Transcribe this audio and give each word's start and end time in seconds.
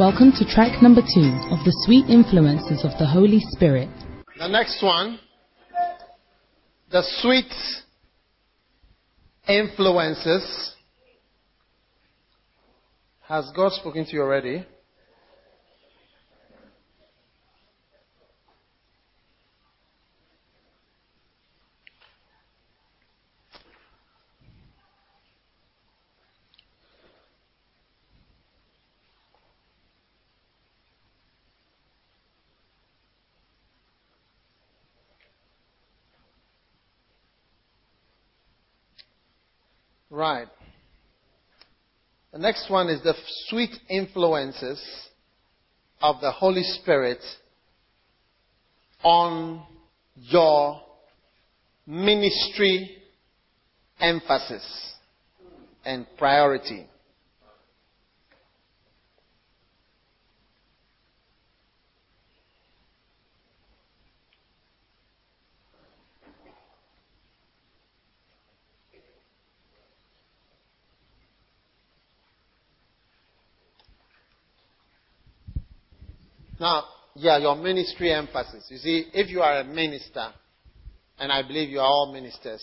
Welcome 0.00 0.32
to 0.38 0.46
track 0.46 0.80
number 0.80 1.02
two 1.02 1.28
of 1.50 1.62
the 1.66 1.74
sweet 1.84 2.08
influences 2.08 2.86
of 2.86 2.92
the 2.98 3.04
Holy 3.04 3.38
Spirit. 3.38 3.90
The 4.38 4.48
next 4.48 4.82
one, 4.82 5.20
the 6.90 7.02
sweet 7.20 7.52
influences. 9.46 10.74
Has 13.28 13.52
God 13.54 13.72
spoken 13.72 14.06
to 14.06 14.12
you 14.12 14.22
already? 14.22 14.64
Right. 40.20 40.48
The 42.30 42.38
next 42.38 42.68
one 42.68 42.90
is 42.90 43.02
the 43.02 43.14
sweet 43.46 43.70
influences 43.88 44.78
of 46.02 46.20
the 46.20 46.30
Holy 46.30 46.62
Spirit 46.62 47.20
on 49.02 49.62
your 50.16 50.82
ministry 51.86 52.98
emphasis 53.98 54.92
and 55.86 56.06
priority. 56.18 56.86
Now, 76.60 76.84
yeah, 77.14 77.38
your 77.38 77.56
ministry 77.56 78.12
emphasis. 78.12 78.66
You 78.68 78.76
see, 78.76 79.06
if 79.14 79.30
you 79.30 79.40
are 79.40 79.60
a 79.60 79.64
minister, 79.64 80.28
and 81.18 81.32
I 81.32 81.40
believe 81.42 81.70
you 81.70 81.80
are 81.80 81.86
all 81.86 82.12
ministers, 82.12 82.62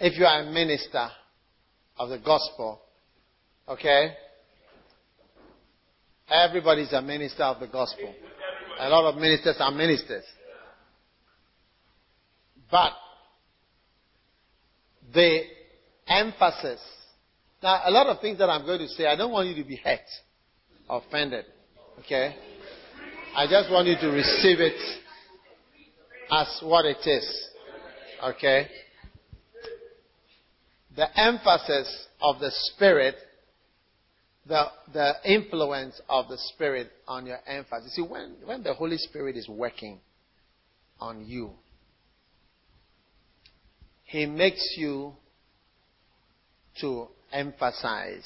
if 0.00 0.18
you 0.18 0.26
are 0.26 0.42
a 0.42 0.50
minister 0.50 1.08
of 1.96 2.08
the 2.08 2.18
gospel, 2.18 2.80
okay, 3.68 4.14
everybody's 6.28 6.92
a 6.92 7.00
minister 7.00 7.44
of 7.44 7.60
the 7.60 7.68
gospel. 7.68 8.12
A 8.80 8.88
lot 8.88 9.14
of 9.14 9.20
ministers 9.20 9.56
are 9.60 9.70
ministers. 9.70 10.24
But 12.68 12.94
the 15.14 15.42
emphasis, 16.08 16.80
now 17.62 17.82
a 17.84 17.90
lot 17.92 18.08
of 18.08 18.20
things 18.20 18.38
that 18.38 18.50
I'm 18.50 18.66
going 18.66 18.80
to 18.80 18.88
say, 18.88 19.06
I 19.06 19.14
don't 19.14 19.30
want 19.30 19.48
you 19.48 19.62
to 19.62 19.68
be 19.68 19.76
hurt, 19.76 20.00
offended. 20.90 21.44
Okay? 22.00 22.36
I 23.36 23.46
just 23.46 23.70
want 23.70 23.88
you 23.88 23.96
to 24.00 24.08
receive 24.08 24.60
it 24.60 24.80
as 26.30 26.60
what 26.62 26.84
it 26.84 27.06
is. 27.06 27.48
Okay? 28.22 28.66
The 30.96 31.06
emphasis 31.20 32.06
of 32.20 32.38
the 32.40 32.50
Spirit, 32.50 33.16
the, 34.46 34.66
the 34.92 35.14
influence 35.24 36.00
of 36.08 36.28
the 36.28 36.38
Spirit 36.38 36.90
on 37.08 37.26
your 37.26 37.38
emphasis. 37.46 37.94
You 37.96 38.04
see, 38.04 38.08
when, 38.08 38.36
when 38.44 38.62
the 38.62 38.74
Holy 38.74 38.98
Spirit 38.98 39.36
is 39.36 39.48
working 39.48 39.98
on 41.00 41.26
you, 41.26 41.50
He 44.04 44.26
makes 44.26 44.74
you 44.76 45.14
to 46.80 47.08
emphasize 47.32 48.24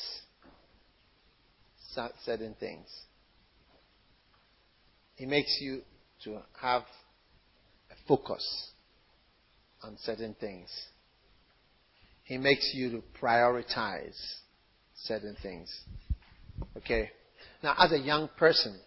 certain 2.25 2.54
things. 2.60 2.87
He 5.19 5.27
makes 5.27 5.59
you 5.61 5.83
to 6.23 6.39
have 6.61 6.83
a 7.91 7.95
focus 8.06 8.71
on 9.83 9.97
certain 10.01 10.34
things. 10.39 10.69
He 12.23 12.39
makes 12.39 12.71
you 12.73 12.91
to 12.93 13.03
prioritize 13.21 14.17
certain 14.95 15.37
things. 15.43 15.77
Okay? 16.77 17.11
Now, 17.65 17.75
as 17.79 17.91
a 17.91 17.99
young 17.99 18.29
person, 18.39 18.79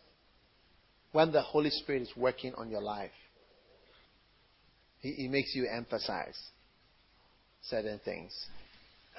when 1.11 1.33
the 1.33 1.41
Holy 1.41 1.69
Spirit 1.69 2.03
is 2.03 2.11
working 2.15 2.53
on 2.55 2.69
your 2.69 2.81
life, 2.81 3.11
He, 5.01 5.11
he 5.11 5.27
makes 5.27 5.53
you 5.53 5.67
emphasize 5.67 6.37
certain 7.61 7.99
things. 8.05 8.31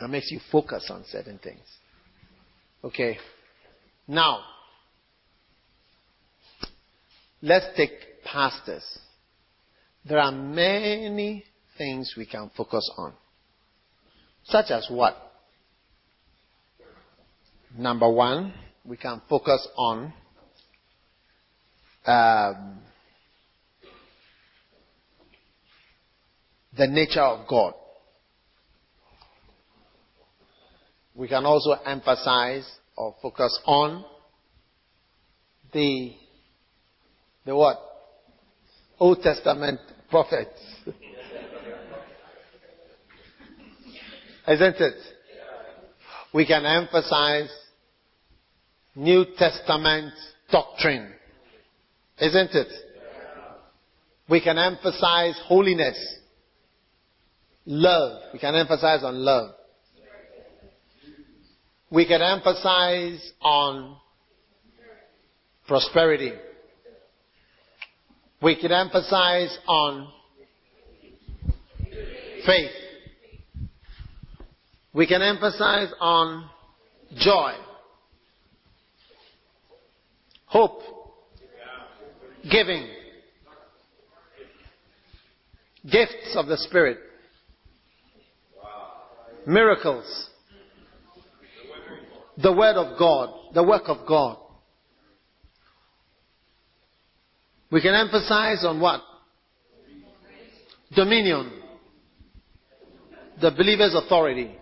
It 0.01 0.09
makes 0.09 0.31
you 0.31 0.41
focus 0.51 0.87
on 0.89 1.05
certain 1.11 1.39
things. 1.39 1.61
Okay? 2.83 3.19
Now, 4.09 4.45
Let's 7.45 7.67
take 7.77 7.91
pastors. 8.25 8.85
There 10.05 10.21
are 10.21 10.31
many 10.31 11.45
things 11.77 12.15
we 12.17 12.25
can 12.25 12.51
focus 12.57 12.89
on. 12.97 13.15
Such 14.45 14.71
as 14.71 14.87
what? 14.89 15.17
Number 17.77 18.09
one, 18.09 18.55
we 18.85 18.97
can 18.97 19.23
focus 19.29 19.67
on 19.77 20.13
um, 22.07 22.79
the 26.77 26.87
nature 26.87 27.23
of 27.23 27.49
God. 27.49 27.75
We 31.15 31.27
can 31.27 31.45
also 31.45 31.73
emphasize 31.73 32.71
or 32.97 33.17
focus 33.21 33.59
on 33.67 34.05
the 35.73 36.15
the 37.45 37.55
what? 37.57 37.79
Old 38.99 39.23
Testament 39.23 39.81
prophets. 40.11 40.61
Isn't 44.47 44.77
it? 44.77 44.95
We 46.35 46.47
can 46.47 46.65
emphasize 46.65 47.51
New 48.95 49.25
Testament 49.37 50.13
doctrine. 50.51 51.13
Isn't 52.19 52.51
it? 52.55 52.69
We 54.29 54.41
can 54.41 54.59
emphasize 54.59 55.39
holiness. 55.47 55.99
Love. 57.67 58.23
We 58.33 58.39
can 58.39 58.55
emphasize 58.55 59.03
on 59.03 59.25
love. 59.25 59.51
We 61.91 62.07
can 62.07 62.23
emphasize 62.23 63.33
on 63.41 63.97
prosperity. 65.67 66.33
We 68.43 68.61
can 68.61 68.73
emphasize 68.73 69.57
on 69.69 70.09
faith. 72.45 72.73
We 74.93 75.07
can 75.07 75.23
emphasize 75.23 75.89
on 76.01 76.51
joy, 77.17 77.53
hope, 80.47 80.81
giving, 82.51 82.89
gifts 85.85 86.35
of 86.35 86.47
the 86.47 86.57
Spirit, 86.59 86.99
miracles, 89.47 90.29
the 92.37 92.53
Word 92.53 92.77
of 92.77 92.99
God, 92.99 93.55
the 93.55 93.63
work 93.63 93.85
of 93.87 94.07
God. 94.07 94.42
We 97.73 97.81
can 97.81 97.95
emphasize 97.95 98.67
on 98.67 98.81
what? 98.81 99.01
Dominion. 100.95 101.51
The 103.41 103.51
believer's 103.51 103.95
authority. 103.95 104.55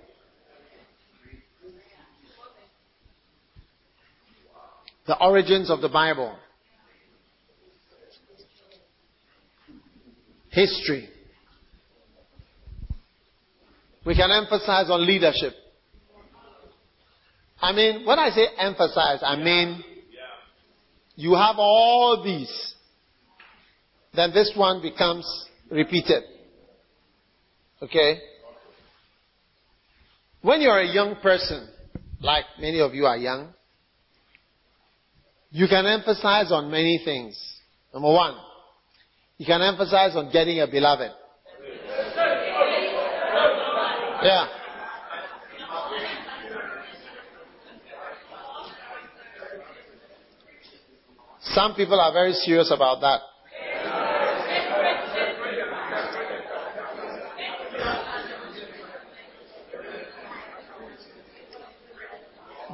The 5.08 5.18
origins 5.20 5.70
of 5.72 5.80
the 5.80 5.88
Bible. 5.88 6.36
History. 10.50 11.08
We 14.06 14.14
can 14.14 14.30
emphasize 14.30 14.88
on 14.88 15.04
leadership. 15.04 15.54
I 17.60 17.72
mean, 17.72 18.06
when 18.06 18.20
I 18.20 18.30
say 18.30 18.46
emphasize, 18.56 19.18
I 19.22 19.34
mean 19.34 19.82
you 21.16 21.34
have 21.34 21.56
all 21.58 22.22
these 22.24 22.76
then 24.14 24.32
this 24.32 24.52
one 24.56 24.82
becomes 24.82 25.26
repeated. 25.70 26.22
Okay? 27.82 28.18
When 30.42 30.60
you're 30.60 30.80
a 30.80 30.92
young 30.92 31.16
person, 31.22 31.68
like 32.20 32.44
many 32.58 32.80
of 32.80 32.94
you 32.94 33.06
are 33.06 33.16
young, 33.16 33.54
You 35.52 35.66
can 35.66 35.84
emphasize 35.84 36.52
on 36.52 36.70
many 36.70 37.00
things. 37.04 37.36
Number 37.92 38.08
one, 38.08 38.36
you 39.36 39.44
can 39.44 39.60
emphasize 39.60 40.14
on 40.14 40.30
getting 40.30 40.60
a 40.60 40.66
beloved. 40.68 41.10
Yeah. 44.22 44.46
Some 51.42 51.74
people 51.74 51.98
are 51.98 52.12
very 52.12 52.32
serious 52.32 52.70
about 52.72 53.00
that. 53.00 53.20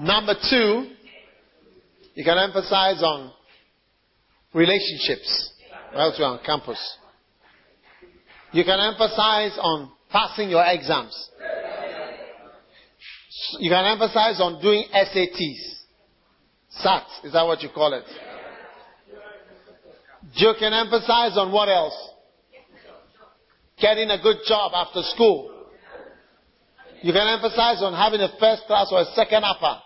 Number 0.01 0.35
two, 0.51 0.91
you 2.15 2.25
can 2.25 2.39
emphasize 2.39 3.03
on 3.03 3.33
relationships 4.53 5.53
elsewhere 5.95 6.29
on 6.29 6.41
campus. 6.45 6.79
You 8.53 8.65
can 8.65 8.79
emphasize 8.79 9.57
on 9.59 9.91
passing 10.11 10.51
your 10.51 10.65
exams. 10.67 11.31
You 13.59 13.71
can 13.71 13.85
emphasize 13.85 14.41
on 14.41 14.61
doing 14.63 14.85
SATs. 14.95 15.77
SAT, 16.83 17.07
is 17.25 17.33
that 17.33 17.43
what 17.43 17.63
you 17.63 17.71
call 17.75 17.95
it? 17.95 18.05
You 20.35 20.55
can 20.59 20.73
emphasize 20.73 21.39
on 21.39 21.53
what 21.53 21.69
else? 21.69 21.97
Getting 23.81 24.11
a 24.11 24.21
good 24.23 24.39
job 24.47 24.73
after 24.75 25.01
school. 25.03 25.53
You 27.03 27.13
can 27.13 27.29
emphasize 27.29 27.83
on 27.83 27.93
having 27.95 28.21
a 28.21 28.29
first 28.41 28.65
class 28.67 28.89
or 28.91 29.01
a 29.01 29.05
second 29.15 29.45
upper. 29.45 29.81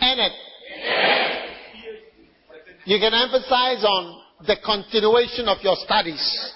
And 0.00 0.20
it. 0.20 0.32
You 2.86 2.98
can 2.98 3.12
emphasize 3.12 3.84
on 3.84 4.22
the 4.46 4.56
continuation 4.64 5.48
of 5.48 5.58
your 5.62 5.76
studies 5.84 6.54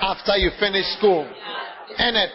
after 0.00 0.36
you 0.36 0.50
finish 0.60 0.86
school. 0.98 1.28
And 1.98 2.16
it. 2.16 2.30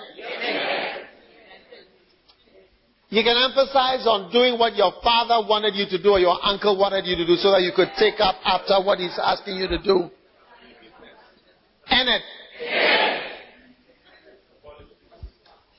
You 3.09 3.23
can 3.23 3.35
emphasize 3.35 4.07
on 4.07 4.31
doing 4.31 4.57
what 4.57 4.75
your 4.75 4.93
father 5.03 5.45
wanted 5.47 5.75
you 5.75 5.85
to 5.97 6.01
do 6.01 6.11
or 6.11 6.19
your 6.19 6.37
uncle 6.43 6.77
wanted 6.77 7.05
you 7.05 7.15
to 7.17 7.25
do 7.25 7.35
so 7.35 7.51
that 7.51 7.61
you 7.61 7.71
could 7.75 7.89
take 7.99 8.19
up 8.19 8.35
after 8.45 8.79
what 8.81 8.99
he's 8.99 9.17
asking 9.21 9.57
you 9.57 9.67
to 9.67 9.77
do. 9.77 10.09
And 11.87 12.07
it. 12.07 12.21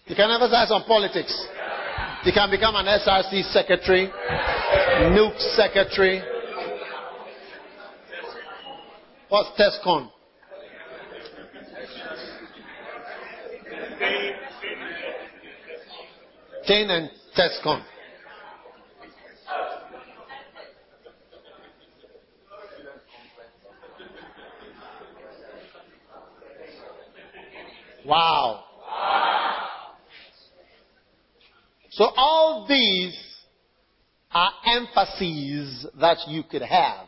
You 0.07 0.17
can 0.17 0.31
emphasize 0.31 0.71
on 0.71 0.85
politics. 0.85 1.33
You 2.25 2.33
can 2.33 2.51
become 2.51 2.77
an 2.77 2.87
SRC 2.87 3.53
secretary, 3.53 4.07
NUC 4.07 5.39
secretary. 5.57 6.23
What's 9.29 9.51
TESCON? 9.59 10.09
TEIN 16.65 16.91
and 16.91 17.11
TESCON. 17.37 17.83
Wow. 28.07 28.65
So 31.93 32.05
all 32.17 32.65
these 32.67 33.15
are 34.31 34.51
emphases 34.67 35.87
that 36.01 36.17
you 36.27 36.43
could 36.43 36.63
have. 36.63 37.07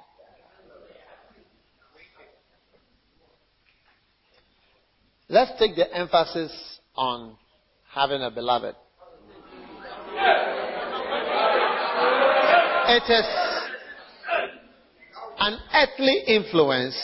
Let's 5.30 5.52
take 5.58 5.74
the 5.74 5.90
emphasis 5.96 6.52
on 6.94 7.36
having 7.90 8.20
a 8.20 8.30
beloved. 8.30 8.74
It 12.86 13.10
is 13.10 13.26
an 15.38 15.58
earthly 15.74 16.24
influence 16.26 17.02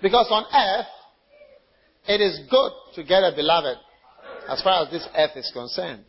because 0.00 0.28
on 0.30 0.44
earth 0.54 0.86
it 2.06 2.20
is 2.20 2.38
good 2.48 2.72
to 2.94 3.02
get 3.02 3.24
a 3.24 3.32
beloved 3.34 3.78
as 4.48 4.62
far 4.62 4.84
as 4.84 4.92
this 4.92 5.06
earth 5.16 5.36
is 5.36 5.50
concerned. 5.52 6.04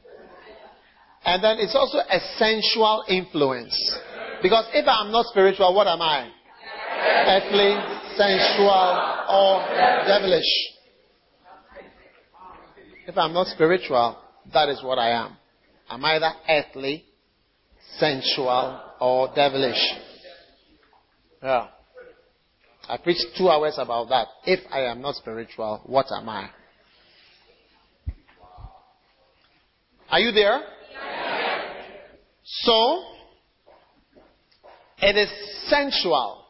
And 1.25 1.43
then 1.43 1.57
it's 1.59 1.75
also 1.75 1.99
a 1.99 2.19
sensual 2.37 3.05
influence. 3.07 3.73
Because 4.41 4.65
if 4.73 4.85
I'm 4.87 5.11
not 5.11 5.25
spiritual, 5.27 5.73
what 5.73 5.87
am 5.87 6.01
I? 6.01 6.29
Earthly, 7.25 7.75
sensual, 8.17 9.13
or 9.29 9.65
devilish. 10.05 10.73
If 13.07 13.17
I'm 13.17 13.33
not 13.33 13.47
spiritual, 13.47 14.17
that 14.53 14.69
is 14.69 14.83
what 14.83 14.99
I 14.99 15.11
am. 15.11 15.37
I'm 15.89 16.03
either 16.03 16.31
earthly, 16.49 17.05
sensual, 17.97 18.81
or 18.99 19.29
devilish. 19.33 19.81
Yeah. 21.41 21.67
I 22.87 22.97
preached 22.97 23.25
two 23.37 23.49
hours 23.49 23.75
about 23.77 24.09
that. 24.09 24.27
If 24.45 24.59
I 24.71 24.81
am 24.81 25.01
not 25.01 25.15
spiritual, 25.15 25.81
what 25.85 26.07
am 26.11 26.27
I? 26.27 26.49
Are 30.09 30.19
you 30.19 30.31
there? 30.31 30.61
So, 32.43 33.03
it 35.01 35.15
is 35.15 35.29
sensual. 35.69 36.45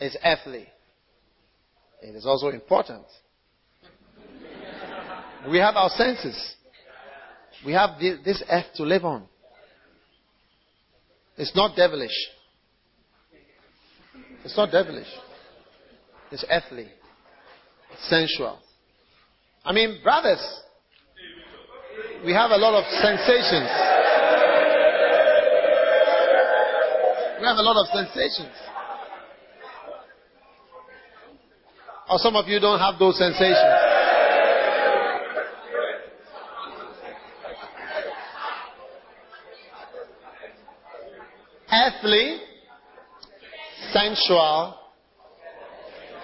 It's 0.00 0.16
earthly. 0.24 0.66
It 2.02 2.14
is 2.14 2.24
also 2.24 2.48
important. 2.48 3.04
We 5.50 5.58
have 5.58 5.76
our 5.76 5.88
senses. 5.90 6.54
We 7.64 7.72
have 7.72 7.98
this 7.98 8.42
earth 8.50 8.66
to 8.76 8.84
live 8.84 9.04
on. 9.04 9.24
It's 11.36 11.54
not 11.54 11.76
devilish. 11.76 12.10
It's 14.44 14.56
not 14.56 14.70
devilish. 14.70 15.08
It's 16.30 16.44
earthly. 16.50 16.88
It's 17.92 18.08
sensual. 18.08 18.58
I 19.64 19.72
mean, 19.72 19.98
brothers, 20.02 20.40
we 22.24 22.32
have 22.32 22.50
a 22.50 22.56
lot 22.56 22.74
of 22.74 22.84
sensations. 23.00 23.87
We 27.38 27.44
have 27.46 27.56
a 27.56 27.62
lot 27.62 27.76
of 27.76 27.86
sensations. 27.94 28.54
Or 32.10 32.18
some 32.18 32.34
of 32.36 32.48
you 32.48 32.58
don't 32.58 32.80
have 32.80 32.98
those 32.98 33.16
sensations. 33.18 33.56
Earthly, 41.70 42.38
sensual, 43.92 44.74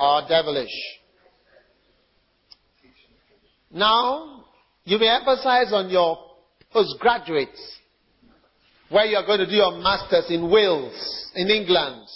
or 0.00 0.22
devilish. 0.28 0.68
Now, 3.70 4.46
you 4.84 4.98
may 4.98 5.08
emphasize 5.10 5.72
on 5.72 5.90
your 5.90 6.18
postgraduates, 6.72 7.60
where 8.94 9.06
you 9.06 9.16
are 9.16 9.26
going 9.26 9.40
to 9.40 9.46
do 9.46 9.56
your 9.56 9.76
masters 9.82 10.26
in 10.28 10.48
Wales, 10.48 11.32
in 11.34 11.48
England, 11.48 12.06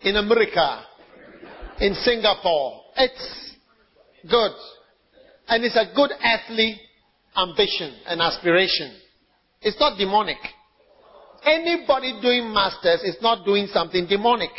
in 0.00 0.16
America, 0.16 0.82
in 1.78 1.94
Singapore. 1.94 2.80
It's 2.96 3.54
good. 4.28 4.50
And 5.46 5.62
it's 5.62 5.76
a 5.76 5.94
good 5.94 6.10
earthly 6.10 6.80
ambition 7.36 7.94
and 8.06 8.20
aspiration. 8.20 8.92
It's 9.62 9.78
not 9.78 9.96
demonic. 9.96 10.38
Anybody 11.44 12.18
doing 12.20 12.52
masters 12.52 13.02
is 13.04 13.16
not 13.22 13.44
doing 13.44 13.68
something 13.72 14.08
demonic. 14.08 14.50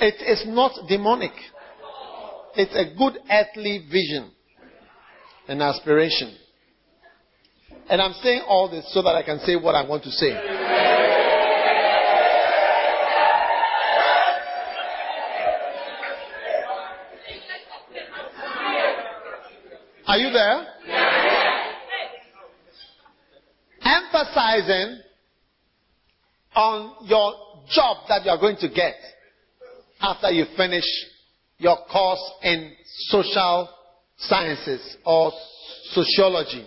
It 0.00 0.22
is 0.24 0.44
not 0.46 0.70
demonic. 0.88 1.32
It's 2.54 2.76
a 2.76 2.96
good 2.96 3.18
earthly 3.28 3.84
vision 3.90 4.34
and 5.48 5.62
aspiration. 5.62 6.36
And 7.90 8.02
I'm 8.02 8.12
saying 8.22 8.42
all 8.46 8.70
this 8.70 8.92
so 8.92 9.02
that 9.02 9.14
I 9.14 9.22
can 9.22 9.40
say 9.40 9.56
what 9.56 9.74
I 9.74 9.86
want 9.86 10.04
to 10.04 10.10
say. 10.10 10.32
Are 20.06 20.16
you 20.16 20.30
there? 20.30 20.66
Emphasizing 23.82 25.00
on 26.54 27.06
your 27.06 27.32
job 27.70 27.98
that 28.08 28.24
you 28.24 28.30
are 28.30 28.38
going 28.38 28.56
to 28.60 28.68
get 28.68 28.94
after 30.00 30.30
you 30.30 30.46
finish 30.56 30.84
your 31.58 31.76
course 31.90 32.22
in 32.42 32.72
social 33.08 33.68
sciences 34.18 34.96
or 35.04 35.32
sociology 35.92 36.66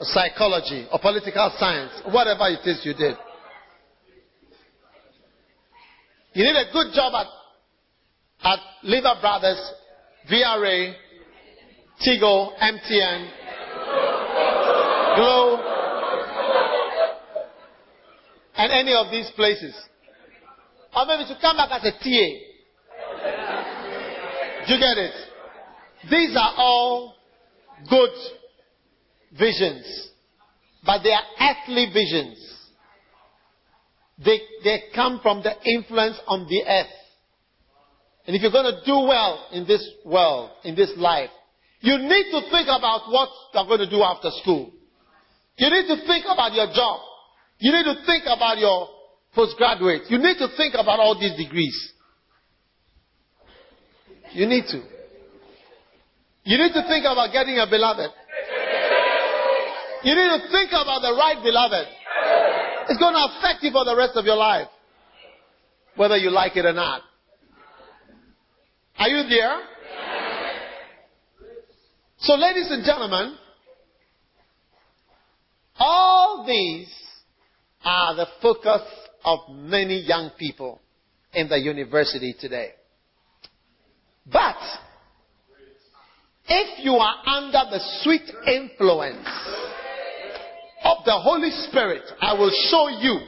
or 0.00 0.06
psychology 0.06 0.86
or 0.92 0.98
political 0.98 1.52
science, 1.58 1.92
whatever 2.10 2.48
it 2.48 2.66
is 2.66 2.80
you 2.84 2.94
did. 2.94 3.16
You 6.34 6.44
need 6.44 6.56
a 6.56 6.72
good 6.72 6.92
job 6.94 7.12
at, 7.14 7.26
at 8.42 8.58
Lever 8.82 9.14
Brothers, 9.20 9.72
VRA, 10.30 10.94
Tigo, 12.04 12.50
MTN, 12.58 13.30
Glo, 15.16 15.60
and 18.56 18.72
any 18.72 18.94
of 18.94 19.10
these 19.12 19.30
places. 19.36 19.74
Or 20.96 21.06
maybe 21.06 21.24
to 21.28 21.38
come 21.40 21.56
back 21.56 21.70
as 21.70 21.84
a 21.84 21.92
TA. 21.92 22.28
Do 24.66 24.74
you 24.74 24.80
get 24.80 24.98
it? 24.98 25.33
These 26.10 26.36
are 26.36 26.52
all 26.56 27.14
good 27.88 28.10
visions, 29.38 30.10
but 30.84 31.02
they 31.02 31.12
are 31.12 31.22
earthly 31.40 31.86
visions. 31.92 32.38
They, 34.18 34.38
they 34.62 34.82
come 34.94 35.20
from 35.22 35.42
the 35.42 35.52
influence 35.64 36.18
on 36.26 36.46
the 36.48 36.62
earth. 36.66 36.92
And 38.26 38.36
if 38.36 38.42
you're 38.42 38.52
going 38.52 38.72
to 38.72 38.80
do 38.86 38.92
well 38.92 39.48
in 39.52 39.66
this 39.66 39.86
world, 40.04 40.50
in 40.64 40.74
this 40.74 40.92
life, 40.96 41.30
you 41.80 41.98
need 41.98 42.30
to 42.30 42.40
think 42.50 42.68
about 42.68 43.10
what 43.10 43.28
you're 43.52 43.66
going 43.66 43.80
to 43.80 43.90
do 43.90 44.02
after 44.02 44.30
school. 44.42 44.72
You 45.56 45.70
need 45.70 45.86
to 45.88 46.06
think 46.06 46.24
about 46.24 46.54
your 46.54 46.66
job. 46.72 47.00
You 47.58 47.72
need 47.72 47.84
to 47.84 47.94
think 48.06 48.24
about 48.24 48.58
your 48.58 48.88
postgraduate. 49.34 50.02
You 50.08 50.18
need 50.18 50.38
to 50.38 50.48
think 50.56 50.74
about 50.74 51.00
all 51.00 51.18
these 51.18 51.36
degrees. 51.36 51.92
You 54.32 54.46
need 54.46 54.64
to. 54.70 54.82
You 56.44 56.58
need 56.58 56.72
to 56.74 56.82
think 56.86 57.04
about 57.04 57.32
getting 57.32 57.58
a 57.58 57.66
beloved. 57.68 58.10
You 60.04 60.14
need 60.14 60.28
to 60.28 60.48
think 60.52 60.70
about 60.70 61.00
the 61.00 61.16
right 61.18 61.42
beloved. 61.42 61.86
It's 62.90 63.00
going 63.00 63.14
to 63.14 63.38
affect 63.38 63.62
you 63.62 63.70
for 63.70 63.84
the 63.84 63.96
rest 63.96 64.12
of 64.16 64.26
your 64.26 64.36
life. 64.36 64.68
Whether 65.96 66.18
you 66.18 66.30
like 66.30 66.56
it 66.56 66.66
or 66.66 66.74
not. 66.74 67.00
Are 68.98 69.08
you 69.08 69.28
there? 69.28 69.58
So, 72.18 72.34
ladies 72.34 72.70
and 72.70 72.84
gentlemen, 72.84 73.36
all 75.78 76.44
these 76.46 76.92
are 77.84 78.16
the 78.16 78.26
focus 78.40 78.82
of 79.24 79.40
many 79.50 80.00
young 80.00 80.30
people 80.38 80.80
in 81.32 81.48
the 81.48 81.58
university 81.58 82.34
today. 82.38 82.70
But, 84.30 84.56
if 86.46 86.84
you 86.84 86.92
are 86.92 87.14
under 87.26 87.62
the 87.70 87.80
sweet 88.02 88.28
influence 88.46 89.26
of 90.84 90.98
the 91.04 91.18
Holy 91.18 91.50
Spirit, 91.68 92.02
I 92.20 92.34
will 92.34 92.52
show 92.70 92.88
you 92.88 93.18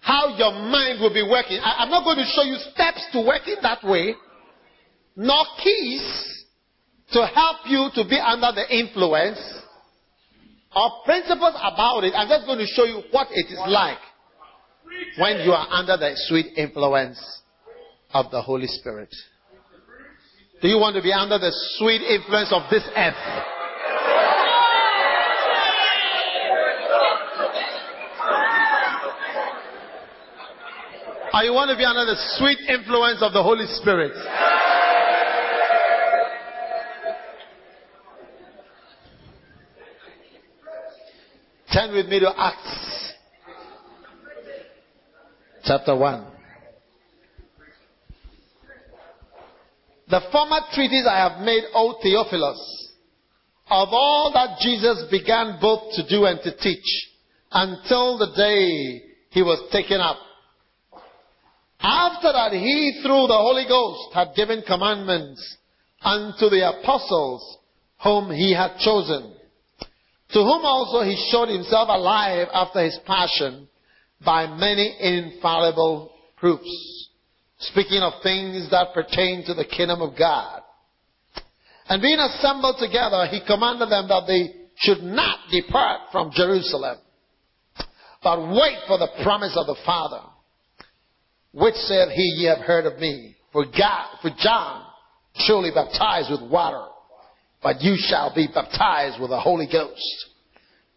how 0.00 0.36
your 0.36 0.52
mind 0.52 1.00
will 1.00 1.14
be 1.14 1.22
working. 1.22 1.58
I, 1.62 1.84
am 1.84 1.90
not 1.90 2.04
going 2.04 2.18
to 2.18 2.24
show 2.24 2.42
you 2.42 2.56
steps 2.72 3.04
to 3.12 3.20
working 3.26 3.56
that 3.62 3.82
way, 3.84 4.14
nor 5.16 5.44
keys 5.62 6.44
to 7.12 7.26
help 7.26 7.58
you 7.66 7.90
to 7.94 8.08
be 8.08 8.18
under 8.18 8.52
the 8.54 8.66
influence, 8.74 9.38
or 10.74 10.90
principles 11.04 11.54
about 11.54 12.04
it. 12.04 12.14
I'm 12.16 12.28
just 12.28 12.46
going 12.46 12.58
to 12.58 12.66
show 12.66 12.84
you 12.84 13.02
what 13.10 13.28
it 13.30 13.46
is 13.52 13.60
like 13.66 13.98
when 15.18 15.40
you 15.40 15.52
are 15.52 15.66
under 15.70 15.96
the 15.96 16.12
sweet 16.28 16.56
influence 16.56 17.20
of 18.14 18.30
the 18.30 18.40
Holy 18.40 18.66
Spirit. 18.66 19.14
Do 20.62 20.68
you 20.68 20.78
want 20.78 20.94
to 20.94 21.02
be 21.02 21.12
under 21.12 21.40
the 21.40 21.50
sweet 21.76 22.02
influence 22.02 22.52
of 22.52 22.62
this 22.70 22.84
earth? 22.96 23.14
Or 31.34 31.42
you 31.42 31.52
want 31.52 31.70
to 31.70 31.76
be 31.76 31.84
under 31.84 32.04
the 32.04 32.14
sweet 32.38 32.58
influence 32.68 33.22
of 33.22 33.32
the 33.32 33.42
Holy 33.42 33.66
Spirit? 33.66 34.12
Turn 41.72 41.92
with 41.92 42.06
me 42.06 42.20
to 42.20 42.30
Acts 42.38 43.14
chapter 45.64 45.96
1. 45.96 46.26
The 50.08 50.20
former 50.30 50.60
treatise 50.74 51.06
I 51.08 51.18
have 51.18 51.40
made, 51.44 51.64
O 51.74 51.98
Theophilus, 52.02 52.92
of 53.70 53.88
all 53.90 54.30
that 54.34 54.58
Jesus 54.60 55.04
began 55.10 55.58
both 55.60 55.94
to 55.94 56.06
do 56.08 56.26
and 56.26 56.40
to 56.42 56.56
teach 56.56 57.08
until 57.50 58.18
the 58.18 58.32
day 58.36 59.02
he 59.30 59.42
was 59.42 59.70
taken 59.72 60.00
up. 60.00 60.18
After 61.80 62.32
that, 62.32 62.52
he, 62.52 63.00
through 63.02 63.26
the 63.26 63.38
Holy 63.38 63.64
Ghost, 63.66 64.14
had 64.14 64.34
given 64.36 64.62
commandments 64.66 65.56
unto 66.02 66.48
the 66.48 66.68
apostles 66.68 67.58
whom 68.02 68.30
he 68.30 68.52
had 68.54 68.78
chosen, 68.78 69.34
to 70.30 70.38
whom 70.38 70.64
also 70.64 71.02
he 71.02 71.16
showed 71.30 71.48
himself 71.48 71.88
alive 71.90 72.48
after 72.52 72.84
his 72.84 72.98
passion 73.06 73.68
by 74.24 74.46
many 74.46 74.94
infallible 75.00 76.12
proofs, 76.36 77.08
speaking 77.70 78.00
of 78.02 78.22
things 78.22 78.70
that 78.70 78.94
pertain 78.94 79.44
to 79.46 79.54
the 79.54 79.64
kingdom 79.64 80.02
of 80.02 80.16
God. 80.18 80.62
And 81.88 82.00
being 82.00 82.18
assembled 82.18 82.76
together, 82.78 83.26
he 83.26 83.40
commanded 83.46 83.90
them 83.90 84.08
that 84.08 84.24
they 84.26 84.54
should 84.76 85.02
not 85.02 85.38
depart 85.50 86.00
from 86.10 86.30
Jerusalem, 86.32 86.98
but 88.22 88.40
wait 88.48 88.78
for 88.86 88.98
the 88.98 89.08
promise 89.22 89.56
of 89.56 89.66
the 89.66 89.76
Father 89.84 90.22
which 91.52 91.74
said 91.74 92.08
he, 92.08 92.22
ye 92.38 92.46
have 92.46 92.64
heard 92.64 92.86
of 92.86 92.98
me. 92.98 93.36
For 93.52 93.64
God, 93.66 94.16
for 94.22 94.30
John 94.38 94.84
surely 95.34 95.70
baptized 95.70 96.30
with 96.30 96.50
water, 96.50 96.86
but 97.62 97.82
you 97.82 97.96
shall 97.98 98.34
be 98.34 98.48
baptized 98.52 99.20
with 99.20 99.30
the 99.30 99.40
Holy 99.40 99.68
Ghost 99.70 100.26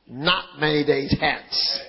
not 0.07 0.59
many 0.59 0.85
days 0.85 1.15
hence. 1.19 1.79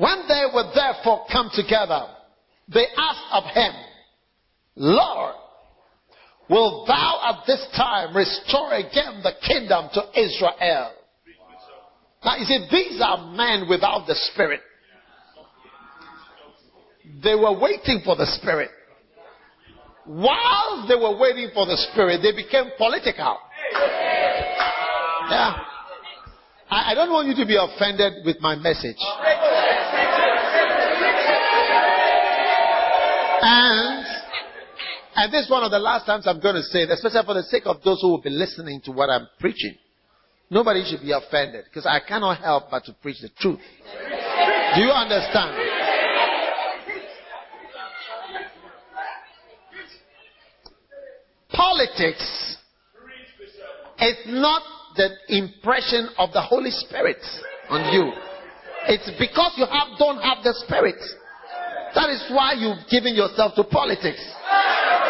When 0.00 0.26
they 0.26 0.44
were 0.52 0.72
therefore 0.74 1.26
come 1.30 1.50
together, 1.54 2.06
they 2.72 2.86
asked 2.96 3.28
of 3.32 3.44
him, 3.54 3.72
Lord, 4.76 5.34
Will 6.50 6.84
thou 6.84 7.20
at 7.30 7.46
this 7.46 7.64
time 7.76 8.14
restore 8.14 8.74
again 8.74 9.22
the 9.22 9.30
kingdom 9.46 9.88
to 9.94 10.20
Israel? 10.20 10.92
Now 12.24 12.36
you 12.36 12.44
see, 12.44 12.66
these 12.68 13.00
are 13.00 13.32
men 13.32 13.68
without 13.68 14.08
the 14.08 14.16
Spirit. 14.32 14.60
They 17.22 17.36
were 17.36 17.56
waiting 17.56 18.02
for 18.04 18.16
the 18.16 18.26
Spirit. 18.26 18.70
While 20.06 20.86
they 20.88 20.96
were 20.96 21.16
waiting 21.18 21.50
for 21.54 21.66
the 21.66 21.76
Spirit, 21.92 22.20
they 22.20 22.32
became 22.34 22.72
political. 22.76 23.38
Yeah. 25.30 25.54
I, 26.68 26.90
I 26.90 26.94
don't 26.96 27.12
want 27.12 27.28
you 27.28 27.36
to 27.36 27.46
be 27.46 27.56
offended 27.56 28.26
with 28.26 28.40
my 28.40 28.56
message. 28.56 28.98
And 33.42 34.06
and 35.16 35.32
this 35.32 35.44
is 35.44 35.50
one 35.50 35.64
of 35.64 35.70
the 35.70 35.78
last 35.78 36.06
times 36.06 36.26
I'm 36.26 36.40
going 36.40 36.54
to 36.54 36.62
say 36.62 36.82
it, 36.82 36.90
especially 36.90 37.22
for 37.26 37.34
the 37.34 37.42
sake 37.42 37.64
of 37.66 37.82
those 37.82 38.00
who 38.00 38.08
will 38.08 38.22
be 38.22 38.30
listening 38.30 38.80
to 38.84 38.92
what 38.92 39.10
I'm 39.10 39.28
preaching. 39.38 39.74
Nobody 40.50 40.84
should 40.88 41.00
be 41.00 41.12
offended 41.12 41.64
because 41.64 41.86
I 41.86 42.00
cannot 42.06 42.38
help 42.38 42.70
but 42.70 42.84
to 42.84 42.92
preach 43.02 43.20
the 43.20 43.28
truth. 43.38 43.60
Do 44.74 44.80
you 44.80 44.90
understand? 44.90 45.56
Politics 51.50 52.56
is 54.00 54.16
not 54.28 54.62
the 54.96 55.10
impression 55.28 56.08
of 56.18 56.32
the 56.32 56.40
Holy 56.40 56.70
Spirit 56.70 57.18
on 57.68 57.92
you. 57.92 58.12
It's 58.88 59.10
because 59.18 59.52
you 59.56 59.66
have, 59.66 59.98
don't 59.98 60.20
have 60.22 60.42
the 60.42 60.54
Spirit. 60.66 60.96
That 61.94 62.10
is 62.10 62.22
why 62.30 62.54
you've 62.54 62.86
given 62.90 63.14
yourself 63.14 63.54
to 63.56 63.64
politics. 63.64 64.22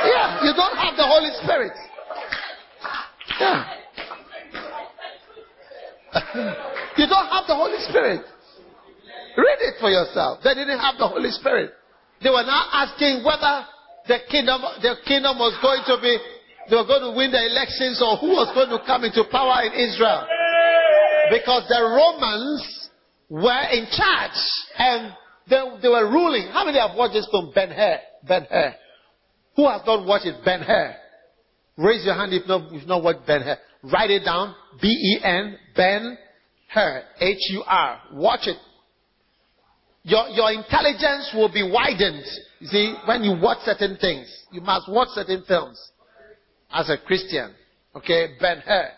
Yeah, 0.05 0.45
you 0.45 0.53
don't 0.57 0.77
have 0.77 0.97
the 0.97 1.05
Holy 1.05 1.31
Spirit. 1.45 1.73
Yeah. 3.39 3.65
you 6.97 7.07
don't 7.07 7.29
have 7.29 7.47
the 7.47 7.55
Holy 7.55 7.79
Spirit. 7.89 8.23
Read 9.37 9.61
it 9.61 9.75
for 9.79 9.91
yourself. 9.91 10.41
They 10.43 10.55
didn't 10.55 10.81
have 10.81 10.97
the 10.99 11.07
Holy 11.07 11.31
Spirit. 11.31 11.71
They 12.23 12.31
were 12.31 12.45
now 12.45 12.67
asking 12.73 13.25
whether 13.25 13.65
the 14.09 14.19
kingdom, 14.31 14.61
the 14.83 14.97
kingdom 15.07 15.39
was 15.39 15.55
going 15.63 15.85
to 15.87 16.01
be, 16.03 16.19
they 16.69 16.77
were 16.77 16.89
going 16.89 17.05
to 17.07 17.17
win 17.17 17.31
the 17.31 17.41
elections 17.41 18.03
or 18.03 18.17
who 18.17 18.35
was 18.37 18.51
going 18.53 18.69
to 18.69 18.81
come 18.85 19.05
into 19.05 19.25
power 19.31 19.63
in 19.65 19.73
Israel. 19.73 20.27
Because 21.31 21.69
the 21.69 21.81
Romans 21.81 22.91
were 23.29 23.65
in 23.71 23.87
charge 23.95 24.41
and 24.77 25.15
They, 25.51 25.61
they 25.83 25.89
were 25.89 26.09
ruling. 26.09 26.47
How 26.53 26.65
many 26.65 26.79
have 26.79 26.97
watched 26.97 27.15
this 27.15 27.29
film, 27.31 27.51
Ben 27.53 27.71
Hur? 27.71 27.99
Ben 28.27 28.47
Hur. 28.49 28.75
Who 29.57 29.69
has 29.69 29.83
not 29.85 30.07
watched 30.07 30.27
it, 30.27 30.45
Ben 30.45 30.61
Hur? 30.61 30.95
Raise 31.77 32.05
your 32.05 32.15
hand 32.15 32.33
if 32.33 32.47
not, 32.47 32.73
if 32.73 32.87
not 32.87 33.03
watched 33.03 33.27
Ben 33.27 33.43
Hur. 33.43 33.59
Write 33.83 34.11
it 34.11 34.25
down. 34.25 34.55
B-E-N, 34.81 35.59
Ben 35.75 36.17
Hur. 36.73 37.03
H-U-R. 37.21 38.01
Watch 38.13 38.47
it. 38.47 38.57
Your, 40.05 40.29
your 40.29 40.53
intelligence 40.53 41.33
will 41.35 41.53
be 41.53 41.69
widened. 41.69 42.25
You 42.61 42.67
see, 42.69 42.95
when 43.07 43.25
you 43.25 43.39
watch 43.43 43.59
certain 43.65 43.99
things, 44.01 44.33
you 44.53 44.61
must 44.61 44.89
watch 44.89 45.09
certain 45.09 45.43
films 45.49 45.79
as 46.71 46.89
a 46.89 46.97
Christian. 46.97 47.53
Okay, 47.97 48.35
Ben 48.41 48.63
Hur. 48.65 48.89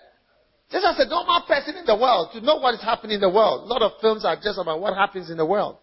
Just 0.71 0.87
as 0.87 1.07
a 1.07 1.09
normal 1.09 1.43
person 1.49 1.77
in 1.77 1.87
the 1.87 1.97
world, 1.97 2.29
to 2.35 2.41
know 2.41 2.57
what 2.57 2.75
is 2.75 2.83
happening 2.83 3.17
in 3.17 3.21
the 3.21 3.31
world. 3.31 3.63
A 3.63 3.73
lot 3.73 3.83
of 3.83 3.93
films 4.01 4.25
are 4.25 4.37
just 4.37 4.59
about 4.59 4.81
what 4.81 4.95
happens 4.95 5.31
in 5.31 5.37
the 5.39 5.47
world. 5.47 5.79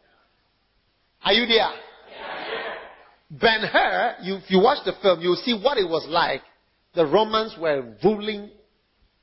Are 1.24 1.34
you 1.34 1.46
there? 1.46 1.58
Yeah. 1.58 2.74
Ben 3.32 3.62
Hur, 3.62 4.16
you, 4.24 4.36
if 4.38 4.50
you 4.50 4.60
watch 4.60 4.80
the 4.86 4.94
film, 5.02 5.22
you'll 5.22 5.36
see 5.36 5.54
what 5.54 5.78
it 5.78 5.88
was 5.88 6.06
like. 6.10 6.42
The 6.96 7.06
Romans 7.06 7.56
were 7.60 7.96
ruling 8.04 8.50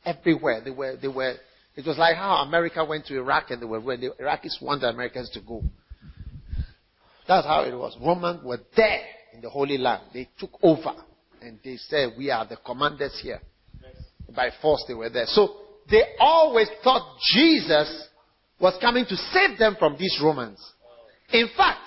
everywhere. 0.05 0.61
They 0.65 0.71
were, 0.71 0.97
they 1.01 1.09
were, 1.09 1.35
it 1.75 1.85
was 1.85 1.99
like 1.99 2.17
how 2.17 2.37
America 2.37 2.85
went 2.85 3.07
to 3.07 3.17
Iraq 3.17 3.51
and 3.51 3.61
they 3.61 3.67
were, 3.67 3.81
when 3.81 4.01
the 4.01 4.11
Iraqis 4.21 4.63
wanted 4.63 4.89
Americans 4.89 5.31
to 5.31 5.41
go. 5.41 5.63
That's 7.27 7.47
how 7.47 7.65
it 7.65 7.75
was. 7.75 7.97
Romans 8.01 8.45
were 8.45 8.61
there 8.77 9.03
in 9.35 9.41
the 9.41 9.51
Holy 9.51 9.79
Land. 9.79 10.03
They 10.15 10.29
took 10.39 10.53
over 10.63 10.95
and 11.43 11.59
they 11.65 11.77
said, 11.77 12.11
we 12.17 12.31
are 12.31 12.47
the 12.47 12.57
commanders 12.57 13.19
here. 13.23 13.41
By 14.35 14.51
force 14.63 14.85
they 14.87 14.95
were 14.95 15.11
there. 15.11 15.27
So 15.27 15.57
they 15.91 16.03
always 16.21 16.69
thought 16.85 17.17
Jesus 17.35 18.09
was 18.61 18.77
coming 18.81 19.05
to 19.09 19.17
save 19.17 19.59
them 19.59 19.77
from 19.79 19.97
these 19.99 20.19
Romans. 20.23 20.59
In 21.33 21.49
fact, 21.57 21.81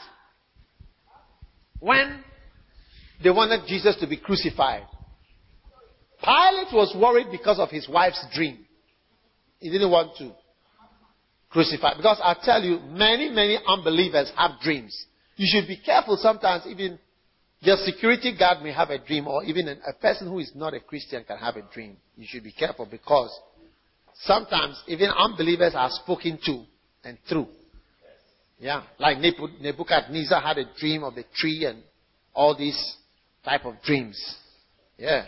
when 1.80 2.24
they 3.24 3.30
wanted 3.30 3.68
Jesus 3.68 3.96
to 3.98 4.08
be 4.08 4.18
crucified, 4.18 4.84
Pilate 6.22 6.74
was 6.74 6.96
worried 7.00 7.28
because 7.32 7.60
of 7.60 7.70
his 7.70 7.88
wife's 7.88 8.26
dream. 8.34 8.66
He 9.60 9.70
didn't 9.70 9.92
want 9.92 10.18
to 10.18 10.32
crucify. 11.50 11.96
Because 11.96 12.20
I 12.22 12.36
tell 12.44 12.62
you, 12.62 12.80
many, 12.80 13.30
many 13.30 13.58
unbelievers 13.68 14.32
have 14.38 14.60
dreams. 14.62 15.06
You 15.38 15.48
should 15.50 15.68
be 15.68 15.78
careful 15.78 16.18
sometimes, 16.18 16.66
even 16.68 17.00
your 17.62 17.78
security 17.78 18.38
guard 18.38 18.62
may 18.64 18.74
have 18.74 18.90
a 18.90 19.00
dream, 19.00 19.28
or 19.28 19.44
even 19.44 19.68
a 19.68 19.94
person 19.94 20.28
who 20.28 20.40
is 20.40 20.52
not 20.56 20.74
a 20.74 20.80
Christian 20.80 21.24
can 21.24 21.38
have 21.38 21.56
a 21.56 21.62
dream. 21.74 21.98
You 22.18 22.26
should 22.28 22.44
be 22.44 22.52
careful 22.52 22.88
because 22.90 23.38
sometimes 24.24 24.82
even 24.88 25.10
unbelievers 25.10 25.74
are 25.76 25.90
spoken 25.92 26.40
to 26.46 26.64
and 27.04 27.18
through. 27.28 27.48
Yeah, 28.60 28.84
like 29.00 29.18
Nebuchadnezzar 29.20 30.42
had 30.42 30.58
a 30.58 30.66
dream 30.78 31.04
of 31.04 31.16
the 31.16 31.24
tree 31.34 31.66
and 31.66 31.82
all 32.34 32.58
these 32.58 32.98
type 33.44 33.66
of 33.66 33.76
dreams. 33.84 34.20
Yeah. 34.98 35.26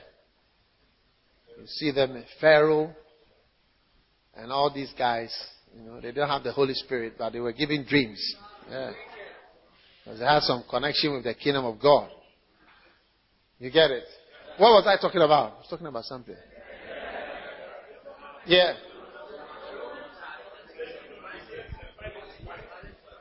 You 1.57 1.65
see 1.65 1.91
them, 1.91 2.23
Pharaoh 2.41 2.93
and 4.35 4.51
all 4.51 4.73
these 4.73 4.91
guys, 4.97 5.33
you 5.75 5.83
know, 5.83 6.01
they 6.01 6.11
don't 6.11 6.27
have 6.27 6.43
the 6.43 6.51
Holy 6.51 6.73
Spirit, 6.73 7.13
but 7.17 7.31
they 7.31 7.39
were 7.39 7.53
giving 7.53 7.85
dreams. 7.85 8.35
Yeah. 8.69 8.91
Because 10.03 10.19
they 10.19 10.25
had 10.25 10.41
some 10.41 10.63
connection 10.69 11.13
with 11.13 11.23
the 11.23 11.33
kingdom 11.33 11.65
of 11.65 11.79
God. 11.79 12.09
You 13.59 13.71
get 13.71 13.91
it? 13.91 14.03
What 14.57 14.71
was 14.71 14.87
I 14.87 14.99
talking 14.99 15.21
about? 15.21 15.53
I 15.53 15.57
was 15.57 15.67
talking 15.69 15.87
about 15.87 16.03
something. 16.05 16.35
Yeah. 18.45 18.73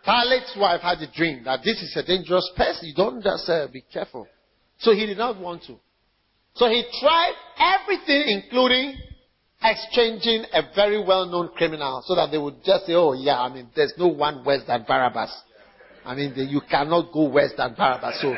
Pilate's 0.05 0.57
wife 0.57 0.81
had 0.81 0.99
a 0.99 1.11
dream 1.13 1.45
that 1.45 1.61
this 1.65 1.81
is 1.83 1.95
a 1.97 2.03
dangerous 2.03 2.51
person. 2.57 2.89
You 2.89 2.95
don't 2.95 3.23
just 3.23 3.49
uh, 3.49 3.67
be 3.73 3.85
careful. 3.93 4.27
So 4.79 4.93
he 4.95 5.07
did 5.07 5.19
not 5.19 5.39
want 5.39 5.63
to. 5.65 5.77
So 6.55 6.69
he 6.69 6.85
tried 7.01 7.35
everything, 7.59 8.43
including 8.43 8.97
exchanging 9.63 10.47
a 10.53 10.63
very 10.75 11.05
well-known 11.05 11.51
criminal, 11.57 12.03
so 12.07 12.15
that 12.15 12.31
they 12.31 12.39
would 12.39 12.65
just 12.65 12.87
say, 12.87 12.95
"Oh 12.95 13.13
yeah, 13.13 13.41
I 13.41 13.53
mean, 13.53 13.69
there's 13.77 13.93
no 13.99 14.09
one 14.09 14.45
worse 14.45 14.63
than 14.67 14.85
Barabbas." 14.89 15.31
I 16.05 16.15
mean, 16.15 16.35
the, 16.35 16.45
you 16.45 16.63
cannot 16.63 17.13
go 17.13 17.29
worse 17.29 17.53
than 17.57 17.75
Barabbas. 17.75 18.21
So 18.23 18.35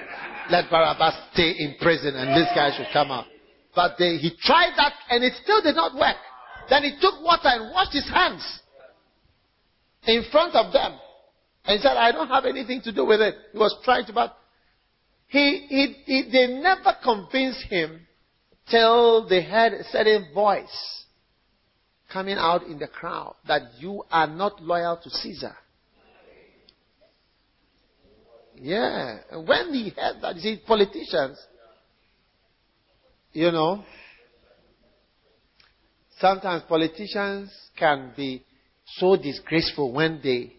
let 0.51 0.69
Barabbas 0.69 1.15
stay 1.33 1.55
in 1.59 1.77
prison, 1.81 2.17
and 2.17 2.37
this 2.37 2.49
guy 2.55 2.77
should 2.77 2.93
come 2.93 3.11
out. 3.13 3.27
But 3.75 3.93
they, 3.99 4.17
he 4.17 4.33
tried 4.43 4.73
that, 4.77 4.93
and 5.11 5.25
it 5.25 5.33
still 5.43 5.63
did 5.63 5.77
not 5.77 5.95
work. 5.95 6.17
Then 6.69 6.83
he 6.83 6.99
took 7.01 7.23
water 7.23 7.49
and 7.49 7.73
washed 7.73 7.93
his 7.93 8.09
hands 8.09 8.43
in 10.07 10.25
front 10.31 10.55
of 10.55 10.73
them. 10.73 10.99
And 11.65 11.79
he 11.79 11.83
said, 11.83 11.97
I 11.97 12.13
don't 12.13 12.29
have 12.29 12.45
anything 12.45 12.81
to 12.83 12.93
do 12.93 13.05
with 13.05 13.21
it. 13.21 13.35
He 13.53 13.59
was 13.59 13.77
trying 13.85 14.07
to, 14.07 14.13
but 14.13 14.37
he, 15.29 15.67
he, 15.69 15.95
he, 16.05 16.31
they 16.31 16.47
never 16.61 16.95
convinced 17.03 17.65
him 17.71 18.07
till 18.71 19.29
they 19.29 19.43
heard 19.43 19.73
a 19.73 19.85
certain 19.85 20.33
voice 20.35 21.05
coming 22.13 22.37
out 22.37 22.65
in 22.65 22.79
the 22.79 22.89
crowd 22.89 23.37
that 23.47 23.63
you 23.79 24.03
are 24.11 24.27
not 24.27 24.63
loyal 24.63 24.99
to 25.03 25.11
Caesar. 25.11 25.57
Yeah. 28.57 29.19
when 29.33 29.73
he 29.73 29.91
heard 29.91 30.21
that, 30.23 30.37
you 30.37 30.43
see, 30.43 30.63
politicians, 30.65 31.39
you 33.33 33.51
know, 33.51 33.83
sometimes 36.19 36.63
politicians 36.69 37.51
can 37.77 38.13
be 38.17 38.45
so 38.99 39.17
disgraceful 39.17 39.93
when 39.93 40.21
they 40.23 40.53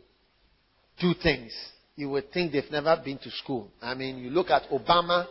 do 1.03 1.13
things, 1.21 1.51
you 1.95 2.09
would 2.09 2.31
think 2.31 2.53
they've 2.53 2.71
never 2.71 2.99
been 3.03 3.17
to 3.19 3.29
school. 3.29 3.69
I 3.81 3.93
mean, 3.93 4.17
you 4.17 4.29
look 4.29 4.49
at 4.49 4.63
Obama 4.71 5.27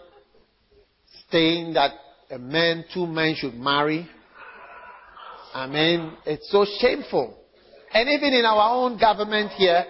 saying 1.31 1.73
that 1.73 1.93
a 2.31 2.39
man, 2.39 2.85
two 2.93 3.07
men 3.07 3.35
should 3.37 3.55
marry. 3.55 4.07
I 5.55 5.67
mean, 5.67 6.13
it's 6.27 6.51
so 6.53 6.67
shameful. 6.79 7.37
And 7.93 8.09
even 8.09 8.35
in 8.35 8.45
our 8.45 8.75
own 8.77 8.99
government 8.99 9.51
here, 9.53 9.85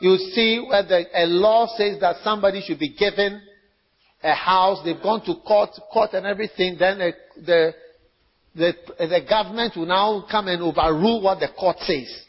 you 0.00 0.16
see 0.16 0.64
where 0.66 0.82
the, 0.82 1.04
a 1.14 1.26
law 1.26 1.66
says 1.76 2.00
that 2.00 2.16
somebody 2.24 2.62
should 2.66 2.78
be 2.78 2.94
given 2.94 3.40
a 4.22 4.34
house. 4.34 4.80
They've 4.84 5.02
gone 5.02 5.24
to 5.26 5.34
court, 5.46 5.70
court 5.92 6.10
and 6.14 6.26
everything. 6.26 6.76
Then 6.78 7.00
a, 7.00 7.12
the, 7.44 7.74
the, 8.54 8.72
the 8.98 9.20
government 9.28 9.76
will 9.76 9.86
now 9.86 10.24
come 10.30 10.48
and 10.48 10.62
overrule 10.62 11.22
what 11.22 11.40
the 11.40 11.48
court 11.58 11.76
says. 11.80 12.24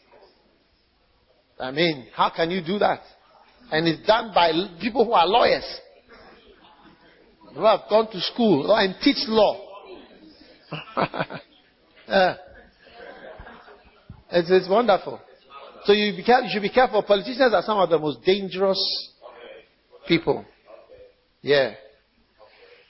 I 1.59 1.71
mean, 1.71 2.07
how 2.15 2.31
can 2.33 2.51
you 2.51 2.61
do 2.65 2.79
that? 2.79 3.01
And 3.71 3.87
it's 3.87 4.05
done 4.07 4.31
by 4.33 4.51
people 4.81 5.05
who 5.05 5.11
are 5.11 5.27
lawyers, 5.27 5.65
who 7.53 7.63
have 7.65 7.81
gone 7.89 8.09
to 8.11 8.19
school 8.21 8.73
and 8.75 8.95
teach 9.01 9.17
law. 9.27 9.65
it's, 14.31 14.49
it's 14.49 14.69
wonderful. 14.69 15.19
So 15.85 15.93
you, 15.93 16.13
you 16.13 16.23
should 16.51 16.61
be 16.61 16.69
careful. 16.69 17.03
Politicians 17.03 17.53
are 17.53 17.63
some 17.63 17.79
of 17.79 17.89
the 17.89 17.99
most 17.99 18.23
dangerous 18.23 18.79
people. 20.07 20.45
Yeah. 21.41 21.73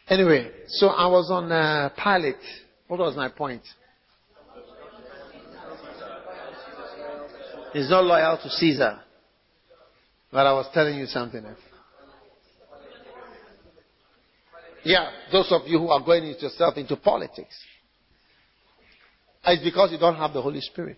Anyway, 0.08 0.50
so 0.68 0.88
I 0.88 1.08
was 1.08 1.30
on 1.32 1.52
uh, 1.52 1.90
Pilate. 2.02 2.36
What 2.88 3.00
was 3.00 3.16
my 3.16 3.30
point? 3.30 3.62
He's 7.74 7.90
not 7.90 8.04
loyal 8.04 8.38
to 8.42 8.50
Caesar. 8.50 9.00
But 10.32 10.46
I 10.46 10.54
was 10.54 10.68
telling 10.74 10.98
you 10.98 11.06
something 11.06 11.44
else. 11.44 11.58
Yeah, 14.84 15.10
those 15.32 15.52
of 15.52 15.68
you 15.68 15.78
who 15.78 15.90
are 15.90 16.04
going 16.04 16.24
yourself 16.24 16.78
into 16.78 16.96
politics. 16.96 17.56
It's 19.46 19.64
because 19.64 19.92
you 19.92 19.98
don't 19.98 20.16
have 20.16 20.34
the 20.34 20.42
Holy 20.42 20.62
Spirit. 20.62 20.98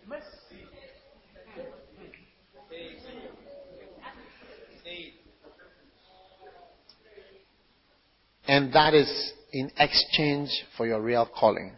And 8.48 8.74
that 8.74 8.94
is 8.94 9.34
in 9.54 9.72
exchange 9.78 10.50
for 10.76 10.86
your 10.86 11.02
real 11.02 11.30
calling. 11.40 11.74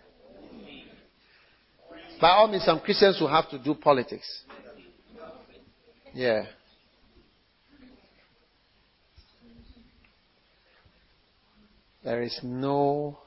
By 2.19 2.29
all 2.29 2.47
means, 2.47 2.63
some 2.63 2.79
Christians 2.79 3.17
will 3.19 3.27
have 3.27 3.49
to 3.49 3.59
do 3.59 3.75
politics. 3.75 4.25
Yeah. 6.13 6.43
There 12.03 12.21
is 12.21 12.39
no 12.43 13.17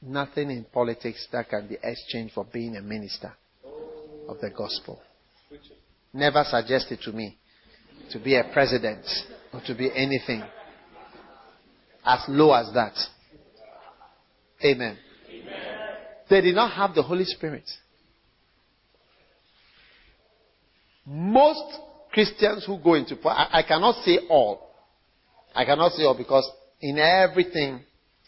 nothing 0.00 0.50
in 0.50 0.64
politics 0.72 1.26
that 1.32 1.48
can 1.50 1.68
be 1.68 1.76
exchanged 1.82 2.32
for 2.32 2.44
being 2.44 2.76
a 2.76 2.80
minister 2.80 3.32
of 4.28 4.40
the 4.40 4.50
gospel. 4.50 5.00
Never 6.12 6.44
suggested 6.48 7.00
to 7.02 7.12
me 7.12 7.36
to 8.10 8.18
be 8.18 8.36
a 8.36 8.44
president 8.52 9.04
or 9.52 9.60
to 9.66 9.74
be 9.74 9.90
anything 9.94 10.42
as 12.04 12.20
low 12.28 12.52
as 12.54 12.72
that. 12.74 12.94
Amen. 14.64 14.96
Amen. 15.28 15.56
They 16.28 16.40
did 16.40 16.54
not 16.54 16.72
have 16.72 16.94
the 16.94 17.02
Holy 17.02 17.24
Spirit. 17.24 17.68
Most 21.04 21.80
Christians 22.12 22.64
who 22.66 22.78
go 22.78 22.94
into 22.94 23.16
I, 23.28 23.60
I 23.60 23.62
cannot 23.62 24.02
say 24.04 24.18
all. 24.28 24.70
I 25.54 25.64
cannot 25.64 25.92
say 25.92 26.04
all 26.04 26.16
because 26.16 26.48
in 26.80 26.98
everything 26.98 27.80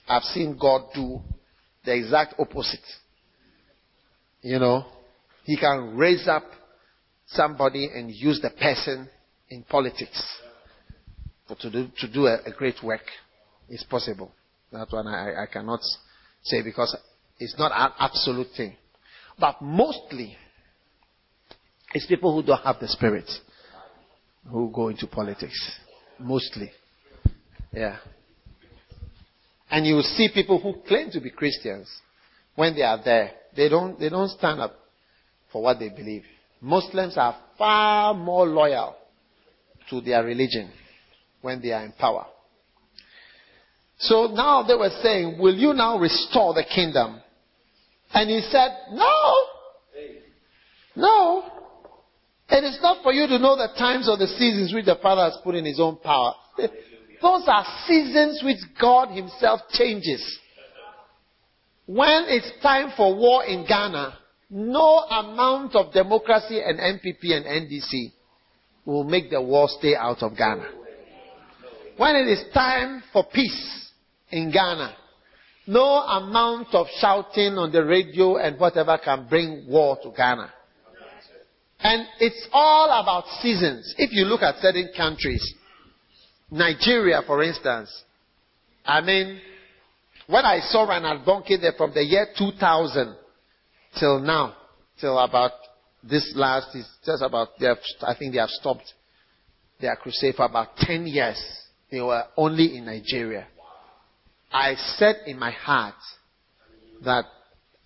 I've 0.08 0.22
seen 0.22 0.56
God 0.60 0.82
do 0.94 1.20
the 1.84 1.94
exact 1.94 2.34
opposite. 2.38 2.80
You 4.42 4.58
know, 4.58 4.84
He 5.44 5.56
can 5.56 5.96
raise 5.96 6.26
up 6.28 6.44
somebody 7.26 7.88
and 7.92 8.10
use 8.10 8.40
the 8.40 8.50
person 8.50 9.08
in 9.48 9.62
politics 9.64 10.22
to 11.60 11.70
do, 11.70 11.88
to 11.98 12.08
do 12.08 12.26
a, 12.26 12.38
a 12.46 12.52
great 12.52 12.76
work. 12.82 13.02
It's 13.68 13.84
possible. 13.84 14.32
That 14.72 14.88
one 14.90 15.06
I, 15.06 15.42
I 15.42 15.46
cannot 15.52 15.80
say 16.42 16.62
because 16.62 16.96
it's 17.38 17.56
not 17.58 17.72
an 17.74 17.92
absolute 17.98 18.48
thing. 18.56 18.76
But 19.38 19.60
mostly, 19.60 20.36
it's 21.94 22.06
people 22.06 22.34
who 22.34 22.46
don't 22.46 22.62
have 22.62 22.78
the 22.80 22.88
spirit 22.88 23.28
who 24.50 24.70
go 24.72 24.88
into 24.88 25.06
politics. 25.06 25.58
Mostly. 26.18 26.70
Yeah. 27.72 27.96
And 29.70 29.86
you 29.86 30.00
see 30.02 30.28
people 30.32 30.60
who 30.60 30.86
claim 30.86 31.10
to 31.12 31.20
be 31.20 31.30
Christians 31.30 31.88
when 32.54 32.74
they 32.74 32.82
are 32.82 33.00
there. 33.02 33.32
They 33.56 33.68
don't, 33.68 33.98
they 33.98 34.08
don't 34.08 34.28
stand 34.28 34.60
up 34.60 34.74
for 35.50 35.62
what 35.62 35.78
they 35.78 35.88
believe. 35.88 36.24
Muslims 36.60 37.16
are 37.16 37.36
far 37.58 38.14
more 38.14 38.46
loyal 38.46 38.96
to 39.90 40.00
their 40.00 40.24
religion 40.24 40.70
when 41.40 41.60
they 41.60 41.72
are 41.72 41.84
in 41.84 41.92
power. 41.92 42.26
So 43.98 44.26
now 44.26 44.62
they 44.62 44.74
were 44.74 44.90
saying, 45.02 45.38
Will 45.38 45.54
you 45.54 45.72
now 45.74 45.98
restore 45.98 46.54
the 46.54 46.64
kingdom? 46.64 47.20
And 48.12 48.28
he 48.28 48.40
said, 48.50 48.70
No. 48.92 49.34
No. 50.96 51.44
It 52.52 52.64
is 52.64 52.78
not 52.82 53.02
for 53.02 53.14
you 53.14 53.26
to 53.28 53.38
know 53.38 53.56
the 53.56 53.72
times 53.78 54.10
or 54.10 54.18
the 54.18 54.26
seasons 54.26 54.74
which 54.74 54.84
the 54.84 54.98
Father 55.00 55.22
has 55.22 55.38
put 55.42 55.54
in 55.54 55.64
his 55.64 55.80
own 55.80 55.96
power. 55.96 56.34
Those 56.58 57.44
are 57.46 57.64
seasons 57.86 58.42
which 58.44 58.58
God 58.78 59.08
himself 59.08 59.62
changes. 59.70 60.22
When 61.86 62.24
it's 62.28 62.52
time 62.62 62.92
for 62.94 63.16
war 63.16 63.42
in 63.44 63.64
Ghana, 63.66 64.18
no 64.50 64.98
amount 64.98 65.74
of 65.74 65.94
democracy 65.94 66.60
and 66.60 66.78
NPP 66.78 67.32
and 67.32 67.46
NDC 67.46 68.12
will 68.84 69.04
make 69.04 69.30
the 69.30 69.40
war 69.40 69.66
stay 69.78 69.96
out 69.96 70.22
of 70.22 70.36
Ghana. 70.36 70.68
When 71.96 72.16
it 72.16 72.28
is 72.28 72.44
time 72.52 73.02
for 73.14 73.24
peace 73.32 73.90
in 74.30 74.50
Ghana, 74.50 74.94
no 75.68 76.02
amount 76.02 76.74
of 76.74 76.86
shouting 77.00 77.56
on 77.56 77.72
the 77.72 77.82
radio 77.82 78.36
and 78.36 78.60
whatever 78.60 78.98
can 79.02 79.26
bring 79.26 79.64
war 79.68 79.96
to 80.02 80.12
Ghana. 80.14 80.52
And 81.82 82.06
it's 82.20 82.48
all 82.52 82.86
about 83.02 83.24
seasons. 83.40 83.94
If 83.98 84.12
you 84.12 84.24
look 84.24 84.42
at 84.42 84.56
certain 84.56 84.90
countries, 84.96 85.54
Nigeria, 86.50 87.22
for 87.26 87.42
instance, 87.42 87.90
I 88.84 89.00
mean, 89.00 89.40
when 90.26 90.44
I 90.44 90.60
saw 90.60 90.84
Ronald 90.84 91.24
Bonnke 91.26 91.60
there 91.60 91.72
from 91.76 91.92
the 91.92 92.04
year 92.04 92.26
2000 92.38 93.16
till 93.98 94.20
now, 94.20 94.54
till 95.00 95.18
about 95.18 95.52
this 96.02 96.32
last, 96.36 96.74
is 96.76 96.88
just 97.04 97.22
about, 97.22 97.48
they 97.58 97.66
have, 97.66 97.78
I 98.02 98.14
think 98.16 98.32
they 98.32 98.40
have 98.40 98.50
stopped 98.50 98.92
their 99.80 99.96
crusade 99.96 100.36
for 100.36 100.44
about 100.46 100.76
10 100.76 101.06
years. 101.06 101.42
They 101.90 102.00
were 102.00 102.24
only 102.36 102.76
in 102.76 102.86
Nigeria. 102.86 103.46
I 104.52 104.74
said 104.96 105.16
in 105.26 105.38
my 105.38 105.50
heart 105.50 105.94
that 107.04 107.24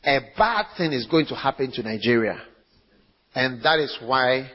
a 0.05 0.19
bad 0.37 0.67
thing 0.77 0.93
is 0.93 1.07
going 1.07 1.27
to 1.27 1.35
happen 1.35 1.73
to 1.73 1.83
Nigeria. 1.83 2.43
And 3.37 3.63
that 3.63 3.79
is 3.81 3.95
why 4.03 4.51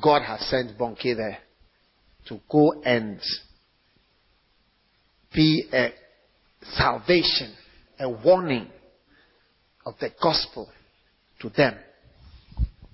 God 0.00 0.22
has 0.22 0.48
sent 0.48 0.78
Bonnke 0.78 1.16
there 1.16 1.38
to 2.28 2.38
go 2.48 2.80
and 2.84 3.20
be 5.34 5.68
a 5.72 5.88
salvation, 6.62 7.52
a 7.98 8.08
warning 8.08 8.68
of 9.84 9.94
the 10.00 10.12
gospel 10.22 10.68
to 11.40 11.48
them. 11.48 11.74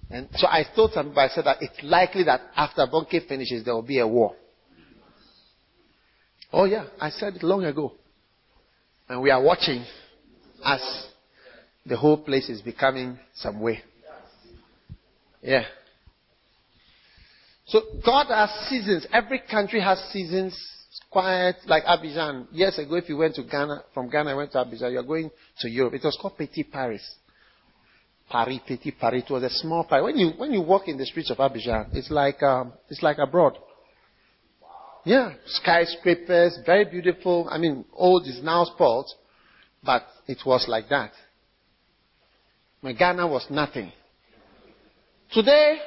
And 0.09 0.29
so 0.37 0.47
I 0.47 0.64
told 0.75 0.93
some 0.93 1.12
I 1.19 1.29
said 1.29 1.45
that 1.45 1.59
it's 1.61 1.83
likely 1.83 2.25
that 2.25 2.40
after 2.57 2.87
Bonnke 2.87 3.29
finishes, 3.29 3.62
there 3.62 3.75
will 3.75 3.83
be 3.83 3.99
a 3.99 4.09
war. 4.09 4.35
Oh 6.51 6.64
yeah, 6.64 6.87
I 6.99 7.11
said 7.11 7.37
it 7.37 7.43
long 7.43 7.64
ago. 7.64 7.93
And 9.11 9.21
we 9.21 9.31
are 9.31 9.43
watching 9.43 9.85
as 10.64 10.81
the 11.85 11.99
whole 11.99 12.17
place 12.17 12.49
is 12.49 12.62
becoming 12.62 13.19
some 13.35 13.61
way. 13.61 13.83
Yeah. 15.45 15.65
So 17.67 17.81
God 18.05 18.27
has 18.29 18.51
seasons. 18.69 19.07
Every 19.13 19.43
country 19.51 19.81
has 19.81 19.99
seasons. 20.11 20.59
quiet, 21.11 21.57
like 21.67 21.85
Abidjan. 21.85 22.47
Years 22.51 22.79
ago, 22.79 22.97
if 22.97 23.09
you 23.09 23.17
went 23.17 23.37
to 23.37 23.43
Ghana, 23.45 23.85
from 23.93 24.11
Ghana, 24.11 24.31
I 24.31 24.35
went 24.35 24.53
to 24.53 24.59
Abidjan, 24.59 24.93
you're 24.93 25.03
going 25.05 25.31
to 25.61 25.69
Europe. 25.69 25.95
It 25.95 26.03
was 26.03 26.19
called 26.21 26.37
Petit 26.37 26.65
Paris. 26.65 27.03
Paris, 28.29 28.59
Petit 28.67 28.91
Paris. 28.93 29.23
It 29.29 29.33
was 29.33 29.43
a 29.43 29.51
small 29.51 29.85
Paris. 29.85 30.05
When 30.05 30.17
you, 30.17 30.31
when 30.37 30.53
you 30.53 30.63
walk 30.63 30.89
in 30.89 30.97
the 30.97 31.07
streets 31.07 31.31
of 31.31 31.39
Abidjan, 31.39 31.95
it's 31.95 32.11
like, 32.11 32.43
um, 32.43 32.73
it's 32.89 33.03
like 33.03 33.19
abroad. 33.19 33.59
Yeah, 35.05 35.35
skyscrapers, 35.47 36.59
very 36.65 36.87
beautiful. 36.87 37.47
I 37.51 37.59
mean, 37.59 37.85
old 37.93 38.27
is 38.27 38.41
now 38.43 38.65
spoiled, 38.65 39.11
but 39.85 40.03
it 40.27 40.39
was 40.47 40.65
like 40.67 40.89
that. 40.89 41.13
My 42.83 42.93
Ghana 42.93 43.27
was 43.27 43.47
nothing. 43.51 43.93
Today, 45.33 45.79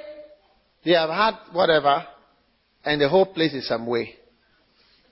they 0.84 0.92
have 0.92 1.10
had 1.10 1.34
whatever, 1.54 2.06
and 2.84 3.02
the 3.02 3.10
whole 3.10 3.26
place 3.26 3.54
is 3.54 3.68
some 3.68 3.86
way. 3.86 4.16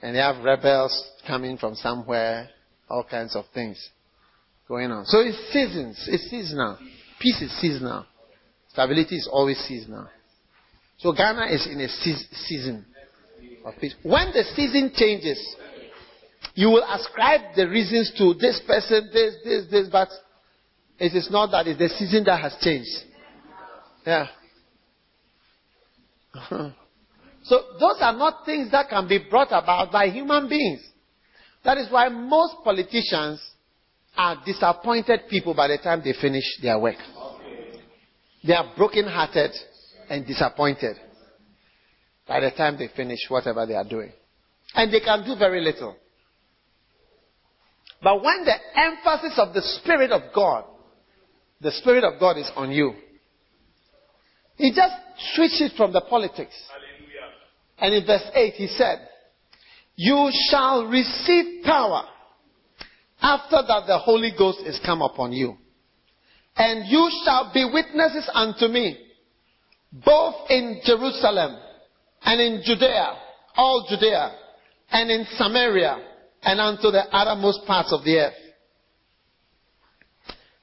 And 0.02 0.14
they 0.14 0.20
have 0.20 0.44
rebels 0.44 1.10
coming 1.26 1.56
from 1.58 1.74
somewhere, 1.74 2.50
all 2.88 3.04
kinds 3.04 3.34
of 3.34 3.44
things 3.54 3.90
going 4.68 4.90
on. 4.90 5.04
So 5.06 5.20
it's 5.20 5.52
seasons. 5.52 6.06
It's 6.10 6.30
seasonal. 6.30 6.78
Peace 7.20 7.40
is 7.40 7.60
seasonal. 7.60 8.04
Stability 8.72 9.16
is 9.16 9.28
always 9.30 9.58
seasonal. 9.58 10.08
So 10.98 11.12
Ghana 11.12 11.46
is 11.46 11.66
in 11.66 11.80
a 11.80 11.88
season 11.88 12.84
of 13.64 13.74
peace. 13.80 13.94
When 14.02 14.32
the 14.32 14.44
season 14.54 14.92
changes, 14.94 15.38
you 16.54 16.68
will 16.68 16.84
ascribe 16.84 17.54
the 17.54 17.68
reasons 17.68 18.12
to 18.18 18.34
this 18.34 18.60
person, 18.66 19.10
this, 19.12 19.34
this, 19.44 19.70
this, 19.70 19.88
but 19.90 20.08
it 20.98 21.14
is 21.14 21.28
not 21.30 21.50
that 21.50 21.66
it's 21.66 21.78
the 21.78 21.88
season 21.88 22.24
that 22.24 22.40
has 22.40 22.56
changed. 22.60 22.88
Yeah. 24.06 24.28
so 27.42 27.60
those 27.80 27.96
are 28.00 28.12
not 28.16 28.44
things 28.46 28.70
that 28.70 28.88
can 28.88 29.08
be 29.08 29.18
brought 29.28 29.48
about 29.48 29.90
by 29.90 30.08
human 30.08 30.48
beings. 30.48 30.80
That 31.64 31.78
is 31.78 31.90
why 31.90 32.08
most 32.08 32.54
politicians 32.62 33.40
are 34.16 34.40
disappointed 34.46 35.22
people 35.28 35.54
by 35.54 35.66
the 35.68 35.78
time 35.78 36.02
they 36.04 36.14
finish 36.20 36.44
their 36.62 36.78
work. 36.78 36.96
They 38.46 38.54
are 38.54 38.72
broken-hearted 38.76 39.50
and 40.08 40.24
disappointed 40.24 40.96
by 42.28 42.40
the 42.40 42.52
time 42.52 42.78
they 42.78 42.88
finish 42.94 43.18
whatever 43.28 43.66
they 43.66 43.74
are 43.74 43.88
doing. 43.88 44.12
And 44.74 44.92
they 44.92 45.00
can 45.00 45.24
do 45.24 45.36
very 45.36 45.60
little. 45.60 45.96
But 48.02 48.22
when 48.22 48.44
the 48.44 48.54
emphasis 48.78 49.38
of 49.38 49.52
the 49.52 49.62
Spirit 49.62 50.12
of 50.12 50.22
God, 50.34 50.64
the 51.60 51.72
Spirit 51.72 52.04
of 52.04 52.20
God 52.20 52.38
is 52.38 52.48
on 52.54 52.70
you, 52.70 52.94
he 54.56 54.72
just 54.72 54.94
switched 55.34 55.60
it 55.60 55.72
from 55.76 55.92
the 55.92 56.00
politics. 56.00 56.54
Hallelujah. 56.68 57.26
And 57.78 57.94
in 57.94 58.06
verse 58.06 58.28
8 58.34 58.54
he 58.54 58.66
said, 58.68 59.06
You 59.96 60.30
shall 60.50 60.86
receive 60.86 61.64
power 61.64 62.04
after 63.20 63.58
that 63.66 63.84
the 63.86 63.98
Holy 63.98 64.32
Ghost 64.36 64.60
is 64.64 64.80
come 64.84 65.02
upon 65.02 65.32
you. 65.32 65.56
And 66.56 66.86
you 66.88 67.10
shall 67.24 67.50
be 67.52 67.68
witnesses 67.70 68.30
unto 68.32 68.66
me, 68.66 68.98
both 69.92 70.34
in 70.48 70.80
Jerusalem 70.84 71.58
and 72.22 72.40
in 72.40 72.62
Judea, 72.64 73.12
all 73.56 73.86
Judea, 73.88 74.32
and 74.90 75.10
in 75.10 75.26
Samaria, 75.36 75.98
and 76.42 76.60
unto 76.60 76.90
the 76.90 77.02
uttermost 77.12 77.60
parts 77.66 77.92
of 77.92 78.04
the 78.04 78.16
earth. 78.18 78.34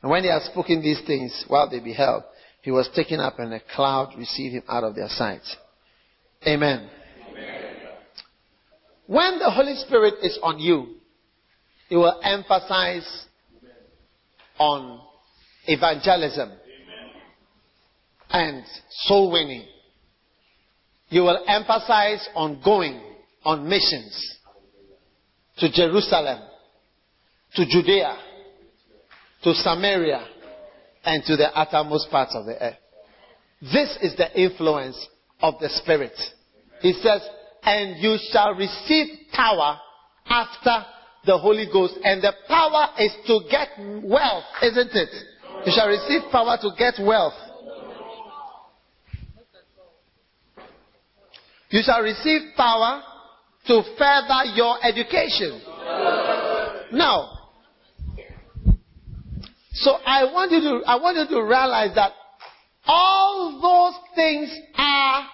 And 0.02 0.12
when 0.12 0.24
he 0.24 0.30
had 0.30 0.42
spoken 0.44 0.82
these 0.82 1.02
things, 1.06 1.46
while 1.48 1.70
they 1.70 1.80
beheld, 1.80 2.24
he 2.64 2.72
was 2.72 2.90
taken 2.96 3.20
up 3.20 3.40
and 3.40 3.54
a 3.54 3.60
cloud 3.76 4.14
received 4.18 4.56
him 4.56 4.64
out 4.70 4.86
of 4.86 4.96
their 4.96 5.10
sight. 5.10 5.42
Amen. 6.48 6.90
Amen. 7.30 7.76
When 9.06 9.40
the 9.40 9.52
Holy 9.52 9.76
Spirit 9.76 10.16
is 10.24 10.40
on 10.42 10.60
you, 10.60 10.96
it 11.90 11.98
will 11.98 12.20
emphasize 12.24 13.26
on 14.58 15.02
evangelism 15.68 16.54
and 18.30 18.64
soul 18.90 19.30
winning. 19.30 19.66
You 21.10 21.24
will 21.24 21.44
emphasize 21.46 22.26
on 22.34 22.62
going 22.64 23.02
on 23.44 23.68
missions 23.68 24.38
to 25.58 25.70
Jerusalem, 25.70 26.40
to 27.56 27.66
Judea, 27.66 28.18
to 29.44 29.54
Samaria, 29.54 30.26
and 31.04 31.24
to 31.26 31.36
the 31.36 31.50
uttermost 31.58 32.10
parts 32.10 32.36
of 32.36 32.46
the 32.46 32.62
earth. 32.62 32.78
This 33.62 33.98
is 34.02 34.16
the 34.16 34.40
influence 34.40 35.08
of 35.42 35.56
the 35.60 35.70
Spirit. 35.70 36.14
He 36.82 36.94
says, 36.94 37.22
and 37.64 37.98
you 38.02 38.18
shall 38.32 38.54
receive 38.54 39.08
power 39.32 39.80
after 40.28 40.86
the 41.26 41.38
Holy 41.38 41.68
Ghost. 41.72 41.98
And 42.04 42.22
the 42.22 42.34
power 42.48 42.90
is 43.00 43.12
to 43.28 43.40
get 43.50 43.70
wealth, 44.04 44.44
isn't 44.62 44.92
it? 44.94 45.10
You 45.66 45.72
shall 45.74 45.88
receive 45.88 46.30
power 46.32 46.58
to 46.62 46.70
get 46.78 46.96
wealth. 47.00 47.34
You 51.70 51.82
shall 51.84 52.02
receive 52.02 52.42
power 52.56 53.02
to 53.68 53.82
further 53.98 54.44
your 54.56 54.78
education. 54.84 55.62
Now, 56.92 57.43
so 59.74 59.98
I 60.06 60.30
want 60.30 60.52
you 60.52 60.62
to, 60.62 60.86
I 60.86 60.96
want 61.02 61.18
you 61.18 61.26
to 61.34 61.40
realize 61.42 61.96
that 61.96 62.14
all 62.86 63.58
those 63.58 63.98
things 64.14 64.54
are 64.78 65.26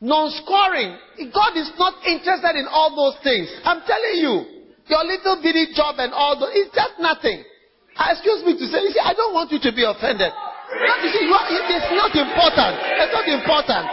non-scoring. 0.00 1.32
God 1.32 1.56
is 1.56 1.72
not 1.78 1.96
interested 2.04 2.54
in 2.60 2.66
all 2.68 2.92
those 2.92 3.16
things. 3.24 3.48
I'm 3.64 3.80
telling 3.88 4.16
you, 4.20 4.68
your 4.88 5.04
little 5.04 5.40
bitty 5.42 5.72
job 5.74 5.96
and 5.98 6.12
all 6.12 6.38
those, 6.38 6.52
it's 6.52 6.74
just 6.74 7.00
nothing. 7.00 7.44
Uh, 7.96 8.14
excuse 8.14 8.44
me 8.46 8.54
to 8.54 8.64
say, 8.70 8.78
you 8.84 8.92
see, 8.94 9.02
I 9.02 9.16
don't 9.16 9.34
want 9.34 9.50
you 9.50 9.58
to 9.58 9.72
be 9.74 9.82
offended. 9.82 10.30
But 10.30 10.96
you 11.02 11.10
see, 11.10 11.24
you 11.24 11.32
are, 11.32 11.48
it's 11.48 11.92
not 11.96 12.12
important. 12.12 12.74
It's 12.78 13.14
not 13.16 13.26
important. 13.26 13.84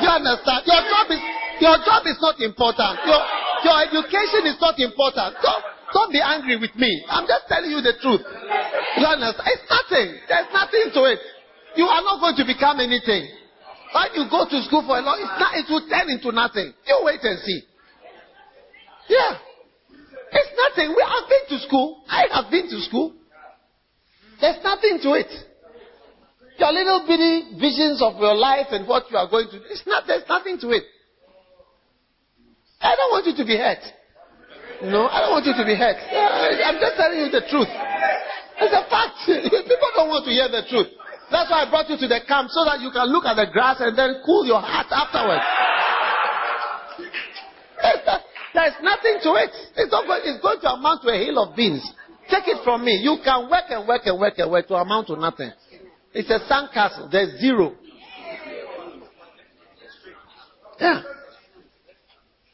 You 0.00 0.08
understand? 0.08 0.60
Your 0.64 0.82
job 0.86 1.06
is 1.10 1.20
your 1.60 1.76
job 1.84 2.02
is 2.06 2.16
not 2.22 2.40
important. 2.40 2.94
Your 3.04 3.20
your 3.66 3.76
education 3.84 4.48
is 4.48 4.56
not 4.62 4.78
important. 4.78 5.36
Don't 5.42 5.64
don't 5.92 6.12
be 6.12 6.20
angry 6.22 6.56
with 6.56 6.74
me. 6.76 7.04
I'm 7.08 7.26
just 7.26 7.48
telling 7.48 7.70
you 7.70 7.80
the 7.82 7.94
truth. 8.00 8.22
It's 8.22 9.66
nothing. 9.66 10.08
There's 10.28 10.50
nothing 10.52 10.86
to 10.94 11.00
it. 11.10 11.18
You 11.76 11.86
are 11.86 12.02
not 12.02 12.20
going 12.20 12.36
to 12.36 12.44
become 12.46 12.78
anything. 12.80 13.26
When 13.90 14.08
you 14.14 14.30
go 14.30 14.46
to 14.46 14.62
school 14.66 14.86
for 14.86 14.98
a 14.98 15.02
long, 15.02 15.18
it's 15.18 15.34
not, 15.38 15.54
it 15.58 15.66
will 15.66 15.82
turn 15.90 16.10
into 16.10 16.30
nothing. 16.30 16.72
You 16.86 17.00
wait 17.02 17.20
and 17.22 17.38
see. 17.42 17.62
Yeah. 19.08 19.38
It's 20.30 20.52
nothing. 20.54 20.94
We 20.94 21.02
have 21.02 21.26
been 21.26 21.58
to 21.58 21.66
school. 21.66 22.04
I 22.08 22.26
have 22.30 22.50
been 22.50 22.70
to 22.70 22.80
school. 22.86 23.14
There's 24.40 24.62
nothing 24.62 25.00
to 25.02 25.14
it. 25.14 25.30
Your 26.58 26.72
little 26.72 27.04
bitty 27.06 27.58
visions 27.58 28.00
of 28.02 28.20
your 28.20 28.34
life 28.36 28.66
and 28.70 28.86
what 28.86 29.10
you 29.10 29.16
are 29.16 29.28
going 29.28 29.48
to 29.50 29.58
do, 29.58 29.64
it's 29.70 29.82
not, 29.86 30.04
there's 30.06 30.28
nothing 30.28 30.58
to 30.60 30.70
it. 30.70 30.84
I 32.80 32.94
don't 32.94 33.10
want 33.10 33.26
you 33.26 33.36
to 33.36 33.44
be 33.44 33.56
hurt. 33.56 33.82
No, 34.82 35.12
I 35.12 35.20
don't 35.20 35.36
want 35.36 35.44
you 35.44 35.52
to 35.52 35.64
be 35.68 35.76
hurt. 35.76 36.00
I'm 36.00 36.80
just 36.80 36.96
telling 36.96 37.20
you 37.20 37.28
the 37.28 37.44
truth. 37.52 37.68
It's 37.68 38.72
a 38.72 38.84
fact. 38.88 39.20
People 39.28 39.90
don't 39.96 40.08
want 40.08 40.24
to 40.24 40.32
hear 40.32 40.48
the 40.48 40.64
truth. 40.68 40.88
That's 41.30 41.52
why 41.52 41.64
I 41.64 41.70
brought 41.70 41.88
you 41.88 42.00
to 42.00 42.08
the 42.08 42.20
camp 42.26 42.48
so 42.48 42.64
that 42.64 42.80
you 42.80 42.90
can 42.90 43.12
look 43.12 43.24
at 43.28 43.36
the 43.36 43.46
grass 43.52 43.76
and 43.80 43.96
then 43.96 44.24
cool 44.24 44.48
your 44.48 44.60
heart 44.60 44.88
afterwards. 44.88 45.44
There's 48.54 48.74
nothing 48.82 49.20
to 49.22 49.30
it. 49.38 49.52
It's, 49.76 49.92
not 49.92 50.06
going, 50.08 50.22
it's 50.24 50.42
going 50.42 50.60
to 50.60 50.70
amount 50.74 51.02
to 51.02 51.08
a 51.08 51.18
hill 51.18 51.38
of 51.38 51.54
beans. 51.54 51.84
Take 52.28 52.48
it 52.48 52.64
from 52.64 52.84
me. 52.84 52.98
You 53.02 53.18
can 53.22 53.48
work 53.48 53.68
and 53.68 53.86
work 53.86 54.02
and 54.06 54.18
work 54.18 54.38
and 54.38 54.50
work 54.50 54.66
to 54.68 54.74
amount 54.74 55.06
to 55.08 55.16
nothing. 55.16 55.52
It's 56.12 56.30
a 56.30 56.40
sandcastle. 56.50 57.10
There's 57.10 57.38
zero. 57.40 57.76
Yeah. 60.80 61.02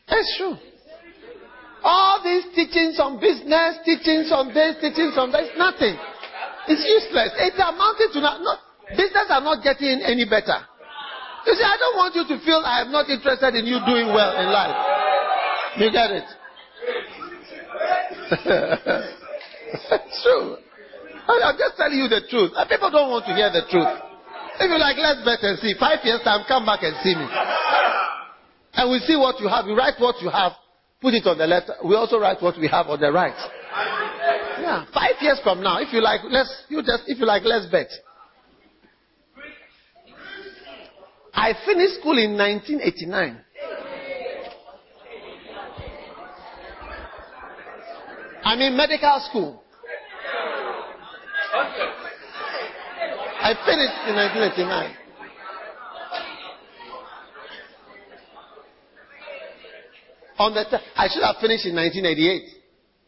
That's 0.09 0.35
true. 0.37 0.57
All 1.87 2.18
these 2.27 2.51
teachings 2.51 2.99
on 2.99 3.22
business, 3.22 3.79
teachings 3.87 4.35
on 4.35 4.51
this, 4.51 4.75
teachings 4.83 5.14
on 5.14 5.31
this, 5.31 5.46
nothing. 5.55 5.94
It's 6.66 6.83
useless. 6.83 7.31
It's 7.38 7.62
amounting 7.62 8.11
to 8.11 8.18
not, 8.18 8.42
not 8.42 8.59
business 8.90 9.31
are 9.31 9.38
not 9.38 9.62
getting 9.62 10.03
any 10.03 10.27
better. 10.27 10.66
You 11.46 11.55
see, 11.55 11.62
I 11.62 11.79
don't 11.79 11.94
want 11.94 12.18
you 12.18 12.27
to 12.27 12.42
feel 12.42 12.59
I 12.66 12.83
am 12.83 12.90
not 12.90 13.07
interested 13.07 13.55
in 13.55 13.70
you 13.70 13.79
doing 13.87 14.11
well 14.11 14.35
in 14.35 14.51
life. 14.51 14.75
You 15.79 15.94
get 15.94 16.11
it? 16.11 16.27
it's 19.94 20.22
true. 20.27 20.59
I'm 21.31 21.55
just 21.55 21.79
telling 21.79 22.03
you 22.03 22.11
the 22.11 22.27
truth. 22.27 22.51
People 22.66 22.90
don't 22.90 23.14
want 23.14 23.31
to 23.31 23.35
hear 23.38 23.55
the 23.55 23.62
truth. 23.70 23.94
If 24.59 24.66
you 24.66 24.79
like, 24.79 24.99
let's 24.99 25.22
bet 25.22 25.38
and 25.46 25.55
see. 25.62 25.79
Five 25.79 26.03
years 26.03 26.18
time, 26.27 26.42
come 26.51 26.66
back 26.66 26.83
and 26.83 26.99
see 27.07 27.14
me. 27.14 27.31
And 28.75 28.90
we 28.90 28.99
see 29.07 29.14
what 29.14 29.38
you 29.38 29.46
have. 29.46 29.70
You 29.70 29.79
write 29.79 30.03
what 30.03 30.18
you 30.18 30.31
have, 30.35 30.59
put 31.00 31.14
it 31.14 31.26
on 31.26 31.38
the 31.38 31.46
left. 31.46 31.70
We 31.85 31.94
also 31.94 32.18
write 32.18 32.42
what 32.42 32.59
we 32.59 32.68
have 32.68 32.87
on 32.87 33.00
the 33.00 33.12
right. 33.12 33.35
Yeah, 34.61 34.85
five 34.92 35.14
years 35.20 35.40
from 35.42 35.62
now, 35.62 35.78
if 35.78 35.92
you 35.92 36.00
like, 36.00 36.20
let's 36.28 36.64
you 36.68 36.82
just 36.82 37.04
if 37.06 37.18
you 37.18 37.26
like, 37.26 37.42
let's 37.44 37.66
bet. 37.66 37.88
I 41.35 41.52
finished 41.66 42.00
school 42.00 42.18
in 42.18 42.37
1989. 42.37 43.44
I'm 48.44 48.61
in 48.61 48.76
medical 48.76 49.20
school. 49.28 49.62
I 53.42 53.54
finished 53.66 54.09
in 54.09 54.16
1989. 54.16 55.06
On 60.38 60.53
the 60.53 60.64
t- 60.64 60.85
I 60.96 61.09
should 61.09 61.22
have 61.22 61.37
finished 61.40 61.64
in 61.64 61.75
1988, 61.75 62.42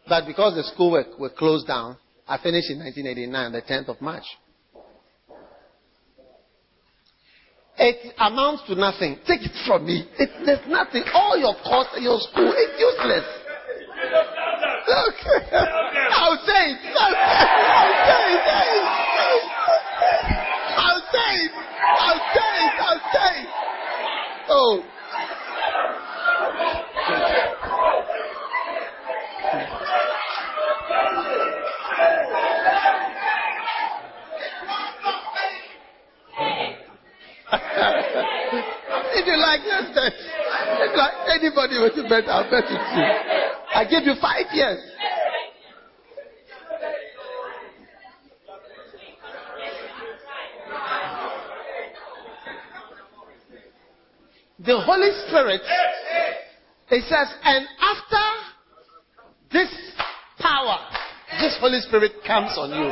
but 0.09 0.27
because 0.27 0.55
the 0.55 0.64
school 0.64 0.93
were, 0.93 1.05
were 1.19 1.31
closed 1.31 1.67
down, 1.67 1.97
I 2.27 2.38
finished 2.38 2.71
in 2.71 2.79
1989, 2.79 3.53
the 3.53 3.62
10th 3.62 3.88
of 3.88 4.01
March. 4.01 4.25
It 7.79 8.14
amounts 8.19 8.64
to 8.67 8.75
nothing. 8.75 9.19
Take 9.27 9.43
it 9.43 9.55
from 9.67 9.87
me. 9.87 10.09
It, 10.19 10.31
there's 10.45 10.67
nothing. 10.69 11.05
All 11.14 11.38
your 11.38 11.55
course, 11.62 11.87
your 12.01 12.19
school, 12.21 12.53
it's 12.57 12.75
useless. 12.81 13.25
Okay. 14.88 15.41
I'll 16.19 16.41
say 16.43 16.75
it. 16.75 16.81
I'll 16.97 17.17
say 18.09 18.25
it. 18.35 18.49
I'll 20.75 21.03
say 21.12 21.33
it. 21.38 21.53
I'll 22.01 22.23
say 22.35 22.53
it. 22.64 22.75
I'll 22.81 23.05
say 23.12 23.33
it. 23.43 23.49
Oh. 24.51 24.83
if 24.83 24.85
you 24.85 24.98
like, 39.49 39.61
let's. 39.65 39.97
Like 40.97 41.41
anybody 41.41 41.79
were 41.79 41.91
to 41.91 42.03
bet, 42.09 42.29
I'll 42.29 42.51
bet 42.51 42.65
it 42.65 42.69
too. 42.69 43.09
I 43.75 43.85
give 43.89 44.05
you 44.05 44.15
five 44.21 44.47
years. 44.53 44.79
The 54.61 54.81
Holy 54.81 55.11
Spirit, 55.29 55.63
it 56.91 57.05
says, 57.09 57.29
and 57.45 57.67
after 57.81 58.25
this 59.53 59.71
power, 60.39 60.79
this 61.41 61.57
Holy 61.61 61.81
Spirit 61.81 62.13
comes 62.27 62.51
on 62.59 62.71
you. 62.71 62.91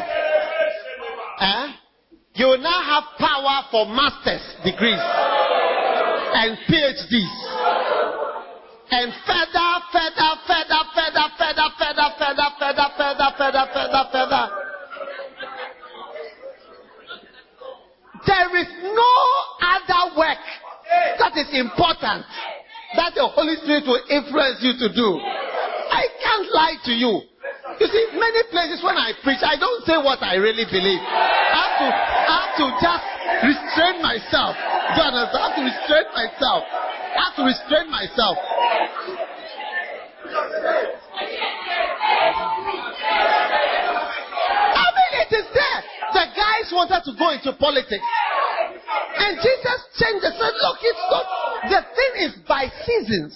Eh? 1.41 1.73
You 2.35 2.47
will 2.47 2.59
now 2.59 2.83
have 2.83 3.19
power 3.19 3.65
for 3.71 3.87
master's 3.87 4.55
degrees 4.65 5.01
and 6.37 6.53
PhDs. 6.69 7.37
And 8.93 9.09
further, 9.25 9.71
further, 9.91 10.31
further, 10.47 10.83
further, 10.93 11.27
further, 11.35 11.69
further, 11.81 12.09
further, 12.21 12.49
further, 12.61 12.89
further, 12.97 13.31
further, 13.37 13.65
further, 13.73 14.05
further. 14.13 14.45
There 18.27 18.53
is 18.61 18.71
no 18.85 19.15
other 19.65 20.03
work 20.19 20.45
that 21.19 21.33
is 21.41 21.49
important 21.57 22.27
that 22.97 23.15
the 23.15 23.27
Holy 23.33 23.57
Spirit 23.65 23.85
will 23.87 24.03
influence 24.11 24.61
you 24.61 24.77
to 24.77 24.89
do. 24.93 25.09
I 25.17 26.05
can't 26.21 26.49
lie 26.53 26.77
to 26.85 26.93
you. 26.93 27.23
You 27.81 27.87
see, 27.87 28.05
many 28.13 28.43
places 28.51 28.85
when 28.85 28.97
I 28.97 29.13
preach, 29.25 29.41
I 29.41 29.57
don't 29.57 29.85
say 29.85 29.97
what 29.97 30.23
I 30.23 30.37
really 30.37 30.65
believe. 30.69 31.01
I 31.01 31.65
have 31.65 31.75
to, 31.81 31.89
I 31.89 32.35
have 32.45 32.53
to 32.61 32.67
just 32.77 33.07
restrain 33.41 34.03
myself. 34.03 34.76
Do 34.87 35.01
you 35.01 35.09
understand? 35.09 35.43
I 35.43 35.51
have 35.51 35.57
to 35.57 35.65
restrain 35.67 36.07
myself. 36.15 36.63
I 36.67 37.21
have 37.27 37.37
to 37.37 37.45
restrain 37.45 37.91
myself. 37.91 38.37
I 44.77 44.87
mean, 44.95 45.13
it 45.27 45.31
is 45.35 45.47
there. 45.51 45.81
The 46.13 46.25
guys 46.37 46.67
wanted 46.73 47.03
to 47.05 47.13
go 47.19 47.31
into 47.35 47.53
politics. 47.59 48.05
And 49.19 49.39
Jesus 49.43 49.79
changed 49.99 50.25
and 50.25 50.35
said, 50.39 50.55
look, 50.61 50.79
it's 50.83 51.05
not, 51.11 51.25
the 51.71 51.81
thing 51.83 52.13
is 52.29 52.33
by 52.47 52.71
seasons. 52.85 53.35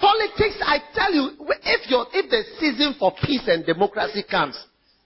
Politics, 0.00 0.58
I 0.66 0.78
tell 0.94 1.12
you, 1.14 1.30
if 1.62 1.88
you 1.88 2.04
if 2.12 2.30
the 2.30 2.42
season 2.58 2.94
for 2.98 3.12
peace 3.22 3.46
and 3.46 3.64
democracy 3.64 4.24
comes, 4.28 4.58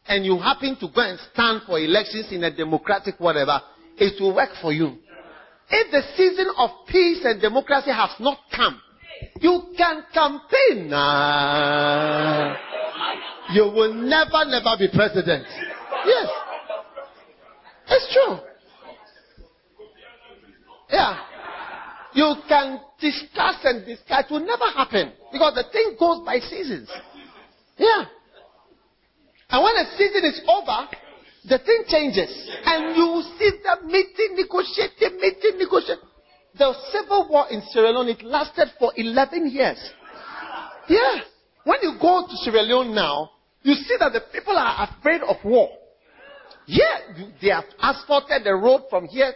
and 0.08 0.24
you 0.24 0.38
happen 0.38 0.76
to 0.80 0.88
go 0.94 1.02
and 1.02 1.18
stand 1.32 1.62
for 1.66 1.78
elections 1.78 2.28
in 2.30 2.44
a 2.44 2.50
democratic 2.56 3.18
whatever, 3.18 3.60
it 3.98 4.20
will 4.20 4.34
work 4.34 4.50
for 4.62 4.72
you. 4.72 4.96
If 5.70 5.90
the 5.90 6.02
season 6.16 6.46
of 6.56 6.70
peace 6.88 7.24
and 7.24 7.40
democracy 7.40 7.90
has 7.90 8.10
not 8.20 8.38
come, 8.54 8.80
you 9.40 9.62
can 9.76 10.02
campaign. 10.12 10.90
Nah. 10.90 12.56
You 13.52 13.64
will 13.64 13.94
never, 13.94 14.44
never 14.46 14.76
be 14.78 14.88
president. 14.92 15.46
Yes. 16.04 16.28
It's 17.88 18.12
true. 18.12 18.38
Yeah. 20.90 21.18
You 22.14 22.34
can 22.48 22.80
discuss 23.00 23.56
and 23.64 23.84
discuss. 23.86 24.24
It 24.24 24.32
will 24.32 24.40
never 24.40 24.64
happen. 24.74 25.12
Because 25.32 25.54
the 25.54 25.64
thing 25.72 25.96
goes 25.98 26.24
by 26.24 26.38
seasons. 26.38 26.90
Yeah. 27.76 28.04
And 29.50 29.62
when 29.62 29.76
a 29.76 29.96
season 29.96 30.24
is 30.24 30.40
over, 30.48 30.88
the 31.48 31.58
thing 31.58 31.84
changes. 31.88 32.30
And 32.64 32.96
you 32.96 33.22
see 33.38 33.50
them 33.62 33.86
meeting, 33.86 34.36
negotiating, 34.36 35.20
meeting, 35.20 35.58
negotiating. 35.58 36.04
The 36.58 36.74
civil 36.92 37.28
war 37.30 37.46
in 37.50 37.62
Sierra 37.70 37.90
Leone, 37.90 38.08
it 38.08 38.22
lasted 38.22 38.68
for 38.78 38.92
11 38.96 39.50
years. 39.50 39.78
Yeah. 40.88 41.20
When 41.64 41.78
you 41.82 41.98
go 42.00 42.26
to 42.28 42.36
Sierra 42.36 42.62
Leone 42.62 42.94
now, 42.94 43.30
you 43.62 43.74
see 43.74 43.96
that 43.98 44.12
the 44.12 44.22
people 44.32 44.56
are 44.56 44.88
afraid 44.88 45.22
of 45.22 45.36
war. 45.44 45.68
Yeah, 46.66 47.28
they 47.40 47.48
have 47.48 47.64
asphalted 47.80 48.44
the 48.44 48.54
road 48.54 48.82
from 48.90 49.06
here, 49.06 49.32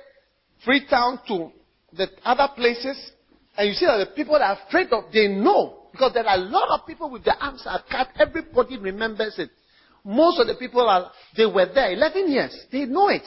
Freetown 0.64 1.20
to 1.28 1.50
the 1.96 2.08
other 2.24 2.48
places, 2.54 3.12
and 3.56 3.68
you 3.68 3.74
see 3.74 3.86
that 3.86 3.98
the 3.98 4.14
people 4.14 4.36
are 4.36 4.58
afraid 4.66 4.88
of, 4.92 5.04
they 5.12 5.26
know, 5.28 5.88
because 5.90 6.12
there 6.12 6.26
are 6.26 6.36
a 6.36 6.40
lot 6.40 6.68
of 6.68 6.86
people 6.86 7.10
with 7.10 7.24
their 7.24 7.36
arms 7.40 7.62
are 7.66 7.82
cut, 7.90 8.08
everybody 8.18 8.76
remembers 8.76 9.38
it. 9.38 9.50
Most 10.04 10.40
of 10.40 10.46
the 10.46 10.54
people 10.54 10.88
are, 10.88 11.10
they 11.36 11.46
were 11.46 11.66
there 11.72 11.92
11 11.92 12.30
years. 12.30 12.66
They 12.72 12.84
know 12.86 13.08
it. 13.08 13.26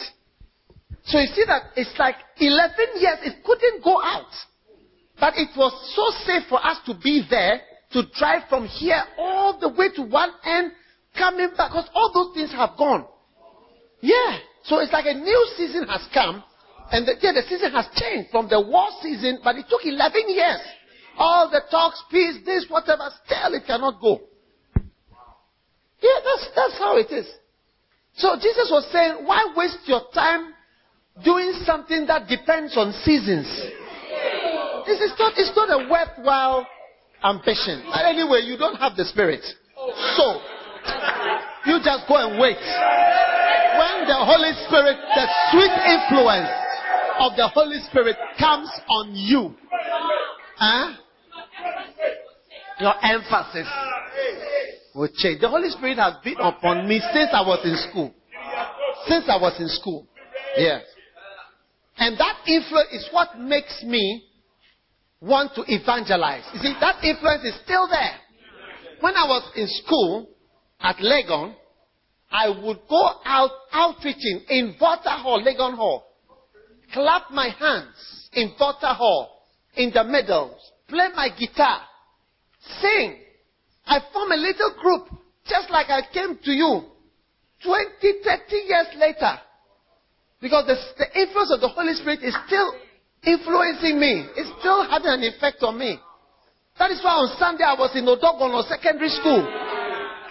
So 1.05 1.19
you 1.19 1.27
see 1.27 1.43
that 1.47 1.73
it's 1.75 1.93
like 1.99 2.15
11 2.37 2.75
years, 2.95 3.17
it 3.23 3.43
couldn't 3.43 3.83
go 3.83 4.01
out. 4.01 4.31
But 5.19 5.33
it 5.37 5.49
was 5.55 5.71
so 5.95 6.25
safe 6.25 6.43
for 6.49 6.63
us 6.65 6.77
to 6.85 6.95
be 6.95 7.25
there, 7.29 7.61
to 7.91 8.03
drive 8.17 8.43
from 8.49 8.65
here 8.65 9.01
all 9.17 9.59
the 9.59 9.69
way 9.69 9.89
to 9.95 10.01
one 10.01 10.31
end, 10.45 10.71
coming 11.17 11.49
back, 11.55 11.71
because 11.71 11.89
all 11.93 12.11
those 12.13 12.33
things 12.35 12.51
have 12.51 12.71
gone. 12.77 13.05
Yeah. 14.01 14.39
So 14.63 14.79
it's 14.79 14.91
like 14.93 15.05
a 15.05 15.13
new 15.13 15.47
season 15.57 15.87
has 15.87 16.07
come, 16.13 16.43
and 16.91 17.05
the, 17.05 17.15
yeah, 17.21 17.33
the 17.33 17.43
season 17.47 17.71
has 17.71 17.85
changed 17.95 18.31
from 18.31 18.47
the 18.49 18.59
war 18.59 18.87
season, 19.01 19.39
but 19.43 19.55
it 19.55 19.65
took 19.69 19.85
11 19.85 20.29
years. 20.29 20.59
All 21.17 21.49
the 21.49 21.61
talks, 21.69 22.01
peace, 22.09 22.37
this, 22.45 22.65
whatever, 22.69 23.09
still 23.25 23.53
it 23.53 23.63
cannot 23.67 24.01
go. 24.01 24.21
Yeah, 26.03 26.19
that's, 26.19 26.45
that's 26.53 26.77
how 26.77 26.97
it 26.97 27.07
is. 27.15 27.25
So 28.19 28.35
Jesus 28.35 28.67
was 28.69 28.83
saying, 28.91 29.23
why 29.25 29.55
waste 29.55 29.87
your 29.87 30.01
time 30.13 30.53
doing 31.23 31.53
something 31.63 32.05
that 32.07 32.27
depends 32.27 32.75
on 32.75 32.91
seasons? 33.07 33.47
This 34.85 34.99
is 34.99 35.15
not, 35.17 35.31
it's 35.39 35.55
not 35.55 35.71
a 35.71 35.87
worthwhile 35.87 36.67
ambition. 37.23 37.87
But 37.87 38.03
anyway, 38.03 38.43
you 38.43 38.57
don't 38.57 38.75
have 38.75 38.97
the 38.97 39.05
spirit. 39.05 39.39
So, 40.19 40.43
you 41.71 41.79
just 41.79 42.03
go 42.11 42.19
and 42.19 42.35
wait. 42.35 42.59
When 42.59 43.95
the 44.03 44.19
Holy 44.19 44.51
Spirit, 44.67 44.99
the 44.99 45.25
sweet 45.55 45.71
influence 45.87 46.51
of 47.23 47.31
the 47.39 47.47
Holy 47.47 47.79
Spirit 47.87 48.17
comes 48.37 48.69
on 48.89 49.15
you, 49.15 49.55
huh? 50.59 50.99
your 52.81 52.93
emphasis 53.01 53.71
will 54.95 55.09
change. 55.15 55.41
The 55.41 55.49
Holy 55.49 55.69
Spirit 55.69 55.97
has 55.97 56.15
been 56.23 56.37
upon 56.39 56.87
me 56.87 57.01
since 57.13 57.29
I 57.33 57.41
was 57.41 57.59
in 57.63 57.75
school. 57.89 58.13
Since 59.07 59.25
I 59.27 59.37
was 59.37 59.59
in 59.59 59.67
school. 59.69 60.07
Yes. 60.57 60.83
And 61.97 62.17
that 62.17 62.37
influence 62.47 62.89
is 62.91 63.09
what 63.11 63.39
makes 63.39 63.83
me 63.83 64.23
want 65.21 65.53
to 65.55 65.63
evangelize. 65.67 66.43
You 66.53 66.59
see, 66.59 66.73
that 66.79 67.03
influence 67.03 67.43
is 67.43 67.55
still 67.63 67.87
there. 67.87 68.17
When 68.99 69.15
I 69.15 69.25
was 69.27 69.51
in 69.55 69.67
school 69.67 70.29
at 70.79 70.97
Legon, 70.97 71.55
I 72.31 72.49
would 72.49 72.79
go 72.89 73.09
out 73.25 73.51
outreaching 73.71 74.41
in 74.49 74.75
Volta 74.79 75.11
Hall, 75.11 75.43
Legon 75.43 75.75
Hall. 75.75 76.05
Clap 76.93 77.31
my 77.31 77.49
hands 77.49 78.29
in 78.33 78.53
Volta 78.57 78.93
Hall, 78.93 79.47
in 79.75 79.91
the 79.93 80.03
middle, 80.03 80.57
play 80.87 81.07
my 81.15 81.29
guitar, 81.37 81.81
sing, 82.81 83.19
I 83.85 83.99
form 84.11 84.31
a 84.31 84.37
little 84.37 84.73
group, 84.81 85.07
just 85.45 85.69
like 85.69 85.89
I 85.89 86.01
came 86.13 86.39
to 86.43 86.51
you 86.51 86.81
20, 87.63 88.13
30 88.23 88.55
years 88.55 88.87
later. 88.97 89.39
Because 90.41 90.67
the, 90.67 90.75
the 90.99 91.07
influence 91.19 91.51
of 91.55 91.61
the 91.61 91.69
Holy 91.69 91.93
Spirit 91.95 92.19
is 92.23 92.35
still 92.47 92.73
influencing 93.23 93.99
me. 93.99 94.27
It's 94.35 94.51
still 94.59 94.83
having 94.87 95.11
an 95.11 95.23
effect 95.23 95.63
on 95.63 95.79
me. 95.79 95.99
That 96.79 96.91
is 96.91 96.99
why 97.03 97.15
on 97.15 97.31
Sunday 97.39 97.63
I 97.63 97.75
was 97.79 97.95
in 97.95 98.03
Odorgonno 98.03 98.65
Secondary 98.67 99.09
School, 99.09 99.45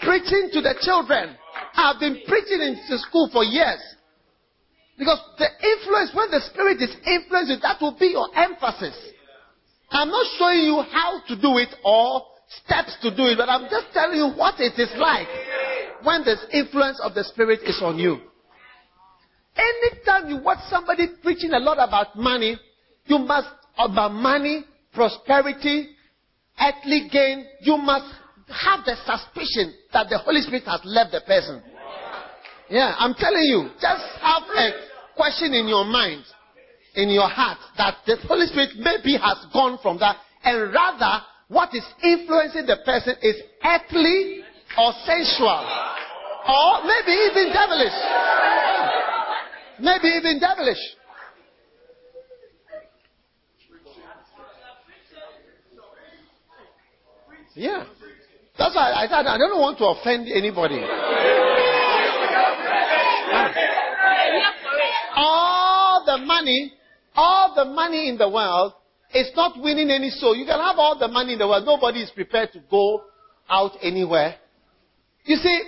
preaching 0.04 0.50
to 0.52 0.60
the 0.60 0.74
children. 0.82 1.36
I've 1.74 2.00
been 2.00 2.20
preaching 2.28 2.60
in 2.60 2.76
school 2.98 3.30
for 3.32 3.44
years. 3.44 3.80
Because 4.98 5.18
the 5.38 5.48
influence, 5.48 6.12
when 6.12 6.30
the 6.30 6.40
Spirit 6.52 6.82
is 6.82 6.92
influencing, 7.06 7.60
that 7.62 7.80
will 7.80 7.96
be 7.96 8.12
your 8.12 8.28
emphasis. 8.36 8.96
I'm 9.90 10.08
not 10.08 10.26
showing 10.36 10.60
you 10.68 10.82
how 10.92 11.20
to 11.28 11.34
do 11.40 11.56
it 11.58 11.72
or 11.84 12.22
steps 12.64 12.96
to 13.02 13.14
do 13.14 13.24
it, 13.26 13.38
but 13.38 13.48
I'm 13.48 13.68
just 13.70 13.86
telling 13.92 14.18
you 14.18 14.30
what 14.36 14.54
it 14.58 14.78
is 14.78 14.90
like 14.96 15.28
when 16.02 16.24
the 16.24 16.36
influence 16.52 17.00
of 17.00 17.14
the 17.14 17.24
Spirit 17.24 17.60
is 17.64 17.80
on 17.82 17.98
you. 17.98 18.18
Anytime 19.56 20.30
you 20.30 20.42
watch 20.42 20.58
somebody 20.68 21.08
preaching 21.22 21.52
a 21.52 21.58
lot 21.58 21.76
about 21.76 22.16
money, 22.16 22.56
you 23.06 23.18
must, 23.18 23.48
about 23.78 24.12
money, 24.12 24.64
prosperity, 24.94 25.88
earthly 26.60 27.08
gain, 27.10 27.46
you 27.60 27.76
must 27.76 28.14
have 28.48 28.84
the 28.84 28.96
suspicion 29.04 29.74
that 29.92 30.08
the 30.08 30.18
Holy 30.18 30.40
Spirit 30.40 30.64
has 30.66 30.80
left 30.84 31.12
the 31.12 31.20
person. 31.26 31.62
Yeah, 32.68 32.94
I'm 32.98 33.14
telling 33.14 33.44
you, 33.44 33.70
just 33.80 34.02
have 34.22 34.42
a 34.44 34.70
question 35.14 35.52
in 35.52 35.68
your 35.68 35.84
mind, 35.84 36.24
in 36.94 37.10
your 37.10 37.28
heart, 37.28 37.58
that 37.76 37.96
the 38.06 38.16
Holy 38.26 38.46
Spirit 38.46 38.70
maybe 38.78 39.18
has 39.18 39.46
gone 39.52 39.78
from 39.82 39.98
that, 39.98 40.16
and 40.44 40.72
rather 40.72 41.24
what 41.52 41.68
is 41.74 41.84
influencing 42.02 42.64
the 42.64 42.78
person 42.82 43.14
is 43.20 43.36
earthly 43.62 44.40
or 44.78 44.92
sensual. 45.04 45.62
Or 46.48 46.80
maybe 46.82 47.12
even 47.12 47.52
devilish. 47.52 47.92
Maybe 49.78 50.08
even 50.16 50.40
devilish. 50.40 50.80
Yeah. 57.54 57.84
That's 58.58 58.74
why 58.74 58.92
I 58.92 59.06
thought 59.08 59.26
I 59.26 59.36
don't 59.36 59.60
want 59.60 59.76
to 59.78 59.84
offend 59.88 60.28
anybody. 60.28 60.80
All 65.16 66.02
the 66.06 66.16
money, 66.24 66.72
all 67.14 67.54
the 67.54 67.66
money 67.66 68.08
in 68.08 68.16
the 68.16 68.30
world 68.30 68.72
it's 69.14 69.36
not 69.36 69.60
winning 69.60 69.90
any 69.90 70.10
soul. 70.10 70.36
You 70.36 70.44
can 70.44 70.58
have 70.58 70.76
all 70.78 70.98
the 70.98 71.08
money 71.08 71.34
in 71.34 71.38
the 71.38 71.46
world. 71.46 71.64
Nobody 71.64 72.00
is 72.00 72.10
prepared 72.10 72.52
to 72.52 72.60
go 72.70 73.02
out 73.48 73.72
anywhere. 73.82 74.36
You 75.24 75.36
see, 75.36 75.60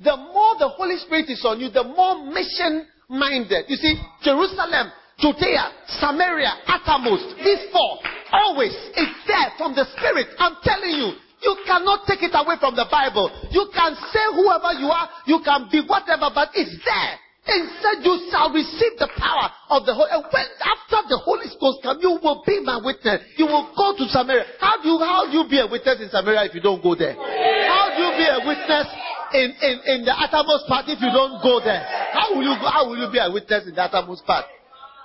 the 0.00 0.16
more 0.16 0.56
the 0.58 0.68
Holy 0.68 0.96
Spirit 0.98 1.28
is 1.28 1.44
on 1.44 1.60
you, 1.60 1.70
the 1.70 1.84
more 1.84 2.24
mission 2.26 2.86
minded. 3.08 3.66
You 3.68 3.76
see, 3.76 3.94
Jerusalem, 4.22 4.92
Judea, 5.18 5.72
Samaria, 6.00 6.64
uttermost, 6.66 7.36
these 7.44 7.68
four, 7.72 8.00
always, 8.32 8.72
it's 8.96 9.16
there 9.26 9.52
from 9.58 9.74
the 9.74 9.84
Spirit. 9.96 10.28
I'm 10.38 10.56
telling 10.64 10.96
you, 10.96 11.12
you 11.42 11.56
cannot 11.66 12.06
take 12.06 12.22
it 12.22 12.32
away 12.32 12.56
from 12.60 12.76
the 12.76 12.88
Bible. 12.90 13.28
You 13.50 13.68
can 13.72 13.96
say 14.12 14.24
whoever 14.32 14.72
you 14.76 14.88
are, 14.88 15.08
you 15.26 15.40
can 15.44 15.68
be 15.72 15.80
whatever, 15.86 16.28
but 16.34 16.48
it's 16.54 16.76
there. 16.84 17.16
Instead, 17.40 18.04
you 18.04 18.28
shall 18.28 18.52
receive 18.52 19.00
the 19.00 19.08
power 19.16 19.48
of 19.72 19.86
the 19.88 19.94
Holy. 19.96 20.12
And 20.12 20.24
when 20.28 20.44
after 20.60 21.08
the 21.08 21.16
Holy 21.24 21.48
Ghost 21.56 21.80
comes, 21.82 21.98
you 22.04 22.20
will 22.20 22.44
be 22.44 22.60
my 22.60 22.76
witness. 22.84 23.24
You 23.40 23.48
will 23.48 23.72
go 23.72 23.96
to 23.96 24.04
Samaria. 24.12 24.44
How 24.60 24.76
do 24.82 24.88
you 24.92 24.98
how 25.00 25.24
do 25.24 25.32
you 25.40 25.44
be 25.48 25.56
a 25.56 25.66
witness 25.66 26.04
in 26.04 26.10
Samaria 26.12 26.44
if 26.44 26.54
you 26.54 26.60
don't 26.60 26.82
go 26.84 26.92
there? 26.94 27.16
How 27.16 27.96
do 27.96 28.00
you 28.04 28.12
be 28.20 28.26
a 28.28 28.40
witness 28.44 28.86
in, 29.32 29.48
in, 29.56 29.74
in 29.88 29.98
the 30.04 30.12
uttermost 30.12 30.68
part 30.68 30.84
if 30.92 31.00
you 31.00 31.08
don't 31.08 31.40
go 31.40 31.64
there? 31.64 31.80
How 32.12 32.36
will 32.36 32.44
you 32.44 32.54
how 32.60 32.84
will 32.84 33.00
you 33.00 33.08
be 33.08 33.18
a 33.18 33.32
witness 33.32 33.64
in 33.66 33.74
the 33.74 33.88
uttermost 33.88 34.26
part 34.28 34.44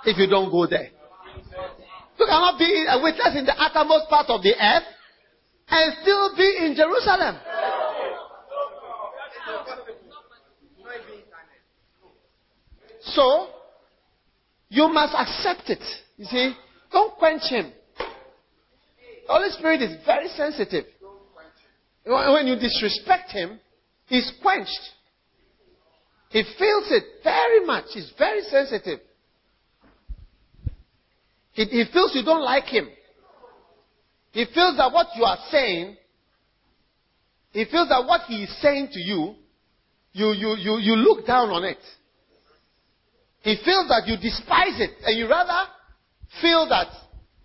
if 0.04 0.20
you 0.20 0.28
don't 0.28 0.52
go 0.52 0.68
there? 0.68 0.92
You 2.20 2.26
cannot 2.28 2.60
be 2.60 2.68
a 2.68 3.00
witness 3.00 3.32
in 3.32 3.48
the 3.48 3.56
uttermost 3.56 4.12
part 4.12 4.28
of 4.28 4.44
the 4.44 4.52
earth 4.52 4.88
and 5.68 5.88
still 6.04 6.36
be 6.36 6.68
in 6.68 6.76
Jerusalem. 6.76 7.40
So, 13.06 13.48
you 14.68 14.88
must 14.88 15.14
accept 15.14 15.70
it. 15.70 15.82
You 16.16 16.24
see, 16.26 16.54
don't 16.92 17.14
quench 17.16 17.42
him. 17.48 17.72
The 17.98 19.32
Holy 19.32 19.50
Spirit 19.50 19.82
is 19.82 19.96
very 20.04 20.28
sensitive. 20.28 20.84
When 22.04 22.46
you 22.46 22.56
disrespect 22.56 23.32
him, 23.32 23.58
he's 24.06 24.30
quenched. 24.40 24.70
He 26.30 26.42
feels 26.58 26.84
it 26.90 27.04
very 27.24 27.64
much. 27.64 27.86
He's 27.92 28.12
very 28.18 28.42
sensitive. 28.42 29.00
He, 31.52 31.64
he 31.64 31.84
feels 31.92 32.14
you 32.14 32.24
don't 32.24 32.44
like 32.44 32.64
him. 32.64 32.88
He 34.32 34.44
feels 34.52 34.76
that 34.76 34.92
what 34.92 35.08
you 35.16 35.24
are 35.24 35.38
saying, 35.50 35.96
he 37.52 37.64
feels 37.64 37.88
that 37.88 38.04
what 38.06 38.22
he 38.28 38.42
is 38.44 38.60
saying 38.60 38.90
to 38.92 39.00
you, 39.00 39.34
you, 40.12 40.32
you, 40.32 40.56
you, 40.56 40.78
you 40.78 40.96
look 40.96 41.26
down 41.26 41.48
on 41.48 41.64
it. 41.64 41.78
He 43.46 43.54
feels 43.62 43.86
that 43.94 44.10
you 44.10 44.18
despise 44.18 44.74
it 44.82 44.90
and 45.06 45.14
you 45.14 45.30
rather 45.30 45.70
feel 46.42 46.66
that 46.66 46.90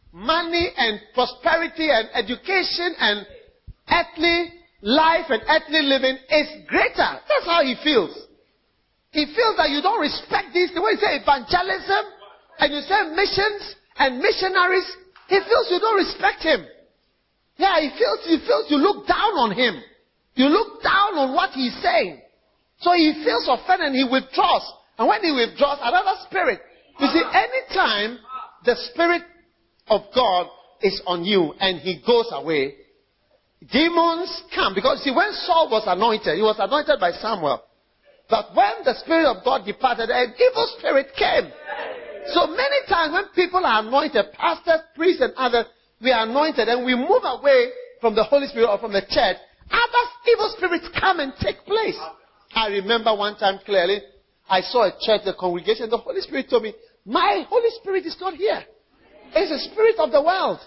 money 0.10 0.74
and 0.74 0.98
prosperity 1.14 1.94
and 1.94 2.10
education 2.18 2.98
and 2.98 3.22
earthly 3.86 4.50
life 4.82 5.30
and 5.30 5.46
earthly 5.46 5.86
living 5.86 6.18
is 6.26 6.66
greater. 6.66 7.06
That's 7.22 7.46
how 7.46 7.62
he 7.62 7.78
feels. 7.86 8.18
He 9.14 9.30
feels 9.30 9.54
that 9.62 9.70
you 9.70 9.86
don't 9.86 10.02
respect 10.02 10.50
this. 10.58 10.74
The 10.74 10.82
way 10.82 10.98
you 10.98 11.02
say 11.06 11.22
evangelism 11.22 12.04
and 12.58 12.74
you 12.74 12.82
say 12.82 13.14
missions 13.14 13.62
and 14.02 14.18
missionaries, 14.18 14.90
he 15.30 15.38
feels 15.38 15.70
you 15.70 15.78
don't 15.78 16.02
respect 16.02 16.42
him. 16.42 16.66
Yeah, 17.62 17.78
he 17.78 17.94
feels, 17.94 18.26
he 18.26 18.42
feels 18.42 18.66
you 18.74 18.82
look 18.82 19.06
down 19.06 19.38
on 19.38 19.54
him. 19.54 19.78
You 20.34 20.50
look 20.50 20.82
down 20.82 21.14
on 21.22 21.36
what 21.38 21.54
he's 21.54 21.78
saying. 21.78 22.26
So 22.82 22.90
he 22.98 23.22
feels 23.22 23.46
offended 23.46 23.94
and 23.94 23.96
he 23.96 24.10
withdraws. 24.10 24.81
And 25.02 25.10
when 25.10 25.24
he 25.24 25.32
withdraws, 25.32 25.80
another 25.82 26.14
spirit. 26.30 26.62
You 27.00 27.08
see, 27.08 27.24
anytime 27.34 28.20
the 28.64 28.76
spirit 28.94 29.24
of 29.88 30.02
God 30.14 30.46
is 30.84 31.02
on 31.08 31.26
you 31.26 31.56
and 31.60 31.80
he 31.80 32.04
goes 32.06 32.30
away, 32.32 32.76
demons 33.74 34.44
come. 34.54 34.76
Because 34.76 35.02
see, 35.02 35.10
when 35.10 35.34
Saul 35.50 35.70
was 35.72 35.86
anointed, 35.88 36.38
he 36.38 36.44
was 36.44 36.58
anointed 36.60 37.00
by 37.00 37.14
Samuel. 37.14 37.64
But 38.30 38.54
when 38.54 38.86
the 38.86 38.94
spirit 39.02 39.26
of 39.26 39.44
God 39.44 39.66
departed, 39.66 40.12
an 40.12 40.36
evil 40.38 40.68
spirit 40.78 41.08
came. 41.18 41.50
So 42.38 42.46
many 42.46 42.86
times 42.88 43.14
when 43.14 43.26
people 43.34 43.66
are 43.66 43.82
anointed, 43.82 44.34
pastors, 44.34 44.86
priests, 44.94 45.24
and 45.24 45.34
others, 45.34 45.66
we 46.00 46.12
are 46.12 46.30
anointed 46.30 46.68
and 46.68 46.86
we 46.86 46.94
move 46.94 47.26
away 47.26 47.72
from 48.02 48.14
the 48.14 48.24
Holy 48.24 48.46
Spirit 48.46 48.70
or 48.70 48.78
from 48.78 48.94
the 48.94 49.02
church, 49.02 49.38
other 49.66 50.04
evil 50.30 50.54
spirits 50.58 50.90
come 51.00 51.20
and 51.20 51.34
take 51.42 51.66
place. 51.66 51.98
I 52.54 52.68
remember 52.68 53.16
one 53.16 53.36
time 53.38 53.58
clearly, 53.66 54.02
I 54.52 54.60
saw 54.60 54.84
a 54.84 54.92
church, 55.00 55.22
the 55.24 55.34
congregation, 55.34 55.90
the 55.90 55.98
Holy 55.98 56.20
Spirit 56.20 56.50
told 56.50 56.64
me, 56.64 56.74
My 57.06 57.46
Holy 57.48 57.70
Spirit 57.80 58.06
is 58.06 58.18
not 58.20 58.34
here. 58.34 58.62
It's 59.34 59.50
the 59.50 59.72
spirit 59.72 59.96
of 59.98 60.12
the 60.12 60.22
world. 60.22 60.60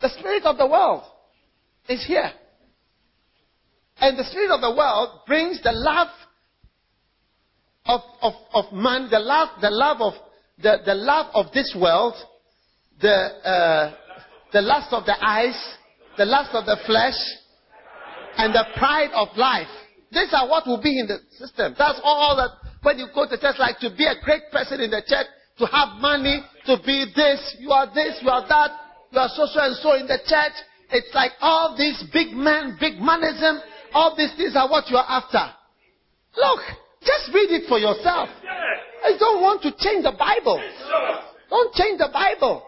The 0.00 0.08
spirit 0.18 0.44
of 0.44 0.58
the 0.58 0.66
world 0.66 1.04
is 1.88 2.04
here. 2.04 2.32
And 3.98 4.18
the 4.18 4.24
spirit 4.24 4.50
of 4.50 4.60
the 4.60 4.74
world 4.76 5.20
brings 5.28 5.62
the 5.62 5.70
love 5.70 6.08
of, 7.86 8.00
of, 8.20 8.32
of 8.52 8.72
man, 8.72 9.08
the 9.08 9.20
love, 9.20 9.48
the 9.60 9.70
love 9.70 10.00
of 10.00 10.14
the, 10.60 10.78
the 10.84 10.94
love 10.94 11.26
of 11.34 11.52
this 11.54 11.72
world, 11.80 12.14
the, 13.00 13.08
uh, 13.08 13.94
the 14.52 14.60
lust 14.60 14.92
of 14.92 15.06
the 15.06 15.14
eyes, 15.24 15.56
the 16.18 16.24
lust 16.24 16.50
of 16.52 16.66
the 16.66 16.76
flesh, 16.84 17.14
and 18.38 18.52
the 18.52 18.64
pride 18.76 19.10
of 19.14 19.28
life. 19.36 19.68
These 20.16 20.32
are 20.32 20.48
what 20.48 20.64
will 20.64 20.80
be 20.80 20.96
in 20.96 21.04
the 21.04 21.20
system. 21.36 21.76
That's 21.76 22.00
all 22.00 22.40
that 22.40 22.56
when 22.80 22.96
you 22.96 23.12
go 23.12 23.28
to 23.28 23.36
church, 23.36 23.60
like 23.60 23.76
to 23.84 23.92
be 23.92 24.08
a 24.08 24.16
great 24.24 24.48
person 24.48 24.80
in 24.80 24.88
the 24.88 25.04
church, 25.04 25.28
to 25.60 25.68
have 25.68 26.00
money, 26.00 26.40
to 26.64 26.80
be 26.80 27.12
this, 27.12 27.36
you 27.60 27.68
are 27.68 27.84
this, 27.92 28.16
you 28.24 28.32
are 28.32 28.40
that, 28.48 28.70
you 29.12 29.20
are 29.20 29.28
so 29.28 29.44
so 29.44 29.60
and 29.60 29.76
so 29.76 29.92
in 29.92 30.08
the 30.08 30.16
church. 30.24 30.56
It's 30.88 31.12
like 31.12 31.36
all 31.44 31.76
these 31.76 32.00
big 32.16 32.32
men, 32.32 32.80
big 32.80 32.96
manism, 32.96 33.60
all 33.92 34.16
these 34.16 34.32
things 34.40 34.56
are 34.56 34.64
what 34.72 34.88
you 34.88 34.96
are 34.96 35.04
after. 35.04 35.52
Look, 36.32 36.60
just 37.04 37.28
read 37.36 37.52
it 37.52 37.68
for 37.68 37.76
yourself. 37.76 38.32
I 38.40 39.20
don't 39.20 39.44
want 39.44 39.60
to 39.68 39.70
change 39.76 40.00
the 40.00 40.16
Bible. 40.16 40.56
Don't 41.50 41.74
change 41.76 42.00
the 42.00 42.08
Bible. 42.08 42.64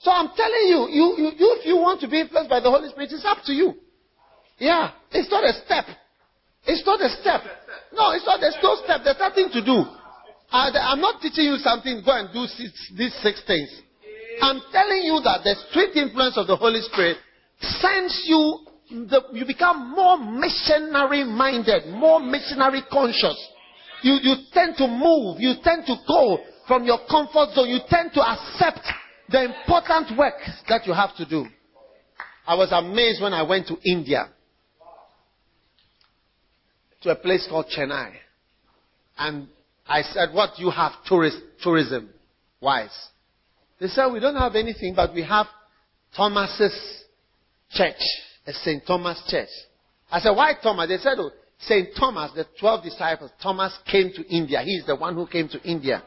So 0.00 0.12
I'm 0.12 0.28
telling 0.36 0.68
you, 0.68 0.80
you, 0.92 1.06
you, 1.16 1.28
you, 1.32 1.48
if 1.56 1.64
you 1.64 1.76
want 1.80 2.00
to 2.04 2.08
be 2.08 2.20
influenced 2.20 2.50
by 2.50 2.60
the 2.60 2.68
Holy 2.68 2.90
Spirit, 2.90 3.08
it's 3.08 3.24
up 3.24 3.38
to 3.46 3.52
you. 3.52 3.72
Yeah, 4.58 4.92
it's 5.12 5.30
not 5.30 5.44
a 5.44 5.52
step. 5.64 5.84
It's 6.64 6.84
not 6.84 7.00
a 7.00 7.08
step. 7.20 7.40
No, 7.92 8.12
it's 8.12 8.26
not. 8.26 8.40
There's 8.40 8.58
no 8.62 8.76
step. 8.84 9.00
There's 9.04 9.18
nothing 9.18 9.48
to 9.52 9.64
do. 9.64 9.84
I'm 10.52 11.00
not 11.00 11.20
teaching 11.22 11.44
you 11.44 11.56
something. 11.56 12.02
Go 12.04 12.12
and 12.12 12.28
do 12.32 12.44
six, 12.46 12.72
these 12.96 13.14
six 13.22 13.42
things. 13.46 13.70
I'm 14.42 14.60
telling 14.72 15.02
you 15.02 15.20
that 15.22 15.40
the 15.44 15.54
sweet 15.72 15.96
influence 15.96 16.36
of 16.36 16.46
the 16.46 16.56
Holy 16.56 16.80
Spirit 16.82 17.18
sends 17.60 18.22
you. 18.26 18.66
The, 18.90 19.22
you 19.32 19.46
become 19.46 19.94
more 19.94 20.18
missionary 20.18 21.22
minded, 21.22 21.86
more 21.94 22.18
missionary 22.18 22.82
conscious. 22.90 23.38
You, 24.02 24.18
you 24.20 24.34
tend 24.52 24.76
to 24.78 24.88
move. 24.88 25.38
You 25.38 25.54
tend 25.62 25.86
to 25.86 25.94
go 26.08 26.38
from 26.66 26.84
your 26.84 26.98
comfort 27.08 27.54
zone. 27.54 27.68
You 27.68 27.78
tend 27.88 28.10
to 28.14 28.20
accept 28.20 28.80
the 29.28 29.44
important 29.44 30.18
work 30.18 30.34
that 30.68 30.86
you 30.86 30.92
have 30.92 31.14
to 31.16 31.26
do. 31.26 31.46
I 32.46 32.56
was 32.56 32.72
amazed 32.72 33.22
when 33.22 33.32
I 33.32 33.42
went 33.42 33.68
to 33.68 33.76
India 33.84 34.30
to 37.02 37.10
a 37.10 37.16
place 37.16 37.46
called 37.48 37.66
Chennai. 37.76 38.12
And 39.18 39.48
I 39.86 40.02
said, 40.02 40.32
What 40.32 40.50
do 40.56 40.64
you 40.64 40.70
have 40.70 40.92
tourist, 41.06 41.38
tourism 41.62 42.10
wise? 42.60 42.96
They 43.80 43.88
said, 43.88 44.08
We 44.08 44.20
don't 44.20 44.36
have 44.36 44.54
anything, 44.54 44.94
but 44.94 45.14
we 45.14 45.22
have 45.24 45.46
Thomas's 46.16 47.04
church, 47.70 48.00
a 48.46 48.52
St. 48.52 48.86
Thomas 48.86 49.22
church. 49.28 49.48
I 50.10 50.20
said, 50.20 50.30
Why 50.30 50.54
Thomas? 50.62 50.88
They 50.88 50.98
said, 50.98 51.14
oh, 51.18 51.30
St. 51.60 51.88
Thomas, 51.98 52.32
the 52.34 52.46
12 52.58 52.84
disciples, 52.84 53.30
Thomas 53.42 53.76
came 53.90 54.10
to 54.14 54.26
India. 54.34 54.62
He's 54.64 54.86
the 54.86 54.96
one 54.96 55.14
who 55.14 55.26
came 55.26 55.48
to 55.48 55.62
India. 55.62 56.02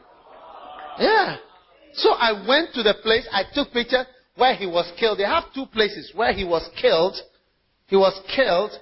Yeah. 0.98 1.36
So 1.94 2.10
I 2.12 2.44
went 2.46 2.74
to 2.74 2.82
the 2.82 2.94
place, 3.02 3.26
I 3.32 3.44
took 3.54 3.72
picture 3.72 4.04
where 4.36 4.54
he 4.54 4.66
was 4.66 4.90
killed. 4.98 5.18
They 5.18 5.24
have 5.24 5.44
two 5.54 5.66
places 5.66 6.10
where 6.14 6.32
he 6.32 6.44
was 6.44 6.68
killed. 6.80 7.14
He 7.86 7.96
was 7.96 8.20
killed 8.34 8.72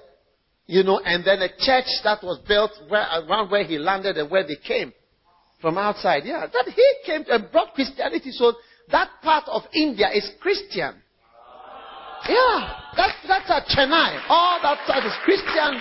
you 0.65 0.83
know, 0.83 0.99
and 0.99 1.25
then 1.25 1.41
a 1.41 1.49
church 1.49 1.89
that 2.03 2.23
was 2.23 2.39
built 2.47 2.71
where, 2.87 3.05
around 3.19 3.51
where 3.51 3.63
he 3.63 3.77
landed 3.77 4.17
and 4.17 4.31
where 4.31 4.45
they 4.45 4.55
came 4.55 4.93
from 5.61 5.77
outside. 5.77 6.23
Yeah, 6.25 6.45
that 6.45 6.65
he 6.73 6.87
came 7.05 7.23
and 7.29 7.51
brought 7.51 7.73
Christianity. 7.73 8.31
So 8.31 8.53
that 8.91 9.09
part 9.21 9.45
of 9.47 9.63
India 9.73 10.09
is 10.13 10.29
Christian. 10.39 10.95
Yeah, 12.27 12.79
that's 12.95 13.19
that's 13.27 13.49
a 13.49 13.59
Chennai. 13.75 14.23
All 14.29 14.59
that 14.63 14.79
side 14.87 15.05
is 15.05 15.13
Christian 15.25 15.75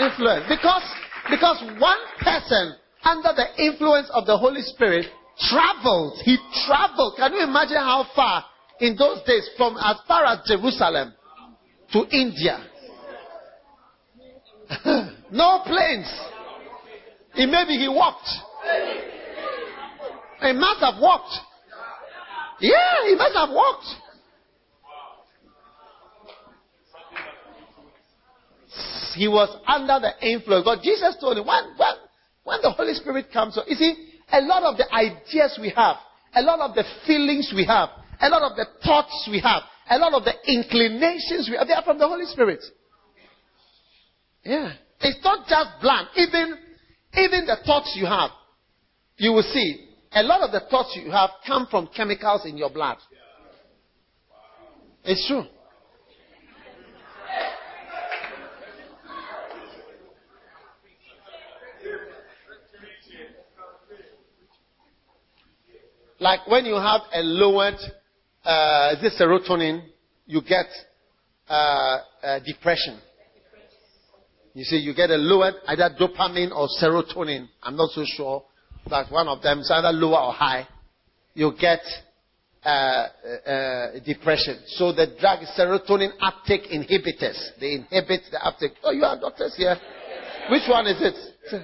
influence 0.00 0.46
because 0.48 0.82
because 1.30 1.62
one 1.78 1.98
person 2.18 2.74
under 3.04 3.30
the 3.34 3.46
influence 3.62 4.10
of 4.12 4.26
the 4.26 4.36
Holy 4.36 4.62
Spirit 4.62 5.06
traveled. 5.38 6.18
He 6.24 6.36
traveled. 6.66 7.14
Can 7.16 7.32
you 7.34 7.44
imagine 7.44 7.76
how 7.76 8.06
far 8.14 8.44
in 8.80 8.96
those 8.96 9.22
days 9.22 9.48
from 9.56 9.76
as 9.76 9.96
far 10.06 10.24
as 10.24 10.40
Jerusalem 10.46 11.14
to 11.92 12.06
India? 12.10 12.58
no 15.32 15.62
planes. 15.64 16.12
He 17.34 17.46
maybe 17.46 17.74
he 17.78 17.88
walked. 17.88 18.28
He 20.40 20.52
must 20.52 20.80
have 20.80 21.00
walked. 21.00 21.32
Yeah, 22.60 23.06
he 23.06 23.14
must 23.14 23.34
have 23.34 23.50
walked. 23.50 23.86
He 29.14 29.26
was 29.26 29.50
under 29.66 29.98
the 29.98 30.14
influence. 30.26 30.64
God, 30.64 30.78
Jesus 30.82 31.16
told 31.20 31.38
him, 31.38 31.46
when, 31.46 31.64
when, 31.76 31.94
when 32.44 32.62
the 32.62 32.70
Holy 32.70 32.94
Spirit 32.94 33.26
comes, 33.32 33.58
you 33.66 33.74
see, 33.74 34.10
a 34.30 34.40
lot 34.42 34.62
of 34.62 34.76
the 34.76 34.86
ideas 34.94 35.58
we 35.60 35.70
have, 35.70 35.96
a 36.34 36.42
lot 36.42 36.60
of 36.60 36.76
the 36.76 36.84
feelings 37.06 37.52
we 37.54 37.64
have, 37.66 37.88
a 38.20 38.28
lot 38.28 38.42
of 38.42 38.56
the 38.56 38.66
thoughts 38.84 39.28
we 39.30 39.40
have, 39.40 39.62
a 39.90 39.98
lot 39.98 40.12
of 40.12 40.24
the 40.24 40.34
inclinations 40.46 41.48
we 41.50 41.56
have, 41.56 41.66
they 41.66 41.74
are 41.74 41.82
from 41.82 41.98
the 41.98 42.06
Holy 42.06 42.26
Spirit. 42.26 42.60
Yeah. 44.48 44.72
It's 45.00 45.22
not 45.22 45.46
just 45.46 45.82
bland. 45.82 46.08
Even, 46.16 46.56
even 47.12 47.44
the 47.44 47.58
thoughts 47.66 47.92
you 47.94 48.06
have, 48.06 48.30
you 49.18 49.32
will 49.32 49.42
see 49.42 49.90
a 50.12 50.22
lot 50.22 50.40
of 50.40 50.52
the 50.52 50.60
thoughts 50.70 50.98
you 50.98 51.10
have 51.10 51.28
come 51.46 51.66
from 51.70 51.90
chemicals 51.94 52.46
in 52.46 52.56
your 52.56 52.70
blood. 52.70 52.96
It's 55.04 55.28
true. 55.28 55.44
Like 66.20 66.46
when 66.48 66.64
you 66.64 66.74
have 66.76 67.02
a 67.12 67.20
lowered, 67.20 67.78
uh, 68.46 68.94
this 69.02 69.20
serotonin, 69.20 69.82
you 70.24 70.40
get 70.40 70.66
uh, 71.50 71.98
uh, 72.22 72.38
depression. 72.46 72.98
You 74.58 74.64
see, 74.64 74.78
you 74.78 74.92
get 74.92 75.08
a 75.10 75.16
lower 75.16 75.52
either 75.68 75.88
dopamine 76.00 76.50
or 76.50 76.66
serotonin. 76.82 77.46
I'm 77.62 77.76
not 77.76 77.90
so 77.90 78.02
sure 78.04 78.42
that 78.90 79.08
one 79.08 79.28
of 79.28 79.40
them 79.40 79.60
is 79.60 79.70
either 79.72 79.92
lower 79.92 80.18
or 80.18 80.32
high. 80.32 80.66
You 81.34 81.52
get 81.60 81.78
uh, 82.64 82.68
uh, 82.68 84.00
depression. 84.04 84.58
So 84.66 84.92
the 84.92 85.14
drug 85.20 85.44
is 85.44 85.50
serotonin 85.56 86.10
uptake 86.20 86.62
inhibitors. 86.72 87.38
They 87.60 87.74
inhibit 87.74 88.22
the 88.32 88.44
uptake. 88.44 88.72
Oh, 88.82 88.90
you 88.90 89.04
are 89.04 89.20
doctors 89.20 89.54
here. 89.56 89.76
Which 90.50 90.68
one 90.68 90.88
is 90.88 91.02
it? 91.02 91.62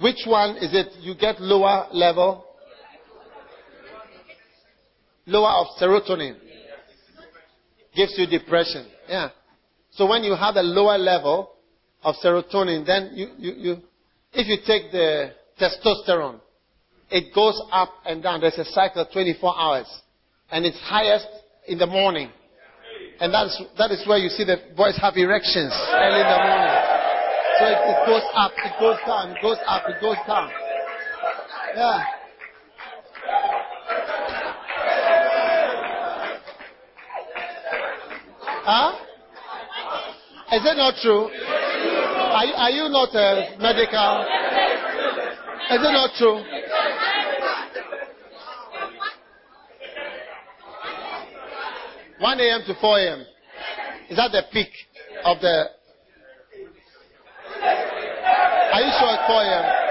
Which 0.00 0.26
one 0.26 0.56
is 0.56 0.74
it? 0.74 0.88
You 0.98 1.14
get 1.14 1.40
lower 1.40 1.86
level? 1.92 2.44
Lower 5.24 5.50
of 5.50 5.68
serotonin. 5.80 6.34
Gives 7.94 8.14
you 8.18 8.26
depression. 8.26 8.88
Yeah. 9.08 9.28
So 9.98 10.06
when 10.06 10.22
you 10.22 10.36
have 10.36 10.54
a 10.54 10.62
lower 10.62 10.96
level 10.96 11.50
of 12.04 12.14
serotonin, 12.24 12.86
then 12.86 13.10
you, 13.14 13.30
you, 13.36 13.52
you 13.58 13.76
if 14.32 14.46
you 14.46 14.58
take 14.64 14.92
the 14.92 15.32
testosterone, 15.60 16.38
it 17.10 17.34
goes 17.34 17.60
up 17.72 17.92
and 18.06 18.22
down. 18.22 18.40
There's 18.40 18.58
a 18.58 18.64
cycle 18.64 19.02
of 19.02 19.12
24 19.12 19.58
hours. 19.58 19.88
And 20.52 20.64
it's 20.64 20.78
highest 20.82 21.26
in 21.66 21.78
the 21.78 21.86
morning. 21.88 22.30
And 23.18 23.34
that's, 23.34 23.60
that 23.76 23.90
is 23.90 24.06
where 24.06 24.18
you 24.18 24.28
see 24.28 24.44
the 24.44 24.58
boys 24.76 24.96
have 25.02 25.16
erections 25.16 25.72
early 25.90 26.20
in 26.20 26.28
the 26.28 26.38
morning. 26.46 26.78
So 27.58 27.64
it, 27.66 27.78
it 27.90 28.06
goes 28.06 28.22
up, 28.34 28.52
it 28.56 28.72
goes 28.78 28.98
down, 29.04 29.30
it 29.32 29.42
goes 29.42 29.58
up, 29.66 29.82
it 29.88 30.00
goes 30.00 30.16
down. 30.28 30.50
Yeah. 31.74 32.04
Huh? 38.62 39.07
Is 40.50 40.64
it 40.64 40.76
not 40.78 40.94
true? 41.02 41.28
Are 41.28 42.44
you, 42.46 42.54
are 42.54 42.70
you 42.70 42.88
not 42.88 43.14
a 43.14 43.56
medical? 43.60 44.24
Is 45.70 45.80
it 45.84 45.92
not 45.92 46.10
true? 46.16 46.42
1 52.20 52.40
a.m. 52.40 52.60
to 52.66 52.74
4 52.80 52.98
a.m. 52.98 53.26
Is 54.08 54.16
that 54.16 54.32
the 54.32 54.42
peak 54.50 54.70
of 55.24 55.38
the. 55.40 55.64
Are 58.72 58.80
you 58.80 58.92
sure 58.98 59.12
it's 59.12 59.26
4 59.26 59.42
a.m.? 59.42 59.88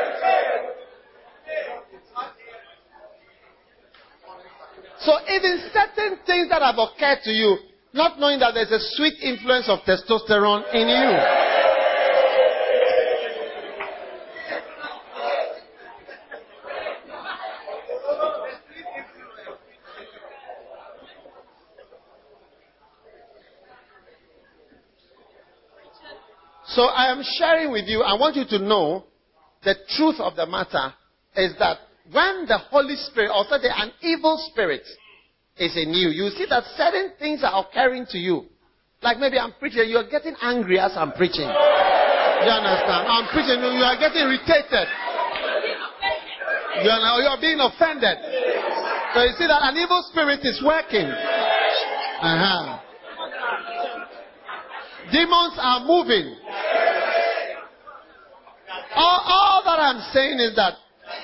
So 5.06 5.14
even 5.32 5.70
certain 5.72 6.18
things 6.26 6.50
that 6.50 6.62
have 6.62 6.78
occurred 6.80 7.20
to 7.24 7.32
you, 7.32 7.58
not 7.98 8.20
knowing 8.20 8.40
that 8.40 8.54
there's 8.54 8.72
a 8.72 8.80
sweet 8.96 9.16
influence 9.22 9.68
of 9.68 9.80
testosterone 9.80 10.64
in 10.74 10.88
you. 10.88 11.48
So 26.68 26.84
I 26.84 27.12
am 27.12 27.24
sharing 27.40 27.72
with 27.72 27.88
you, 27.88 28.04
I 28.04 28.14
want 28.14 28.36
you 28.36 28.46
to 28.50 28.60
know 28.60 29.06
the 29.64 29.74
truth 29.98 30.20
of 30.20 30.36
the 30.36 30.46
matter 30.46 30.94
is 31.36 31.54
that 31.58 31.80
when 32.12 32.46
the 32.48 32.60
Holy 32.70 32.96
Spirit, 32.96 33.32
or 33.34 33.46
say 33.50 33.68
an 33.68 33.92
evil 34.04 34.38
spirit, 34.52 34.84
is 35.60 35.76
in 35.76 35.94
you, 35.94 36.10
you 36.10 36.30
see 36.32 36.46
that 36.50 36.64
certain 36.76 37.14
things 37.20 37.42
are 37.44 37.66
occurring 37.66 38.06
to 38.10 38.18
you. 38.18 38.46
Like 39.02 39.20
maybe 39.20 39.38
I'm 39.38 39.54
preaching, 39.60 39.86
you're 39.88 40.10
getting 40.10 40.36
angry 40.42 40.80
as 40.80 40.92
I'm 40.96 41.12
preaching. 41.14 41.48
You 41.48 42.52
understand? 42.54 43.06
I'm 43.10 43.28
preaching, 43.34 43.62
you 43.62 43.84
are 43.86 43.98
getting 43.98 44.26
irritated. 44.26 44.88
You 46.84 46.90
are, 46.90 47.22
you 47.22 47.30
are 47.30 47.42
being 47.42 47.60
offended. 47.60 48.18
So 49.14 49.24
you 49.24 49.34
see 49.38 49.48
that 49.48 49.62
an 49.62 49.78
evil 49.78 50.04
spirit 50.12 50.42
is 50.44 50.62
working. 50.64 51.06
Uh-huh. 52.22 52.80
Demons 55.12 55.58
are 55.58 55.82
moving. 55.86 56.36
All, 58.96 59.22
all 59.26 59.62
that 59.66 59.80
I'm 59.80 60.02
saying 60.12 60.40
is 60.40 60.56
that 60.56 60.74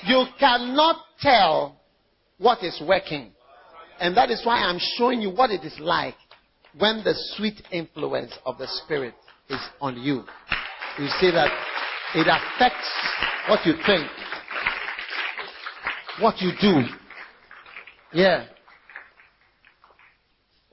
you 0.05 0.25
cannot 0.39 0.97
tell 1.19 1.79
what 2.38 2.63
is 2.63 2.81
working. 2.88 3.31
And 3.99 4.17
that 4.17 4.29
is 4.29 4.41
why 4.45 4.57
I'm 4.57 4.79
showing 4.97 5.21
you 5.21 5.29
what 5.29 5.51
it 5.51 5.63
is 5.63 5.77
like 5.79 6.15
when 6.77 7.03
the 7.03 7.13
sweet 7.35 7.61
influence 7.71 8.33
of 8.45 8.57
the 8.57 8.67
Spirit 8.83 9.13
is 9.49 9.59
on 9.79 10.01
you. 10.01 10.23
You 10.99 11.07
see 11.19 11.31
that 11.31 11.49
it 12.15 12.27
affects 12.27 12.89
what 13.47 13.65
you 13.65 13.73
think, 13.85 14.07
what 16.19 16.39
you 16.41 16.51
do. 16.59 16.81
Yeah. 18.13 18.45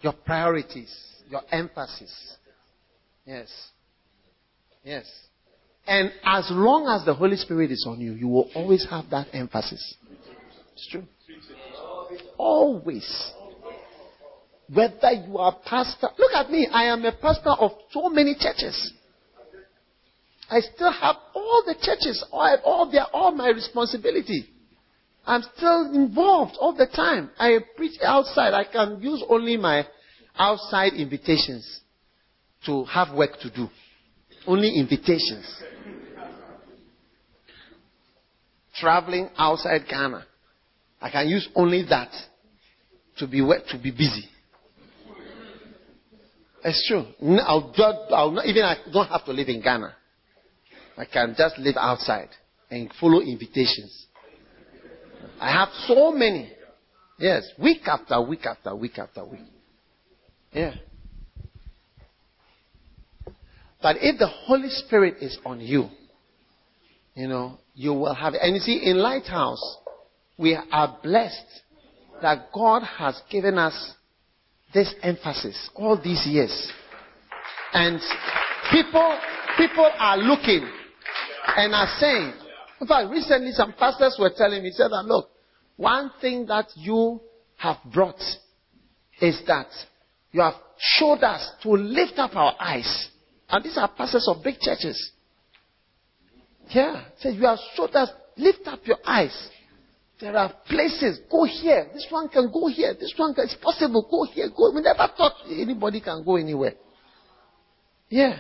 Your 0.01 0.13
priorities, 0.13 0.95
your 1.29 1.43
emphasis. 1.51 2.37
Yes. 3.27 3.49
Yes. 4.85 5.07
And 5.87 6.13
as 6.25 6.47
long 6.51 6.87
as 6.89 7.05
the 7.05 7.15
Holy 7.15 7.37
Spirit 7.37 7.71
is 7.71 7.87
on 7.89 8.01
you, 8.01 8.13
you 8.13 8.29
will 8.29 8.51
always 8.55 8.87
have 8.91 9.07
that 9.11 9.29
emphasis. 9.33 9.95
It's 10.75 10.89
true. 10.91 11.05
Always. 12.37 13.33
Whether 14.73 15.11
you 15.27 15.39
are 15.39 15.57
pastor, 15.65 16.09
look 16.17 16.33
at 16.33 16.51
me, 16.51 16.69
I 16.71 16.85
am 16.85 17.05
a 17.05 17.13
pastor 17.13 17.51
of 17.51 17.73
so 17.91 18.09
many 18.09 18.37
churches. 18.39 18.93
I 20.49 20.61
still 20.61 20.93
have 20.93 21.17
all 21.35 21.63
the 21.67 21.75
churches, 21.81 22.25
all, 22.33 22.59
all 22.65 22.91
their, 22.91 23.07
all 23.13 23.33
my 23.33 23.49
responsibility. 23.49 24.49
I'm 25.27 25.43
still 25.57 25.93
involved 25.95 26.57
all 26.61 26.75
the 26.75 26.87
time. 26.87 27.31
I 27.39 27.59
preach 27.77 27.99
outside. 28.03 28.53
I 28.55 28.65
can 28.65 29.01
use 29.01 29.23
only 29.29 29.57
my 29.57 29.87
outside 30.37 30.95
invitations 30.95 31.81
to 32.67 32.85
have 32.85 33.15
work 33.15 33.39
to 33.41 33.51
do. 33.51 33.69
Only 34.47 34.77
invitations. 34.77 35.63
Traveling 38.75 39.31
outside 39.37 39.83
Ghana. 39.89 40.27
I 41.01 41.11
can 41.11 41.29
use 41.29 41.49
only 41.55 41.85
that 41.89 42.11
to 43.19 43.27
be 43.27 43.39
to 43.39 43.79
be 43.83 43.91
busy. 43.91 44.29
It's 46.63 46.87
true. 46.89 47.07
I'll, 47.41 47.73
I'll 48.11 48.31
not, 48.31 48.47
even 48.47 48.65
I 48.65 48.77
don't 48.93 49.09
have 49.09 49.25
to 49.25 49.33
live 49.33 49.49
in 49.49 49.63
Ghana. 49.63 49.95
I 50.99 51.07
can 51.07 51.35
just 51.37 51.57
live 51.59 51.77
outside 51.79 52.29
and 52.71 52.93
follow 53.01 53.21
invitations. 53.21 54.07
I 55.41 55.53
have 55.53 55.69
so 55.87 56.13
many. 56.13 56.53
Yes, 57.19 57.45
week 57.59 57.87
after 57.87 58.21
week 58.21 58.45
after 58.45 58.75
week 58.75 58.99
after 58.99 59.25
week. 59.25 59.41
Yeah. 60.53 60.75
But 63.83 63.97
if 64.01 64.19
the 64.19 64.27
Holy 64.27 64.69
Spirit 64.69 65.17
is 65.23 65.39
on 65.45 65.61
you, 65.61 65.89
you 67.15 67.29
know, 67.29 67.59
you 67.75 67.95
will 67.95 68.15
have. 68.15 68.35
And 68.35 68.55
you 68.55 68.61
see, 68.61 68.83
in 68.85 68.99
Lighthouse, 68.99 69.77
we 70.41 70.59
are 70.73 70.99
blessed 71.03 71.63
that 72.23 72.51
God 72.53 72.83
has 72.83 73.21
given 73.31 73.59
us 73.59 73.93
this 74.73 74.95
emphasis 75.03 75.69
all 75.75 76.01
these 76.03 76.27
years. 76.27 76.73
And 77.73 78.01
people, 78.71 79.19
people 79.59 79.91
are 79.99 80.17
looking 80.17 80.69
and 81.57 81.75
are 81.75 81.89
saying, 81.99 82.33
in 82.81 82.87
fact, 82.87 83.11
recently 83.11 83.53
some 83.53 83.75
pastors 83.79 84.17
were 84.19 84.33
telling 84.35 84.63
me, 84.63 84.71
said 84.73 84.89
that, 84.89 85.05
look, 85.05 85.31
one 85.77 86.11
thing 86.21 86.47
that 86.47 86.67
you 86.75 87.21
have 87.57 87.77
brought 87.93 88.21
is 89.21 89.43
that 89.47 89.67
you 90.33 90.41
have 90.41 90.55
showed 90.79 91.23
us 91.23 91.51
to 91.63 91.71
lift 91.71 92.19
up 92.19 92.35
our 92.35 92.55
eyes 92.59 93.11
and 93.51 93.65
these 93.65 93.77
are 93.77 93.89
pastors 93.89 94.27
of 94.29 94.43
big 94.43 94.61
churches. 94.61 95.13
Yeah. 96.71 97.05
Says 97.19 97.35
you 97.35 97.47
have 97.47 97.59
showed 97.75 97.95
us, 97.95 98.11
lift 98.37 98.67
up 98.67 98.81
your 98.85 98.99
eyes. 99.05 99.51
There 100.21 100.37
are 100.37 100.53
places. 100.69 101.21
Go 101.31 101.45
here. 101.45 101.89
This 101.95 102.07
one 102.11 102.29
can 102.29 102.51
go 102.53 102.69
here. 102.69 102.95
This 102.95 103.15
one 103.17 103.35
can, 103.35 103.45
it's 103.45 103.57
possible. 103.57 104.07
Go 104.11 104.25
here. 104.25 104.49
Go. 104.55 104.71
We 104.75 104.83
never 104.83 105.09
thought 105.17 105.33
anybody 105.49 106.01
can 106.01 106.23
go 106.25 106.37
anywhere. 106.37 106.75
Yeah. 108.11 108.39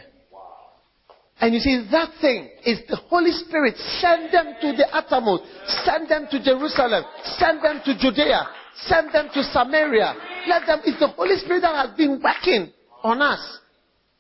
And 1.41 1.55
you 1.55 1.61
see, 1.61 1.89
that 1.91 2.11
thing 2.21 2.51
is 2.67 2.81
the 2.87 2.97
Holy 2.97 3.33
Spirit. 3.33 3.75
Send 3.99 4.31
them 4.31 4.55
to 4.61 4.77
the 4.77 4.87
uttermost. 4.93 5.45
Send 5.85 6.09
them 6.09 6.27
to 6.31 6.43
Jerusalem. 6.43 7.05
Send 7.39 7.65
them 7.65 7.81
to 7.87 7.97
Judea. 7.99 8.47
Send 8.85 9.15
them 9.15 9.31
to 9.33 9.43
Samaria. 9.45 10.15
Let 10.49 10.67
them, 10.67 10.81
it's 10.85 11.01
the 11.01 11.09
Holy 11.09 11.37
Spirit 11.37 11.63
that 11.63 11.75
has 11.75 11.97
been 11.97 12.21
working 12.23 12.73
on 13.03 13.23
us. 13.23 13.41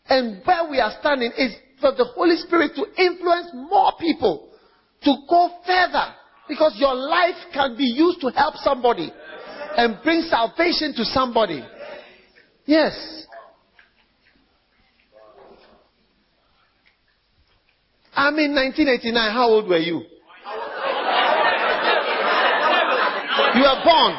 And 0.08 0.40
where 0.46 0.70
we 0.70 0.80
are 0.80 0.92
standing 1.00 1.30
is 1.36 1.54
for 1.80 1.92
the 1.92 2.04
Holy 2.14 2.36
Spirit 2.36 2.72
to 2.76 2.86
influence 3.02 3.50
more 3.52 3.92
people 4.00 4.48
to 5.04 5.14
go 5.28 5.50
further. 5.66 6.14
Because 6.50 6.74
your 6.78 6.96
life 6.96 7.36
can 7.54 7.76
be 7.76 7.84
used 7.84 8.20
to 8.22 8.30
help 8.30 8.56
somebody 8.56 9.12
and 9.76 10.02
bring 10.02 10.22
salvation 10.22 10.92
to 10.96 11.04
somebody. 11.04 11.64
Yes. 12.66 13.24
I'm 18.16 18.36
in 18.40 18.52
1989. 18.52 19.32
How 19.32 19.48
old 19.48 19.68
were 19.68 19.78
you? 19.78 20.02
You 23.54 23.62
were 23.62 23.82
born. 23.84 24.16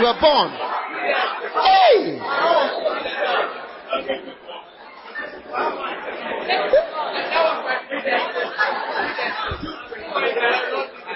You 0.00 0.06
were 0.06 0.18
born. 0.18 0.50
Hey! 1.62 2.18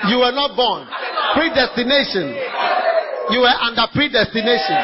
You 0.09 0.18
were 0.18 0.32
not 0.32 0.57
born. 0.57 0.88
Predestination. 1.34 2.34
You 3.30 3.40
were 3.40 3.57
under 3.62 3.86
predestination. 3.94 4.78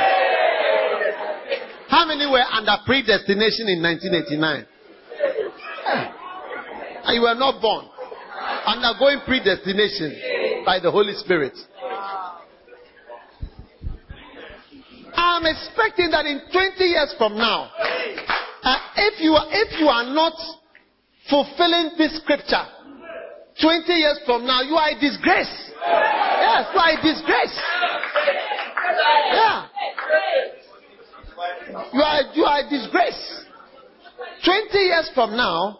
How 1.89 2.07
many 2.07 2.27
were 2.27 2.45
under 2.53 2.77
predestination 2.85 3.69
in 3.69 3.83
1989? 3.83 4.67
And 7.05 7.15
you 7.17 7.23
were 7.23 7.35
not 7.35 7.61
born. 7.61 7.87
Undergoing 8.67 9.21
predestination 9.27 10.65
by 10.65 10.79
the 10.79 10.91
Holy 10.91 11.15
Spirit. 11.15 11.57
I'm 15.15 15.47
expecting 15.47 16.11
that 16.11 16.27
in 16.27 16.43
20 16.53 16.85
years 16.85 17.15
from 17.19 17.37
now, 17.39 17.71
uh, 18.63 18.79
if 18.97 19.21
you 19.21 19.33
are, 19.33 19.47
if 19.51 19.81
you 19.81 19.87
are 19.87 20.05
not 20.15 20.35
fulfilling 21.31 21.93
this 21.97 22.21
scripture, 22.21 22.65
20 23.61 23.93
years 23.93 24.21
from 24.25 24.47
now, 24.47 24.63
you 24.63 24.75
are 24.75 24.91
a 24.91 24.95
disgrace. 24.95 25.71
Yes, 25.83 26.67
you 26.73 26.81
are 26.81 26.93
a 26.95 27.03
disgrace. 27.03 27.57
Yeah. 29.33 29.67
You 31.93 32.03
are, 32.03 32.21
you 32.35 32.45
are 32.45 32.61
a 32.61 32.71
disgrace. 32.71 33.45
20 34.45 34.79
years 34.79 35.11
from 35.15 35.37
now, 35.37 35.79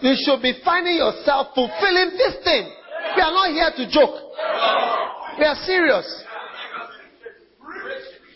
you 0.00 0.14
should 0.24 0.42
be 0.42 0.52
finding 0.64 0.96
yourself 0.96 1.48
fulfilling 1.54 2.10
this 2.16 2.36
thing. 2.44 2.70
We 3.16 3.22
are 3.22 3.32
not 3.32 3.50
here 3.50 3.70
to 3.76 3.90
joke. 3.90 4.20
We 5.38 5.44
are 5.44 5.56
serious. 5.64 6.24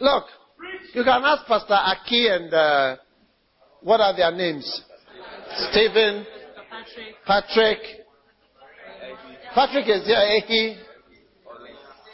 Look, 0.00 0.24
you 0.94 1.04
can 1.04 1.24
ask 1.24 1.46
Pastor 1.46 1.74
Aki 1.74 2.28
and 2.28 2.54
uh, 2.54 2.96
what 3.82 4.00
are 4.00 4.16
their 4.16 4.32
names? 4.32 4.82
Stephen, 5.70 6.24
Patrick. 7.26 7.97
Patrick 9.58 9.90
is 9.90 10.06
here, 10.06 10.22
Eki, 10.38 10.78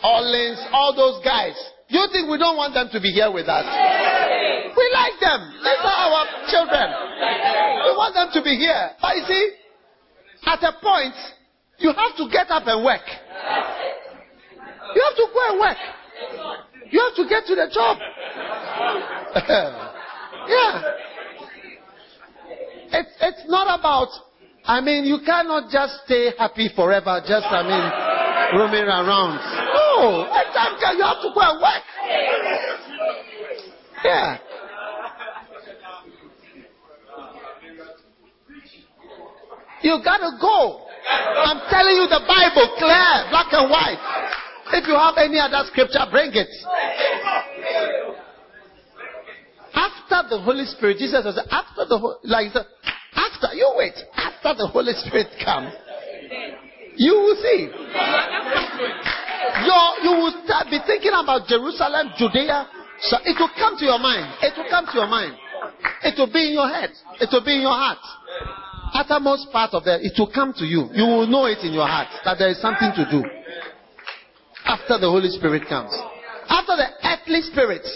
Orleans, 0.02 0.64
all 0.72 0.96
those 0.96 1.22
guys. 1.22 1.52
You 1.88 2.08
think 2.10 2.30
we 2.30 2.38
don't 2.38 2.56
want 2.56 2.72
them 2.72 2.88
to 2.88 2.98
be 3.04 3.12
here 3.12 3.30
with 3.30 3.52
us? 3.52 3.68
We 4.72 4.84
like 4.96 5.20
them. 5.20 5.52
These 5.60 5.84
are 5.84 6.08
our 6.08 6.24
children. 6.48 6.88
We 7.84 7.92
want 8.00 8.16
them 8.16 8.32
to 8.32 8.40
be 8.40 8.56
here. 8.56 8.96
But 8.96 9.16
you 9.20 9.24
see, 9.28 9.60
at 10.46 10.64
a 10.64 10.72
point, 10.80 11.12
you 11.84 11.92
have 11.92 12.16
to 12.16 12.32
get 12.32 12.48
up 12.48 12.64
and 12.64 12.82
work. 12.82 13.04
You 14.96 15.04
have 15.04 15.16
to 15.20 15.28
go 15.28 15.40
and 15.52 15.60
work. 15.60 15.76
You 16.88 16.96
have 16.96 17.12
to 17.20 17.28
get 17.28 17.44
to 17.44 17.54
the 17.60 17.68
job. 17.68 18.00
yeah. 20.48 20.80
It's, 22.88 23.12
it's 23.20 23.44
not 23.48 23.78
about, 23.78 24.08
I 24.66 24.80
mean, 24.80 25.04
you 25.04 25.18
cannot 25.24 25.70
just 25.70 26.04
stay 26.06 26.32
happy 26.38 26.70
forever, 26.74 27.20
just, 27.26 27.44
I 27.44 27.62
mean, 27.62 27.84
roaming 28.58 28.88
around. 28.88 29.36
No, 29.36 30.24
you 30.24 31.04
have 31.04 31.20
to 31.20 31.30
go 31.34 31.40
and 31.40 31.60
work. 31.60 31.84
Yeah. 34.04 34.38
You 39.82 40.00
gotta 40.02 40.32
go. 40.40 40.80
I'm 41.10 41.60
telling 41.68 41.96
you 42.00 42.08
the 42.08 42.24
Bible, 42.26 42.72
clear, 42.78 43.28
black 43.28 43.52
and 43.52 43.68
white. 43.68 44.00
If 44.72 44.88
you 44.88 44.94
have 44.94 45.14
any 45.18 45.38
other 45.38 45.68
scripture, 45.68 46.00
bring 46.10 46.32
it. 46.32 46.48
After 49.74 50.28
the 50.30 50.40
Holy 50.40 50.64
Spirit, 50.64 50.96
Jesus 50.96 51.22
says, 51.22 51.38
after 51.50 51.84
the 51.84 52.16
like 52.24 52.54
after 53.14 53.54
you 53.54 53.72
wait, 53.76 53.94
after 54.14 54.54
the 54.54 54.66
Holy 54.66 54.92
Spirit 54.92 55.28
comes, 55.44 55.72
you 56.96 57.14
will 57.14 57.38
see. 57.42 57.70
Your, 59.64 59.84
you 60.02 60.12
will 60.18 60.34
start 60.44 60.66
be 60.70 60.78
thinking 60.86 61.12
about 61.14 61.46
Jerusalem, 61.46 62.10
Judea. 62.18 62.66
So 63.00 63.18
it 63.24 63.36
will 63.38 63.50
come 63.58 63.76
to 63.78 63.84
your 63.84 63.98
mind. 63.98 64.34
It 64.42 64.54
will 64.56 64.70
come 64.70 64.86
to 64.86 64.94
your 64.94 65.08
mind. 65.08 65.34
It 66.02 66.18
will 66.18 66.32
be 66.32 66.48
in 66.48 66.52
your 66.54 66.68
head. 66.68 66.90
It 67.20 67.28
will 67.32 67.44
be 67.44 67.56
in 67.56 67.62
your 67.62 67.74
heart. 67.74 67.98
Uttermost 68.94 69.50
part 69.50 69.74
of 69.74 69.84
that, 69.84 70.02
it 70.02 70.14
will 70.18 70.30
come 70.30 70.54
to 70.54 70.64
you. 70.64 70.88
You 70.94 71.04
will 71.04 71.26
know 71.26 71.46
it 71.46 71.58
in 71.66 71.72
your 71.72 71.86
heart 71.86 72.08
that 72.24 72.38
there 72.38 72.48
is 72.48 72.60
something 72.60 72.92
to 72.94 73.04
do 73.10 73.24
after 74.64 74.98
the 74.98 75.10
Holy 75.10 75.28
Spirit 75.30 75.68
comes. 75.68 75.92
After 76.48 76.76
the 76.76 76.88
earthly 77.02 77.42
spirits, 77.42 77.90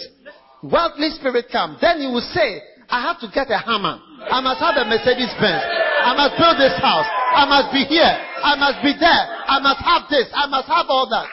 worldly 0.61 1.09
spirit 1.11 1.45
come, 1.51 1.77
then 1.81 2.01
you 2.01 2.09
will 2.09 2.27
say, 2.33 2.61
I 2.89 3.01
have 3.01 3.19
to 3.21 3.27
get 3.33 3.49
a 3.51 3.57
Hummer. 3.57 3.99
I 4.29 4.41
must 4.41 4.59
have 4.59 4.75
a 4.75 4.85
Mercedes 4.85 5.33
Benz. 5.39 5.63
I 6.01 6.13
must 6.17 6.37
build 6.37 6.57
this 6.57 6.73
house. 6.81 7.05
I 7.05 7.45
must 7.45 7.71
be 7.71 7.85
here. 7.85 8.09
I 8.09 8.55
must 8.57 8.81
be 8.81 8.93
there. 8.99 9.23
I 9.45 9.59
must 9.61 9.81
have 9.85 10.09
this. 10.09 10.27
I 10.33 10.47
must 10.47 10.67
have 10.67 10.85
all 10.89 11.07
that. 11.09 11.29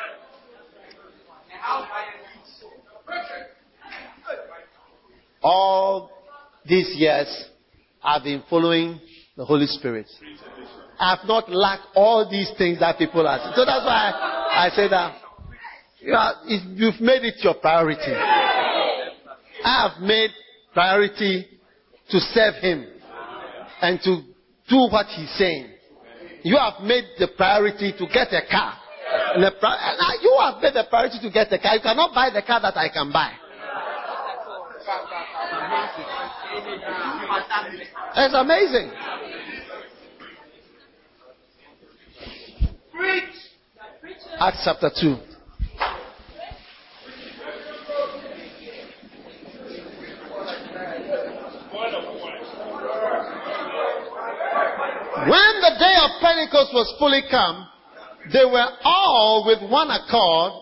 All 5.43 6.11
these 6.67 6.91
years, 6.97 7.29
I've 8.03 8.23
been 8.25 8.43
following 8.51 9.01
the 9.37 9.45
Holy 9.45 9.67
Spirit. 9.67 10.07
I 10.99 11.17
have 11.17 11.27
not 11.27 11.51
lacked 11.51 11.87
all 11.95 12.29
these 12.29 12.51
things 12.59 12.81
that 12.81 12.99
people 12.99 13.27
ask. 13.29 13.55
So 13.55 13.65
that's 13.65 13.85
why 13.85 14.13
I 14.53 14.71
say 14.75 14.89
that 14.89 15.17
you 16.01 16.59
you've 16.75 17.01
made 17.01 17.25
it 17.25 17.35
your 17.43 17.55
priority. 17.55 18.13
I 19.65 19.89
have 19.89 20.03
made 20.03 20.31
priority 20.77 21.47
to 22.11 22.20
serve 22.20 22.57
Him 22.61 22.87
and 23.81 23.99
to 24.03 24.20
do 24.68 24.77
what 24.93 25.07
He's 25.07 25.31
saying. 25.39 25.70
You 26.43 26.59
have 26.59 26.85
made 26.85 27.05
the 27.18 27.29
priority 27.35 27.95
to 27.99 28.07
get 28.12 28.29
a 28.33 28.43
car. 28.51 28.74
Pri- 29.59 30.18
you 30.20 30.37
have 30.39 30.61
made 30.62 30.74
the 30.74 30.85
priority 30.91 31.18
to 31.22 31.31
get 31.31 31.51
a 31.51 31.59
car. 31.59 31.77
You 31.77 31.81
cannot 31.81 32.14
buy 32.14 32.29
the 32.29 32.43
car 32.43 32.61
that 32.61 32.77
I 32.77 32.91
can 32.91 33.11
buy. 33.11 33.33
It's 38.16 38.35
amazing. 38.35 38.93
Acts 44.39 44.62
chapter 44.64 44.91
2. 45.01 45.36
When 55.27 55.61
the 55.61 55.74
day 55.81 55.95
of 56.05 56.20
Pentecost 56.20 56.70
was 56.72 56.95
fully 57.01 57.22
come, 57.29 57.66
they 58.33 58.45
were 58.45 58.68
all 58.85 59.45
with 59.45 59.59
one 59.68 59.91
accord 59.91 60.53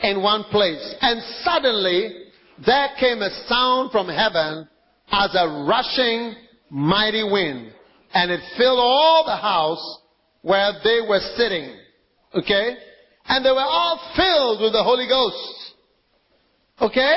in 0.00 0.22
one 0.22 0.44
place. 0.44 0.94
And 1.00 1.20
suddenly 1.42 2.26
there 2.64 2.88
came 3.00 3.20
a 3.20 3.30
sound 3.48 3.90
from 3.90 4.08
heaven 4.08 4.68
as 5.10 5.34
a 5.34 5.66
rushing 5.66 6.36
mighty 6.70 7.24
wind. 7.24 7.72
And 8.14 8.30
it 8.30 8.40
filled 8.56 8.78
all 8.78 9.24
the 9.26 9.36
house 9.36 9.98
where 10.42 10.72
they 10.84 11.00
were 11.08 11.20
sitting. 11.36 11.74
Okay? 12.32 12.76
And 13.26 13.44
they 13.44 13.50
were 13.50 13.58
all 13.58 14.12
filled 14.14 14.60
with 14.60 14.72
the 14.72 14.84
Holy 14.84 15.08
Ghost. 15.08 15.74
Okay? 16.80 17.16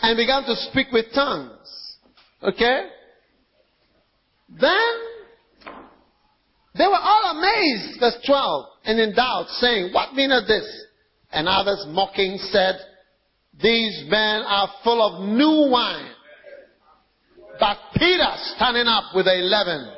And 0.00 0.18
began 0.18 0.42
to 0.42 0.56
speak 0.70 0.88
with 0.92 1.06
tongues. 1.14 1.96
Okay? 2.42 2.88
Then 4.60 5.15
they 6.78 6.86
were 6.86 7.00
all 7.00 7.38
amazed, 7.38 8.00
verse 8.00 8.18
12, 8.26 8.66
and 8.84 9.00
in 9.00 9.14
doubt, 9.14 9.46
saying, 9.60 9.92
What 9.92 10.14
meaneth 10.14 10.46
this? 10.46 10.84
And 11.32 11.48
others 11.48 11.84
mocking 11.88 12.38
said, 12.38 12.76
These 13.60 14.04
men 14.08 14.42
are 14.42 14.68
full 14.84 15.02
of 15.02 15.28
new 15.28 15.70
wine. 15.70 16.10
But 17.58 17.78
Peter, 17.94 18.30
standing 18.56 18.86
up 18.86 19.14
with 19.14 19.24
the 19.24 19.38
eleven, 19.38 19.92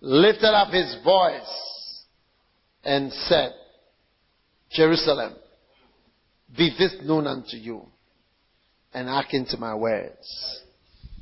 lifted 0.00 0.54
up 0.54 0.72
his 0.72 0.96
voice 1.04 2.04
and 2.84 3.12
said, 3.12 3.52
Jerusalem, 4.70 5.34
be 6.56 6.74
this 6.78 6.96
known 7.02 7.26
unto 7.26 7.56
you, 7.56 7.86
and 8.94 9.08
hearken 9.08 9.46
to 9.50 9.58
my 9.58 9.74
words. 9.74 10.62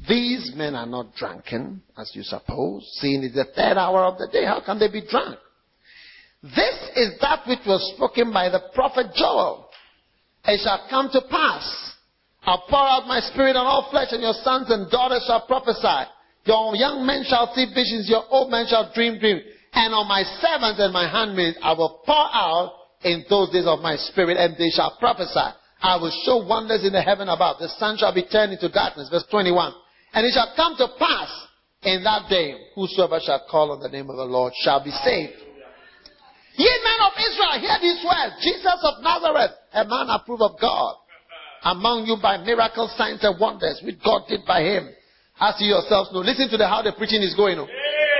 These 0.09 0.53
men 0.57 0.74
are 0.74 0.86
not 0.86 1.14
drunken, 1.14 1.82
as 1.96 2.11
you 2.14 2.22
suppose, 2.22 2.88
seeing 3.01 3.22
it's 3.22 3.34
the 3.34 3.44
third 3.44 3.76
hour 3.76 4.05
of 4.05 4.18
the 4.18 4.28
day. 4.28 4.44
How 4.44 4.61
can 4.64 4.78
they 4.78 4.88
be 4.88 5.03
drunk? 5.09 5.38
This 6.42 6.76
is 6.96 7.18
that 7.20 7.46
which 7.46 7.61
was 7.66 7.92
spoken 7.96 8.32
by 8.32 8.48
the 8.48 8.61
prophet 8.74 9.09
Joel. 9.14 9.68
It 10.46 10.61
shall 10.64 10.86
come 10.88 11.11
to 11.12 11.20
pass. 11.30 11.94
I'll 12.44 12.64
pour 12.70 12.80
out 12.80 13.07
my 13.07 13.20
spirit 13.20 13.57
on 13.57 13.66
all 13.66 13.88
flesh, 13.90 14.09
and 14.12 14.22
your 14.22 14.32
sons 14.40 14.70
and 14.70 14.90
daughters 14.90 15.24
shall 15.26 15.44
prophesy. 15.46 16.09
Your 16.46 16.74
young 16.76 17.05
men 17.05 17.24
shall 17.28 17.53
see 17.55 17.66
visions, 17.74 18.09
your 18.09 18.24
old 18.30 18.51
men 18.51 18.66
shall 18.68 18.90
dream 18.94 19.18
dreams. 19.20 19.42
And 19.74 19.92
on 19.92 20.09
my 20.09 20.22
servants 20.40 20.80
and 20.80 20.92
my 20.92 21.07
handmaids 21.07 21.59
I 21.62 21.74
will 21.74 22.01
pour 22.07 22.26
out 22.32 22.72
in 23.05 23.24
those 23.28 23.51
days 23.51 23.66
of 23.66 23.80
my 23.80 23.96
spirit, 23.96 24.38
and 24.38 24.57
they 24.57 24.70
shall 24.70 24.96
prophesy. 24.98 25.53
I 25.82 25.96
will 25.96 26.12
show 26.24 26.44
wonders 26.46 26.84
in 26.84 26.92
the 26.92 27.03
heaven 27.03 27.28
above. 27.28 27.57
The 27.61 27.68
sun 27.76 27.98
shall 27.98 28.14
be 28.14 28.24
turned 28.24 28.53
into 28.53 28.68
darkness. 28.70 29.09
Verse 29.11 29.24
21. 29.30 29.72
And 30.12 30.26
it 30.26 30.32
shall 30.34 30.52
come 30.56 30.74
to 30.76 30.88
pass 30.98 31.30
in 31.82 32.02
that 32.04 32.28
day, 32.28 32.54
whosoever 32.74 33.20
shall 33.24 33.46
call 33.50 33.72
on 33.72 33.80
the 33.80 33.88
name 33.88 34.11
of 34.11 34.16
the 34.16 34.24
Lord 34.24 34.52
shall 34.62 34.84
be 34.84 34.90
saved. 34.90 35.38
Ye 36.56 36.68
men 36.68 37.00
of 37.08 37.14
Israel, 37.16 37.56
hear 37.56 37.78
these 37.80 38.04
words. 38.04 38.36
Jesus 38.42 38.78
of 38.84 39.02
Nazareth, 39.02 39.56
a 39.72 39.84
man 39.86 40.11
approved 40.11 40.42
of 40.42 40.61
God, 40.61 40.94
among 41.64 42.04
you 42.04 42.16
by 42.20 42.36
miracles, 42.36 42.92
signs, 42.98 43.24
and 43.24 43.38
wonders, 43.40 43.80
which 43.84 43.96
God 44.04 44.28
did 44.28 44.44
by 44.46 44.61
him. 44.61 44.90
As 45.40 45.56
you 45.56 45.72
yourselves 45.72 46.12
know. 46.12 46.20
Listen 46.20 46.52
to 46.52 46.58
the, 46.61 46.68
how 46.68 46.82
the 46.82 46.92
preaching 46.92 47.24
is 47.24 47.32
going 47.32 47.56
oh. 47.56 47.64
on. 47.64 47.68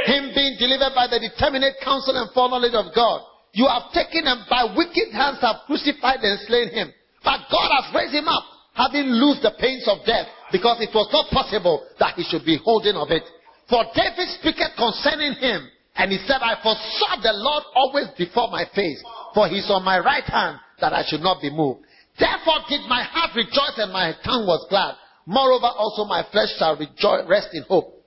Him 0.09 0.33
being 0.33 0.57
delivered 0.57 0.97
by 0.97 1.05
the 1.05 1.21
determinate 1.21 1.77
counsel 1.85 2.17
and 2.17 2.33
foreknowledge 2.33 2.73
of 2.73 2.89
God. 2.97 3.21
You 3.53 3.69
have 3.69 3.93
taken 3.93 4.25
him 4.25 4.41
by 4.49 4.73
wicked 4.73 5.13
hands 5.13 5.45
have 5.45 5.69
crucified 5.69 6.25
and 6.25 6.41
slain 6.49 6.73
him. 6.73 6.89
But 7.21 7.45
God 7.53 7.69
has 7.77 7.93
raised 7.93 8.17
him 8.17 8.25
up, 8.25 8.45
having 8.73 9.13
loosed 9.13 9.45
the 9.45 9.53
pains 9.61 9.85
of 9.85 10.01
death, 10.09 10.33
because 10.53 10.81
it 10.81 10.91
was 10.95 11.09
not 11.13 11.31
possible 11.31 11.87
that 11.99 12.15
he 12.15 12.25
should 12.25 12.45
be 12.45 12.59
holding 12.63 12.97
of 12.97 13.11
it. 13.11 13.23
For 13.69 13.85
David 13.95 14.29
speaketh 14.39 14.75
concerning 14.77 15.35
him, 15.39 15.69
and 15.97 16.11
he 16.11 16.19
said, 16.27 16.43
I 16.43 16.59
foresaw 16.63 17.23
the 17.23 17.35
Lord 17.35 17.65
always 17.75 18.09
before 18.19 18.51
my 18.51 18.65
face, 18.75 19.03
for 19.35 19.49
he 19.49 19.59
is 19.59 19.71
on 19.71 19.85
my 19.85 19.99
right 19.99 20.25
hand, 20.25 20.59
that 20.81 20.93
I 20.93 21.05
should 21.07 21.21
not 21.21 21.41
be 21.41 21.51
moved. 21.51 21.87
Therefore 22.19 22.67
did 22.69 22.89
my 22.89 23.03
heart 23.03 23.31
rejoice 23.37 23.79
and 23.79 23.93
my 23.93 24.13
tongue 24.25 24.47
was 24.47 24.67
glad. 24.69 24.95
Moreover 25.27 25.71
also 25.77 26.05
my 26.05 26.25
flesh 26.33 26.51
shall 26.59 26.77
rejoice, 26.77 27.29
rest 27.29 27.49
in 27.53 27.63
hope. 27.65 28.01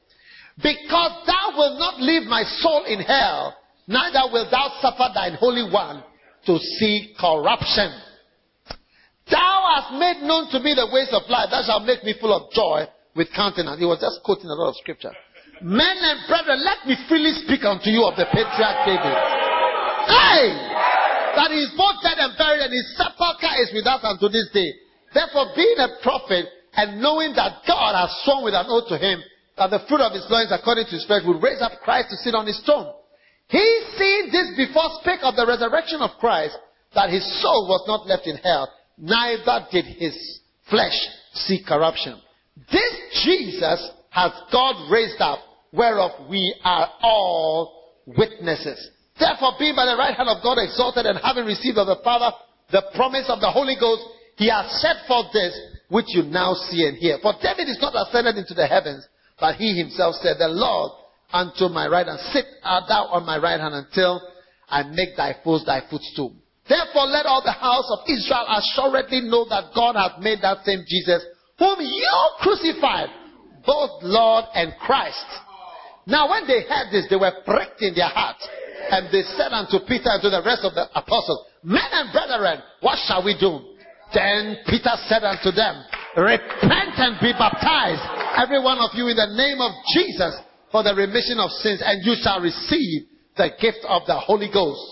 Because 0.57 1.25
thou 1.25 1.57
wilt 1.57 1.79
not 1.79 2.01
leave 2.01 2.23
my 2.23 2.43
soul 2.43 2.85
in 2.85 2.99
hell, 2.99 3.55
neither 3.87 4.31
wilt 4.31 4.51
thou 4.51 4.69
suffer 4.81 5.09
thine 5.13 5.33
holy 5.33 5.69
one 5.71 6.03
to 6.45 6.57
see 6.59 7.15
corruption. 7.19 7.89
Thou 9.29 9.55
hast 9.75 9.95
made 9.95 10.25
known 10.25 10.51
to 10.51 10.59
me 10.59 10.75
the 10.75 10.89
ways 10.91 11.09
of 11.11 11.23
life. 11.29 11.49
That 11.51 11.65
shall 11.65 11.79
make 11.79 12.03
me 12.03 12.15
full 12.19 12.33
of 12.35 12.51
joy 12.51 12.87
with 13.15 13.31
countenance. 13.31 13.79
He 13.79 13.85
was 13.85 13.99
just 13.99 14.19
quoting 14.23 14.49
a 14.49 14.57
lot 14.57 14.75
of 14.75 14.77
scripture. 14.81 15.13
Men 15.61 15.95
and 16.01 16.19
brethren, 16.27 16.59
let 16.59 16.83
me 16.83 16.97
freely 17.07 17.31
speak 17.47 17.63
unto 17.63 17.87
you 17.87 18.03
of 18.03 18.19
the 18.19 18.27
patriarch 18.27 18.83
David. 18.83 19.15
Hey! 20.11 20.43
That 21.39 21.49
he 21.49 21.63
is 21.63 21.71
both 21.79 22.03
dead 22.03 22.19
and 22.19 22.35
buried, 22.37 22.67
and 22.67 22.73
his 22.73 22.85
sepulchre 22.99 23.55
is 23.63 23.71
with 23.73 23.87
us 23.87 24.03
unto 24.03 24.27
this 24.27 24.51
day. 24.51 24.75
Therefore, 25.13 25.55
being 25.55 25.79
a 25.79 26.03
prophet, 26.03 26.45
and 26.75 27.01
knowing 27.01 27.33
that 27.37 27.63
God 27.65 27.93
has 27.95 28.11
sworn 28.25 28.43
with 28.43 28.57
an 28.57 28.65
oath 28.67 28.89
to 28.89 28.97
him, 28.97 29.21
that 29.57 29.69
the 29.69 29.85
fruit 29.87 30.01
of 30.01 30.11
his 30.11 30.25
loins, 30.29 30.51
according 30.51 30.85
to 30.89 30.97
his 30.97 31.05
flesh, 31.05 31.21
would 31.25 31.41
raise 31.41 31.61
up 31.61 31.79
Christ 31.85 32.09
to 32.09 32.17
sit 32.17 32.35
on 32.35 32.45
his 32.45 32.59
throne. 32.65 32.91
He, 33.47 33.63
seeing 33.97 34.33
this 34.33 34.57
before, 34.57 34.89
spake 35.01 35.21
of 35.21 35.37
the 35.37 35.45
resurrection 35.45 36.01
of 36.01 36.17
Christ, 36.19 36.57
that 36.95 37.09
his 37.09 37.23
soul 37.41 37.69
was 37.69 37.85
not 37.87 38.07
left 38.07 38.25
in 38.25 38.37
hell, 38.37 38.69
neither 38.97 39.67
did 39.71 39.85
his 39.85 40.39
flesh 40.69 40.95
see 41.33 41.63
corruption. 41.67 42.19
This 42.71 43.23
Jesus 43.23 43.91
has 44.09 44.31
God 44.51 44.91
raised 44.91 45.19
up, 45.19 45.39
whereof 45.71 46.29
we 46.29 46.55
are 46.63 46.89
all 47.01 47.93
witnesses. 48.05 48.89
Therefore, 49.19 49.53
being 49.59 49.75
by 49.75 49.85
the 49.85 49.97
right 49.97 50.15
hand 50.15 50.29
of 50.29 50.43
God 50.43 50.57
exalted 50.59 51.05
and 51.05 51.19
having 51.23 51.45
received 51.45 51.77
of 51.77 51.87
the 51.87 52.01
Father 52.03 52.31
the 52.71 52.83
promise 52.95 53.25
of 53.29 53.39
the 53.39 53.51
Holy 53.51 53.75
Ghost, 53.79 54.01
he 54.35 54.49
has 54.49 54.81
set 54.81 55.05
forth 55.07 55.27
this 55.33 55.53
which 55.89 56.07
you 56.09 56.23
now 56.23 56.53
see 56.53 56.87
and 56.87 56.97
hear. 56.97 57.19
For 57.21 57.33
David 57.41 57.69
is 57.69 57.77
not 57.79 57.93
ascended 57.95 58.37
into 58.37 58.53
the 58.53 58.65
heavens, 58.65 59.05
but 59.39 59.55
he 59.55 59.77
himself 59.77 60.15
said, 60.15 60.37
The 60.39 60.47
Lord 60.47 60.91
unto 61.31 61.69
my 61.69 61.87
right 61.87 62.07
hand, 62.07 62.19
sit 62.31 62.45
uh, 62.63 62.81
thou 62.87 63.05
on 63.13 63.25
my 63.25 63.37
right 63.37 63.59
hand 63.59 63.75
until 63.75 64.21
I 64.67 64.83
make 64.83 65.15
thy 65.15 65.35
foes 65.43 65.63
thy 65.65 65.81
footstool. 65.89 66.35
Therefore 66.67 67.07
let 67.07 67.25
all 67.25 67.43
the 67.43 67.51
house 67.51 67.87
of 67.91 68.07
Israel 68.07 68.47
assuredly 68.47 69.21
know 69.27 69.45
that 69.49 69.75
God 69.75 69.95
hath 69.95 70.21
made 70.23 70.39
that 70.41 70.63
same 70.63 70.85
Jesus, 70.87 71.23
whom 71.59 71.79
you 71.81 72.13
crucified, 72.39 73.09
both 73.65 74.03
Lord 74.03 74.45
and 74.53 74.73
Christ. 74.79 75.25
Now 76.07 76.29
when 76.29 76.47
they 76.47 76.63
heard 76.63 76.91
this, 76.91 77.07
they 77.09 77.15
were 77.15 77.43
pricked 77.45 77.81
in 77.81 77.95
their 77.95 78.11
heart. 78.11 78.39
And 78.91 79.07
they 79.11 79.23
said 79.35 79.51
unto 79.51 79.79
Peter 79.87 80.11
and 80.11 80.21
to 80.23 80.29
the 80.29 80.43
rest 80.43 80.63
of 80.63 80.75
the 80.75 80.87
apostles, 80.95 81.47
Men 81.63 81.87
and 81.91 82.11
brethren, 82.11 82.59
what 82.81 82.99
shall 83.07 83.23
we 83.23 83.35
do? 83.39 83.75
Then 84.13 84.57
Peter 84.67 84.91
said 85.07 85.23
unto 85.23 85.51
them, 85.51 85.83
Repent 86.15 86.99
and 86.99 87.15
be 87.19 87.31
baptized, 87.31 88.03
every 88.37 88.61
one 88.61 88.77
of 88.77 88.91
you 88.93 89.07
in 89.07 89.15
the 89.15 89.31
name 89.33 89.59
of 89.59 89.71
Jesus, 89.95 90.35
for 90.71 90.83
the 90.83 90.93
remission 90.93 91.39
of 91.39 91.49
sins, 91.63 91.81
and 91.83 92.05
you 92.05 92.15
shall 92.21 92.39
receive 92.39 93.07
the 93.37 93.49
gift 93.59 93.79
of 93.87 94.03
the 94.05 94.19
Holy 94.19 94.49
Ghost. 94.51 94.83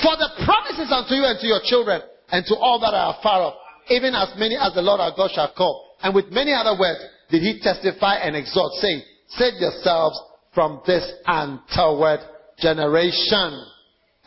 For 0.00 0.16
the 0.16 0.30
promises 0.44 0.90
unto 0.90 1.14
you 1.14 1.24
and 1.24 1.38
to 1.40 1.46
your 1.46 1.60
children, 1.64 2.00
and 2.32 2.46
to 2.46 2.56
all 2.56 2.80
that 2.80 2.94
are 2.94 3.18
far 3.22 3.42
off, 3.42 3.54
even 3.90 4.14
as 4.14 4.32
many 4.36 4.56
as 4.56 4.72
the 4.74 4.80
Lord 4.80 5.00
our 5.00 5.12
God 5.14 5.30
shall 5.34 5.52
call. 5.52 5.96
And 6.02 6.14
with 6.14 6.32
many 6.32 6.52
other 6.52 6.78
words 6.78 7.00
did 7.30 7.42
he 7.42 7.60
testify 7.60 8.16
and 8.16 8.34
exhort, 8.34 8.72
saying, 8.80 9.02
Save 9.28 9.60
yourselves 9.60 10.18
from 10.54 10.80
this 10.86 11.04
untoward 11.26 12.20
generation. 12.58 13.66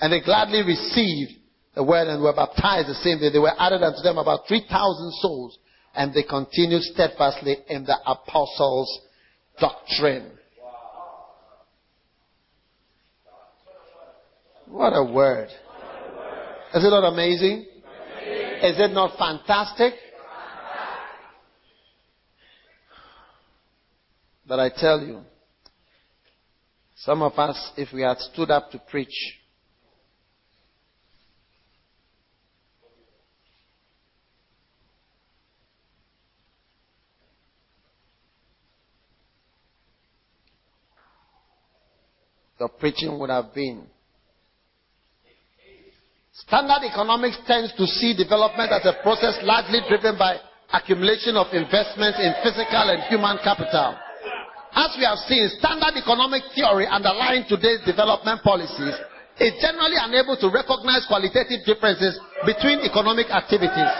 And 0.01 0.13
they 0.13 0.21
gladly 0.21 0.61
received 0.61 1.33
the 1.73 1.83
word 1.83 2.07
and 2.07 2.21
were 2.21 2.33
baptized 2.33 2.89
the 2.89 2.95
same 2.95 3.19
day. 3.19 3.31
They 3.31 3.39
were 3.39 3.59
added 3.59 3.83
unto 3.83 4.01
them 4.01 4.17
about 4.17 4.47
3,000 4.47 4.69
souls. 5.21 5.57
And 5.95 6.13
they 6.13 6.23
continued 6.23 6.83
steadfastly 6.83 7.57
in 7.69 7.85
the 7.85 7.97
apostles' 8.05 8.99
doctrine. 9.59 10.31
What 14.67 14.91
a 14.91 15.03
word. 15.03 15.49
Is 16.73 16.83
it 16.83 16.89
not 16.89 17.03
amazing? 17.11 17.65
Is 18.63 18.79
it 18.79 18.91
not 18.91 19.17
fantastic? 19.17 19.93
But 24.47 24.59
I 24.59 24.69
tell 24.69 25.01
you, 25.01 25.21
some 26.97 27.21
of 27.21 27.37
us, 27.37 27.71
if 27.77 27.93
we 27.93 28.01
had 28.01 28.17
stood 28.19 28.51
up 28.51 28.71
to 28.71 28.79
preach, 28.89 29.15
the 42.59 42.67
preaching 42.67 43.17
would 43.19 43.29
have 43.29 43.53
been. 43.53 43.87
Standard 46.35 46.83
economics 46.83 47.39
tends 47.47 47.71
to 47.79 47.87
see 47.87 48.11
development 48.11 48.67
as 48.67 48.83
a 48.83 48.99
process 48.99 49.39
largely 49.47 49.79
driven 49.87 50.19
by 50.19 50.35
accumulation 50.75 51.39
of 51.39 51.47
investments 51.55 52.19
in 52.19 52.35
physical 52.43 52.91
and 52.91 52.99
human 53.07 53.39
capital. 53.39 53.95
As 54.75 54.91
we 54.99 55.07
have 55.07 55.15
seen, 55.31 55.47
standard 55.55 55.95
economic 55.95 56.43
theory 56.51 56.91
underlying 56.91 57.47
today's 57.47 57.79
development 57.87 58.43
policies 58.43 58.99
is 59.39 59.55
generally 59.63 59.95
unable 59.95 60.35
to 60.35 60.51
recognize 60.51 61.07
qualitative 61.07 61.63
differences 61.63 62.19
between 62.43 62.83
economic 62.83 63.31
activities. 63.31 63.91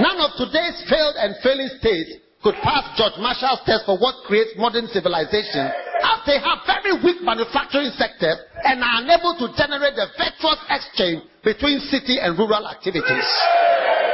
None 0.00 0.18
of 0.24 0.40
today's 0.40 0.80
failed 0.88 1.20
and 1.20 1.36
failing 1.44 1.68
states 1.76 2.16
could 2.40 2.56
pass 2.64 2.96
George 2.96 3.20
Marshall's 3.20 3.60
test 3.68 3.84
for 3.84 4.00
what 4.00 4.24
creates 4.24 4.56
modern 4.56 4.88
civilization 4.88 5.68
as 6.02 6.18
they 6.26 6.38
have 6.38 6.62
very 6.66 6.94
weak 7.02 7.22
manufacturing 7.22 7.90
sectors 7.96 8.38
and 8.64 8.82
are 8.82 9.02
unable 9.02 9.34
to 9.38 9.50
generate 9.56 9.94
the 9.96 10.06
virtuous 10.16 10.60
exchange 10.70 11.22
between 11.42 11.80
city 11.90 12.18
and 12.20 12.38
rural 12.38 12.66
activities. 12.68 13.26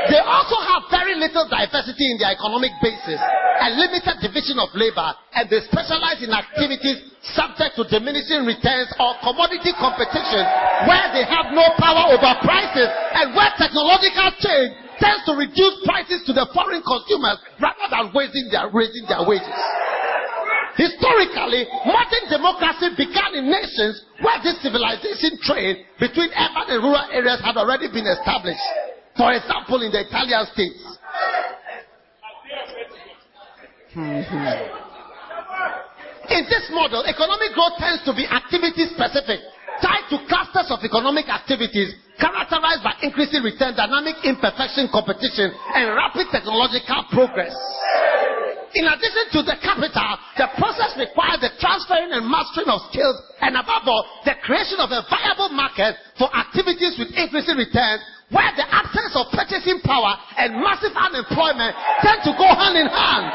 They 0.08 0.20
also 0.20 0.56
have 0.60 0.92
very 0.92 1.16
little 1.16 1.48
diversity 1.48 2.12
in 2.12 2.20
their 2.20 2.36
economic 2.36 2.72
basis 2.84 3.20
and 3.60 3.80
limited 3.80 4.20
division 4.20 4.60
of 4.60 4.68
labor, 4.76 5.14
and 5.32 5.48
they 5.48 5.64
specialize 5.64 6.20
in 6.20 6.28
activities 6.34 7.00
subject 7.32 7.80
to 7.80 7.88
diminishing 7.88 8.44
returns 8.44 8.92
or 9.00 9.16
commodity 9.24 9.72
competition 9.80 10.44
where 10.84 11.08
they 11.16 11.24
have 11.24 11.54
no 11.56 11.64
power 11.80 12.12
over 12.12 12.32
prices 12.44 12.90
and 13.16 13.32
where 13.32 13.48
technological 13.56 14.28
change 14.44 14.76
tends 15.00 15.24
to 15.24 15.32
reduce 15.32 15.80
prices 15.88 16.20
to 16.28 16.32
the 16.36 16.44
foreign 16.52 16.84
consumers 16.84 17.40
rather 17.56 17.88
than 17.88 18.12
raising 18.12 18.52
their, 18.52 18.68
raising 18.70 19.08
their 19.08 19.24
wages. 19.24 19.56
Historically, 20.74 21.70
modern 21.86 22.24
democracy 22.26 22.90
began 22.98 23.34
in 23.38 23.46
nations 23.46 24.02
where 24.18 24.42
this 24.42 24.58
civilization 24.58 25.38
trade 25.46 25.86
between 26.02 26.26
urban 26.34 26.66
and 26.74 26.82
rural 26.82 27.06
areas 27.14 27.38
had 27.46 27.56
already 27.56 27.86
been 27.86 28.06
established. 28.06 28.66
For 29.16 29.30
example, 29.32 29.82
in 29.86 29.92
the 29.94 30.02
Italian 30.02 30.42
states. 30.50 30.82
Hmm. 33.94 34.18
in 36.34 36.42
this 36.50 36.66
model, 36.74 37.06
economic 37.06 37.54
growth 37.54 37.78
tends 37.78 38.02
to 38.02 38.10
be 38.10 38.26
activity 38.26 38.90
specific, 38.90 39.38
tied 39.78 40.10
to 40.10 40.18
clusters 40.26 40.66
of 40.74 40.82
economic 40.82 41.30
activities 41.30 41.94
characterized 42.18 42.82
by 42.82 42.98
increasing 43.06 43.46
return, 43.46 43.78
dynamic 43.78 44.18
imperfection, 44.26 44.90
competition, 44.90 45.54
and 45.78 45.94
rapid 45.94 46.26
technological 46.34 47.06
progress. 47.14 47.54
In 48.74 48.90
addition 48.90 49.24
to 49.38 49.40
the 49.46 49.54
capital, 49.62 50.10
the 50.34 50.50
process 50.58 50.98
requires 50.98 51.38
the 51.38 51.54
transferring 51.62 52.10
and 52.10 52.26
mastering 52.26 52.66
of 52.66 52.82
skills 52.90 53.14
and 53.38 53.54
above 53.54 53.86
all, 53.86 54.02
the 54.26 54.34
creation 54.42 54.82
of 54.82 54.90
a 54.90 55.06
viable 55.06 55.54
market 55.54 55.94
for 56.18 56.26
activities 56.34 56.98
with 56.98 57.14
increasing 57.14 57.54
returns 57.54 58.02
where 58.34 58.50
the 58.58 58.66
absence 58.66 59.14
of 59.14 59.30
purchasing 59.30 59.78
power 59.86 60.18
and 60.42 60.58
massive 60.58 60.90
unemployment 60.90 61.70
tend 62.02 62.18
to 62.26 62.34
go 62.34 62.50
hand 62.50 62.74
in 62.74 62.90
hand. 62.90 63.30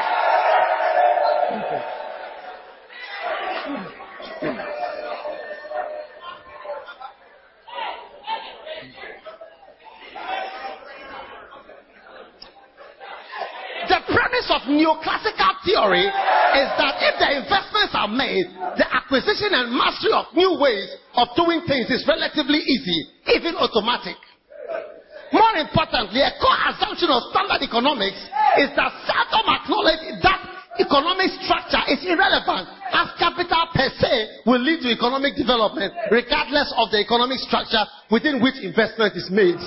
Of 14.50 14.66
neoclassical 14.70 15.54
theory 15.66 16.06
is 16.06 16.70
that 16.78 16.96
if 17.02 17.16
the 17.22 17.30
investments 17.42 17.94
are 17.94 18.10
made, 18.10 18.46
the 18.78 18.88
acquisition 18.90 19.54
and 19.54 19.74
mastery 19.74 20.14
of 20.14 20.26
new 20.34 20.58
ways 20.58 20.90
of 21.16 21.30
doing 21.38 21.62
things 21.70 21.90
is 21.90 22.06
relatively 22.10 22.60
easy, 22.60 23.00
even 23.38 23.56
automatic. 23.56 24.18
More 25.32 25.56
importantly, 25.62 26.26
a 26.26 26.34
core 26.42 26.62
assumption 26.74 27.14
of 27.14 27.22
standard 27.30 27.62
economics 27.62 28.18
is 28.58 28.74
that 28.74 28.90
seldom 29.06 29.46
acknowledge 29.46 30.04
that 30.26 30.40
economic 30.82 31.30
structure 31.46 31.84
is 31.92 32.02
irrelevant 32.08 32.66
as 32.90 33.14
capital 33.20 33.68
per 33.76 33.90
se 34.00 34.42
will 34.46 34.62
lead 34.62 34.82
to 34.82 34.90
economic 34.90 35.36
development 35.36 35.94
regardless 36.10 36.74
of 36.78 36.90
the 36.90 36.98
economic 36.98 37.38
structure 37.46 37.84
within 38.10 38.42
which 38.42 38.58
investment 38.64 39.14
is 39.14 39.30
made. 39.30 39.60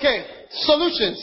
Okay, 0.00 0.24
solutions. 0.64 1.20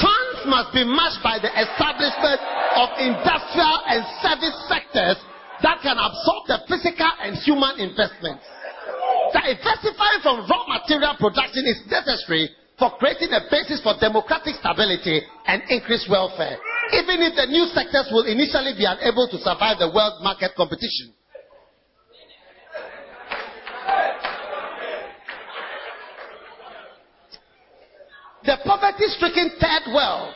Funds 0.00 0.48
must 0.48 0.72
be 0.72 0.80
matched 0.80 1.20
by 1.20 1.36
the 1.36 1.52
establishment 1.52 2.40
of 2.80 2.88
industrial 2.96 3.76
and 3.84 4.00
service 4.24 4.56
sectors 4.64 5.20
that 5.60 5.76
can 5.84 6.00
absorb 6.00 6.48
the 6.48 6.56
physical 6.72 7.12
and 7.20 7.36
human 7.44 7.76
investments. 7.76 8.48
Diversifying 9.36 10.24
from 10.24 10.48
raw 10.48 10.64
material 10.72 11.20
production 11.20 11.68
is 11.68 11.84
necessary 11.84 12.48
for 12.80 12.96
creating 12.96 13.28
a 13.36 13.44
basis 13.52 13.84
for 13.84 13.92
democratic 14.00 14.56
stability 14.56 15.20
and 15.44 15.60
increased 15.68 16.08
welfare, 16.08 16.56
even 16.96 17.20
if 17.20 17.36
the 17.36 17.44
new 17.52 17.68
sectors 17.76 18.08
will 18.08 18.24
initially 18.24 18.72
be 18.72 18.88
unable 18.88 19.28
to 19.28 19.36
survive 19.44 19.76
the 19.76 19.92
world 19.92 20.16
market 20.24 20.56
competition. 20.56 21.12
Poverty 28.92 29.08
stricken 29.16 29.48
third 29.56 29.84
world 29.94 30.34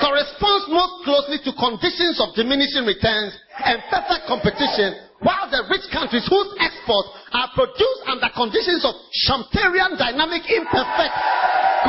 corresponds 0.00 0.66
most 0.68 1.04
closely 1.04 1.38
to 1.44 1.52
conditions 1.56 2.20
of 2.20 2.34
diminishing 2.36 2.84
returns 2.84 3.32
and 3.64 3.80
perfect 3.88 4.26
competition, 4.28 5.00
while 5.24 5.48
the 5.48 5.64
rich 5.70 5.86
countries 5.88 6.26
whose 6.28 6.50
exports 6.60 7.08
are 7.32 7.48
produced 7.56 8.02
under 8.04 8.28
conditions 8.36 8.84
of 8.84 8.92
Schumpeterian 9.24 9.96
dynamic 9.96 10.44
imperfect 10.50 11.14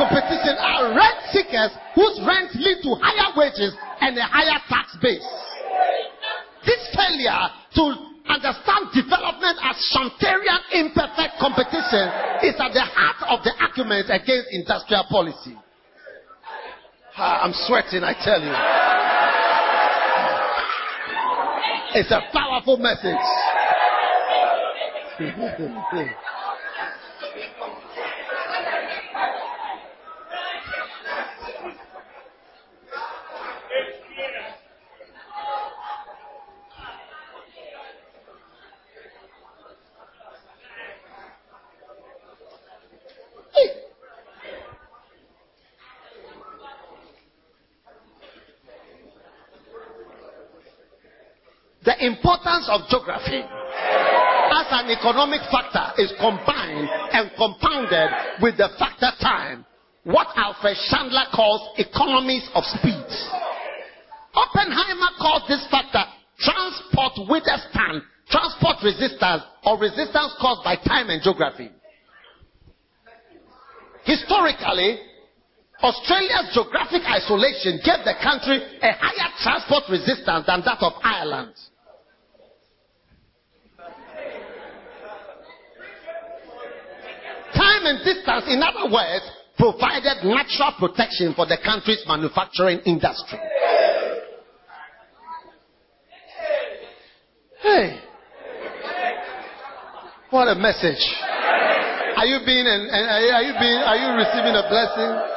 competition 0.00 0.54
are 0.56 0.96
rent 0.96 1.18
seekers 1.34 1.72
whose 1.92 2.16
rents 2.24 2.56
lead 2.56 2.80
to 2.80 2.96
higher 3.02 3.36
wages 3.36 3.74
and 4.00 4.16
a 4.16 4.24
higher 4.24 4.60
tax 4.70 4.96
base. 5.02 5.26
This 6.64 6.80
failure 6.96 7.52
to 7.76 7.84
understand 8.32 8.96
development 8.96 9.60
as 9.60 9.76
Schumpeterian 9.92 10.62
imperfect 10.72 11.36
competition 11.36 12.06
is 12.48 12.56
at 12.56 12.72
the 12.72 12.86
heart 12.86 13.20
of 13.28 13.44
the 13.44 13.52
argument 13.60 14.08
against 14.08 14.48
industrial 14.54 15.04
policy. 15.10 15.65
I'm 17.18 17.52
sweating, 17.66 18.04
I 18.04 18.12
tell 18.22 18.40
you. 18.42 18.52
It's 21.98 22.10
a 22.10 22.20
powerful 22.32 22.76
message. 22.76 23.16
of 52.68 52.88
geography 52.88 53.42
as 54.56 54.66
an 54.70 54.90
economic 54.90 55.42
factor 55.50 55.84
is 56.00 56.12
combined 56.18 56.88
and 57.12 57.30
compounded 57.36 58.10
with 58.40 58.56
the 58.56 58.68
factor 58.78 59.10
time, 59.20 59.64
what 60.04 60.28
Alfred 60.36 60.76
Chandler 60.88 61.26
calls 61.34 61.60
economies 61.78 62.48
of 62.54 62.64
speed. 62.64 63.10
Oppenheimer 64.34 65.12
calls 65.18 65.42
this 65.48 65.66
factor 65.70 66.04
transport 66.38 67.12
Widerstand, 67.28 68.02
transport 68.30 68.76
resistance, 68.82 69.42
or 69.64 69.78
resistance 69.78 70.32
caused 70.40 70.62
by 70.64 70.76
time 70.76 71.10
and 71.10 71.22
geography. 71.22 71.70
Historically, 74.04 74.98
Australia's 75.82 76.54
geographic 76.54 77.02
isolation 77.04 77.80
gave 77.84 78.04
the 78.04 78.14
country 78.22 78.62
a 78.80 78.92
higher 78.92 79.30
transport 79.42 79.84
resistance 79.90 80.46
than 80.46 80.62
that 80.64 80.78
of 80.80 80.92
Ireland. 81.02 81.54
Time 87.54 87.86
and 87.86 87.98
distance, 88.04 88.44
in 88.48 88.62
other 88.62 88.92
words, 88.92 89.24
provided 89.58 90.24
natural 90.24 90.72
protection 90.78 91.34
for 91.34 91.46
the 91.46 91.56
country's 91.64 92.02
manufacturing 92.06 92.80
industry. 92.84 93.38
Hey, 97.62 98.00
what 100.30 100.48
a 100.48 100.54
message! 100.54 101.02
Are 102.16 102.26
you 102.26 102.40
being 102.44 102.66
and 102.66 102.90
are 102.90 103.42
you 103.42 103.52
being 103.60 103.78
are 103.78 103.96
you 103.96 104.16
receiving 104.16 104.54
a 104.54 104.64
blessing? 104.68 105.36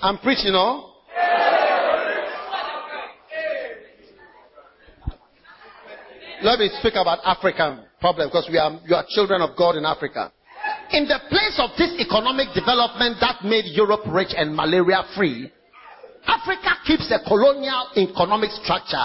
I'm 0.00 0.18
preaching, 0.18 0.52
no? 0.52 0.87
Let 6.42 6.60
me 6.60 6.70
speak 6.78 6.94
about 6.94 7.18
African 7.24 7.82
problem 8.00 8.28
because 8.28 8.46
we 8.50 8.58
are, 8.58 8.78
you 8.86 8.94
are 8.94 9.04
children 9.10 9.42
of 9.42 9.56
God 9.58 9.74
in 9.74 9.84
Africa. 9.84 10.30
In 10.94 11.10
the 11.10 11.18
place 11.28 11.58
of 11.58 11.74
this 11.74 11.98
economic 11.98 12.54
development 12.54 13.18
that 13.20 13.42
made 13.42 13.66
Europe 13.74 14.06
rich 14.06 14.30
and 14.36 14.54
malaria 14.54 15.02
free, 15.16 15.50
Africa 16.26 16.78
keeps 16.86 17.10
a 17.10 17.18
colonial 17.26 17.90
economic 17.98 18.54
structure, 18.62 19.02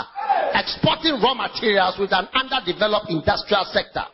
exporting 0.53 1.17
raw 1.25 1.33
materials 1.33 1.97
with 1.97 2.13
an 2.13 2.29
underdeveloped 2.37 3.09
industrial 3.09 3.65
sector. 3.73 4.05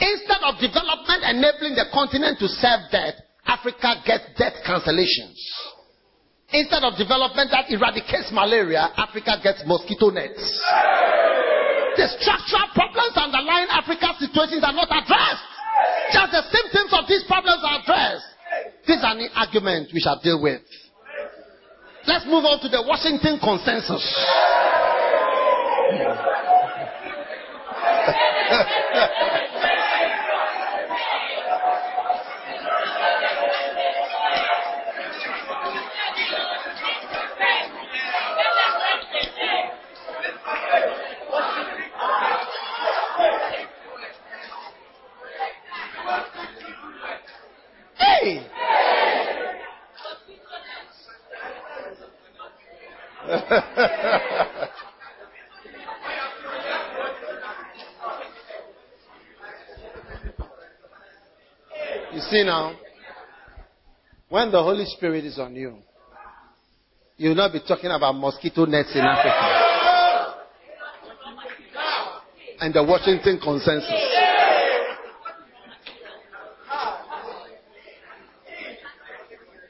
Instead 0.00 0.40
of 0.40 0.56
development 0.64 1.20
enabling 1.20 1.76
the 1.76 1.84
continent 1.92 2.40
to 2.40 2.48
serve 2.48 2.88
debt, 2.90 3.14
Africa 3.44 4.00
gets 4.08 4.24
debt 4.40 4.56
cancellations. 4.64 5.36
Instead 6.48 6.82
of 6.82 6.96
development 6.96 7.50
that 7.52 7.68
eradicates 7.68 8.32
malaria, 8.32 8.88
Africa 8.96 9.36
gets 9.42 9.62
mosquito 9.66 10.08
nets. 10.08 10.40
The 11.96 12.06
structural 12.18 12.68
problems 12.74 13.14
underlying 13.14 13.70
Africa's 13.70 14.18
situations 14.18 14.62
are 14.66 14.74
not 14.74 14.90
addressed. 14.90 15.46
Just 16.12 16.30
the 16.32 16.42
symptoms 16.50 16.90
of 16.92 17.06
these 17.06 17.24
problems 17.24 17.62
are 17.62 17.78
addressed. 17.82 18.26
This 18.86 18.98
is 18.98 19.04
an 19.04 19.28
argument 19.34 19.90
we 19.94 20.00
shall 20.00 20.20
deal 20.20 20.40
with. 20.42 20.62
Let's 22.06 22.26
move 22.26 22.44
on 22.44 22.60
to 22.60 22.68
the 22.68 22.82
Washington 22.82 23.38
Consensus. 23.40 24.04
See 62.34 62.42
now, 62.42 62.74
when 64.28 64.50
the 64.50 64.60
Holy 64.60 64.84
Spirit 64.86 65.24
is 65.24 65.38
on 65.38 65.54
you, 65.54 65.76
you 67.16 67.28
will 67.28 67.36
not 67.36 67.52
be 67.52 67.60
talking 67.66 67.92
about 67.92 68.12
mosquito 68.14 68.64
nets 68.64 68.90
in 68.92 69.02
Africa 69.02 70.34
and 72.60 72.74
the 72.74 72.82
Washington 72.82 73.38
consensus. 73.40 73.88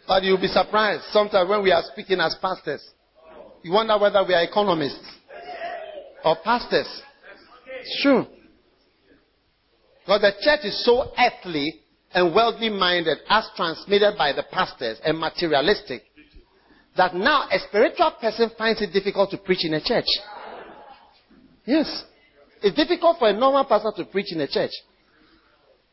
But 0.07 0.23
you'll 0.23 0.41
be 0.41 0.47
surprised 0.47 1.03
sometimes 1.11 1.51
when 1.51 1.63
we 1.63 1.71
are 1.71 1.83
speaking 1.93 2.21
as 2.21 2.35
pastors. 2.41 2.83
You 3.63 3.73
wonder 3.73 3.99
whether 3.99 4.25
we 4.27 4.33
are 4.33 4.43
economists 4.43 5.07
or 6.25 6.37
pastors. 6.43 7.03
It's 7.81 8.03
true. 8.03 8.27
Because 10.01 10.21
the 10.21 10.33
church 10.41 10.61
is 10.65 10.85
so 10.85 11.13
earthly 11.19 11.84
and 12.15 12.35
worldly 12.35 12.71
minded 12.71 13.19
as 13.29 13.49
transmitted 13.57 14.15
by 14.17 14.33
the 14.33 14.45
pastors 14.51 14.99
and 15.05 15.19
materialistic 15.19 16.03
that 16.97 17.15
now 17.15 17.49
a 17.51 17.59
spiritual 17.59 18.13
person 18.21 18.51
finds 18.57 18.81
it 18.81 18.93
difficult 18.93 19.31
to 19.31 19.39
preach 19.39 19.65
in 19.65 19.75
a 19.75 19.83
church. 19.83 20.07
Yes. 21.65 22.05
It's 22.63 22.77
difficult 22.77 23.19
for 23.19 23.29
a 23.29 23.33
normal 23.33 23.65
pastor 23.65 23.93
to 23.97 24.05
preach 24.05 24.33
in 24.33 24.41
a 24.41 24.49
church. 24.49 24.71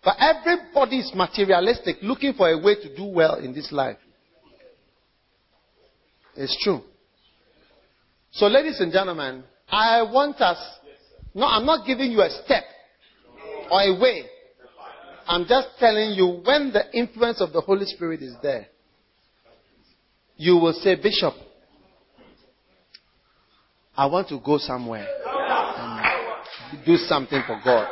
But 0.04 0.16
everybody 0.20 1.00
is 1.00 1.12
materialistic, 1.14 1.98
looking 2.02 2.34
for 2.34 2.50
a 2.50 2.58
way 2.58 2.76
to 2.76 2.96
do 2.96 3.06
well 3.06 3.36
in 3.36 3.54
this 3.54 3.72
life. 3.72 3.98
It's 6.36 6.58
true. 6.64 6.82
So, 8.32 8.48
ladies 8.48 8.80
and 8.80 8.92
gentlemen, 8.92 9.44
I 9.70 10.04
want 10.04 10.40
us. 10.40 10.58
No, 11.34 11.46
I'm 11.46 11.66
not 11.66 11.86
giving 11.86 12.12
you 12.12 12.22
a 12.22 12.30
step 12.46 12.64
or 13.70 13.82
a 13.82 14.00
way. 14.00 14.26
I'm 15.28 15.46
just 15.48 15.70
telling 15.80 16.12
you 16.12 16.42
when 16.44 16.72
the 16.72 16.84
influence 16.94 17.42
of 17.42 17.54
the 17.54 17.62
Holy 17.62 17.86
Spirit 17.86 18.22
is 18.22 18.36
there, 18.42 18.68
you 20.36 20.56
will 20.56 20.74
say, 20.74 20.96
Bishop, 20.96 21.34
I 23.96 24.06
want 24.08 24.30
to 24.30 24.40
go 24.44 24.58
somewhere 24.58 25.08
and 25.26 26.86
do 26.86 26.96
something 26.98 27.42
for 27.46 27.60
God. 27.64 27.88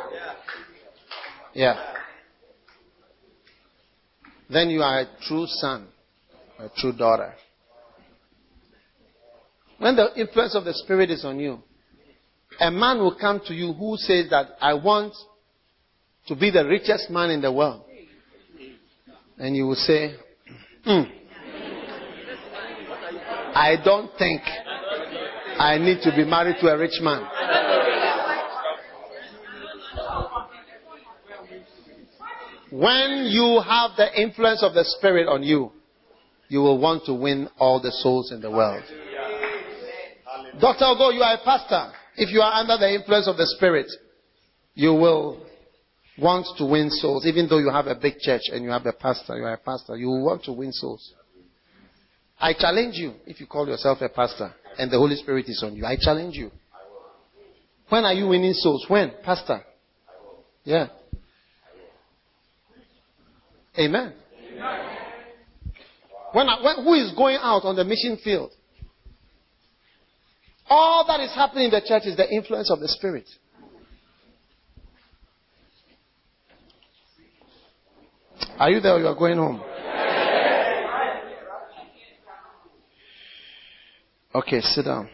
Yeah. 1.54 1.94
Then 4.48 4.70
you 4.70 4.82
are 4.82 5.00
a 5.00 5.06
true 5.28 5.46
son, 5.46 5.88
a 6.58 6.68
true 6.76 6.92
daughter. 6.92 7.34
When 9.78 9.96
the 9.96 10.08
influence 10.16 10.54
of 10.54 10.64
the 10.64 10.74
Spirit 10.74 11.10
is 11.10 11.24
on 11.24 11.38
you, 11.38 11.60
a 12.60 12.70
man 12.70 12.98
will 12.98 13.14
come 13.14 13.40
to 13.46 13.54
you 13.54 13.72
who 13.72 13.96
says 13.96 14.28
that 14.30 14.48
I 14.60 14.74
want 14.74 15.14
to 16.28 16.36
be 16.36 16.50
the 16.50 16.64
richest 16.66 17.10
man 17.10 17.30
in 17.30 17.40
the 17.40 17.52
world. 17.52 17.84
And 19.38 19.56
you 19.56 19.66
will 19.66 19.74
say, 19.74 20.14
mm, 20.86 21.10
I 23.54 23.76
don't 23.84 24.10
think 24.18 24.42
I 25.58 25.78
need 25.78 26.00
to 26.02 26.14
be 26.14 26.24
married 26.24 26.56
to 26.60 26.68
a 26.68 26.78
rich 26.78 27.00
man. 27.00 27.26
When 32.70 33.26
you 33.28 33.60
have 33.66 33.92
the 33.96 34.08
influence 34.20 34.62
of 34.62 34.74
the 34.74 34.84
Spirit 34.84 35.26
on 35.26 35.42
you, 35.42 35.72
you 36.48 36.60
will 36.60 36.78
want 36.78 37.04
to 37.06 37.14
win 37.14 37.48
all 37.58 37.80
the 37.80 37.90
souls 37.90 38.30
in 38.30 38.40
the 38.40 38.50
world. 38.50 38.84
Dr. 40.60 40.84
Ogo, 40.84 41.12
you 41.12 41.22
are 41.22 41.34
a 41.34 41.44
pastor. 41.44 41.92
If 42.16 42.30
you 42.30 42.40
are 42.40 42.52
under 42.52 42.76
the 42.76 42.92
influence 42.92 43.26
of 43.26 43.36
the 43.36 43.46
Spirit, 43.56 43.86
you 44.74 44.94
will 44.94 45.44
want 46.20 46.46
to 46.58 46.64
win 46.64 46.90
souls. 46.90 47.26
Even 47.26 47.48
though 47.48 47.58
you 47.58 47.70
have 47.70 47.86
a 47.86 47.94
big 47.94 48.18
church 48.18 48.42
and 48.52 48.64
you 48.64 48.70
have 48.70 48.86
a 48.86 48.92
pastor, 48.92 49.36
you 49.36 49.44
are 49.44 49.54
a 49.54 49.58
pastor, 49.58 49.96
you 49.96 50.08
want 50.08 50.44
to 50.44 50.52
win 50.52 50.72
souls. 50.72 51.12
I 52.38 52.54
challenge 52.54 52.96
you, 52.96 53.14
if 53.26 53.40
you 53.40 53.46
call 53.46 53.66
yourself 53.66 53.98
a 54.00 54.08
pastor 54.08 54.52
and 54.78 54.90
the 54.90 54.98
Holy 54.98 55.16
Spirit 55.16 55.46
is 55.48 55.62
on 55.62 55.76
you, 55.76 55.84
I 55.84 55.96
challenge 56.00 56.36
you. 56.36 56.50
When 57.88 58.04
are 58.04 58.14
you 58.14 58.28
winning 58.28 58.54
souls? 58.54 58.84
When? 58.88 59.12
Pastor. 59.24 59.62
Yeah. 60.64 60.88
Amen. 63.78 64.14
When, 66.32 66.46
when, 66.62 66.84
who 66.84 66.94
is 66.94 67.12
going 67.16 67.38
out 67.40 67.64
on 67.64 67.76
the 67.76 67.84
mission 67.84 68.18
field? 68.22 68.52
All 70.68 71.04
that 71.08 71.18
is 71.20 71.34
happening 71.34 71.64
in 71.64 71.70
the 71.72 71.82
church 71.84 72.04
is 72.04 72.16
the 72.16 72.30
influence 72.30 72.70
of 72.70 72.78
the 72.78 72.88
Spirit. 72.88 73.28
Are 78.60 78.68
you 78.70 78.78
there 78.78 78.92
or 78.92 78.98
you 79.00 79.06
are 79.06 79.14
going 79.14 79.38
home? 79.38 79.62
Okay, 84.34 84.60
sit 84.60 84.84
down. 84.84 85.08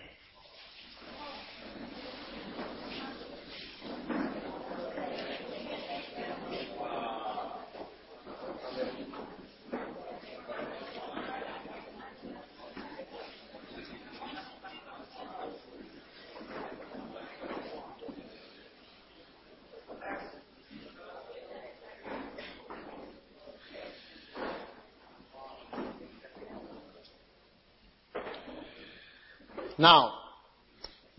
Now, 29.78 30.14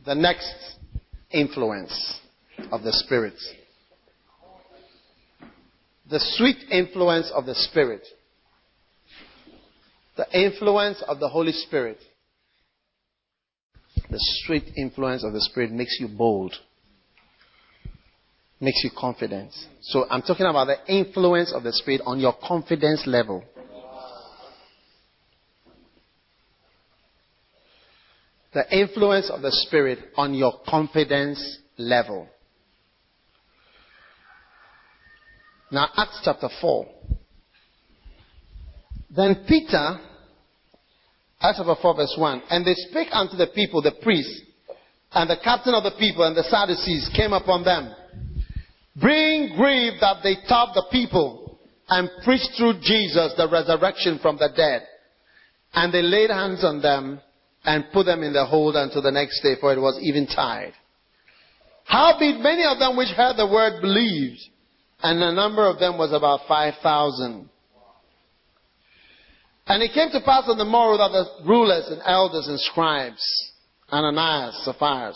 the 0.08 0.16
next 0.16 0.56
influence 1.32 2.18
of 2.72 2.82
the 2.82 2.94
Spirit. 2.94 3.34
The 6.10 6.22
sweet 6.38 6.56
influence 6.72 7.30
of 7.36 7.46
the 7.46 7.54
Spirit. 7.54 8.08
The 10.16 10.26
influence 10.32 11.04
of 11.06 11.20
the 11.20 11.28
Holy 11.28 11.52
Spirit. 11.52 11.98
The 14.10 14.20
sweet 14.46 14.64
influence 14.78 15.26
of 15.26 15.34
the 15.34 15.42
Spirit 15.42 15.74
makes 15.74 15.98
you 16.00 16.08
bold. 16.08 16.54
Makes 18.62 18.86
you 18.86 18.92
confident. 18.98 19.52
So 19.82 20.06
I'm 20.10 20.22
talking 20.22 20.46
about 20.46 20.68
the 20.68 20.78
influence 20.88 21.52
of 21.54 21.64
the 21.64 21.74
Spirit 21.74 22.00
on 22.06 22.22
your 22.22 22.34
confidence 22.48 23.04
level. 23.06 23.44
The 28.54 28.64
influence 28.76 29.30
of 29.30 29.42
the 29.42 29.52
Spirit 29.52 30.00
on 30.16 30.34
your 30.34 30.54
confidence 30.68 31.60
level. 31.78 32.28
Now, 35.72 35.90
Acts 35.98 36.22
chapter 36.24 36.50
4. 36.62 36.86
Then 39.16 39.46
Peter, 39.48 40.00
Acts 41.42 41.58
chapter 41.58 41.76
4, 41.82 41.96
verse 41.96 42.16
1, 42.18 42.44
and 42.50 42.66
they 42.66 42.74
spake 42.74 43.10
unto 43.12 43.36
the 43.36 43.48
people, 43.48 43.82
the 43.82 43.96
priests, 44.02 44.42
and 45.12 45.30
the 45.30 45.38
captain 45.44 45.74
of 45.74 45.84
the 45.84 45.98
people, 46.00 46.24
and 46.24 46.36
the 46.36 46.44
Sadducees 46.44 47.10
came 47.16 47.34
upon 47.34 47.64
them, 47.64 47.94
being 49.02 49.56
grieved 49.56 49.98
that 50.02 50.18
they 50.24 50.36
taught 50.48 50.74
the 50.74 50.86
people 50.92 51.60
and 51.90 52.10
preached 52.24 52.50
through 52.58 52.80
Jesus 52.82 53.34
the 53.38 53.48
resurrection 53.52 54.20
from 54.22 54.38
the 54.38 54.50
dead. 54.56 54.84
And 55.74 55.94
they 55.94 56.02
laid 56.02 56.30
hands 56.30 56.64
on 56.64 56.82
them 56.82 57.22
and 57.68 57.92
put 57.92 58.06
them 58.06 58.24
in 58.24 58.32
the 58.32 58.46
hold 58.46 58.78
until 58.78 59.02
the 59.02 59.12
next 59.12 59.44
day, 59.44 59.56
for 59.60 59.74
it 59.74 59.80
was 59.80 60.00
eventide. 60.02 60.72
Howbeit 61.84 62.40
many 62.40 62.64
of 62.64 62.80
them 62.80 62.96
which 62.96 63.10
heard 63.10 63.36
the 63.36 63.46
word 63.46 63.82
believed, 63.82 64.40
and 65.04 65.22
the 65.22 65.32
number 65.32 65.68
of 65.68 65.78
them 65.78 65.98
was 65.98 66.14
about 66.14 66.48
five 66.48 66.76
thousand. 66.82 67.50
And 69.68 69.84
it 69.84 69.92
came 69.94 70.10
to 70.12 70.22
pass 70.24 70.48
on 70.48 70.58
the 70.58 70.66
morrow 70.66 70.96
that 70.96 71.12
the 71.12 71.46
rulers 71.46 71.92
and 71.92 72.02
elders 72.06 72.48
and 72.48 72.58
scribes, 72.72 73.22
Ananias, 73.92 74.64
Sapphira, 74.64 75.14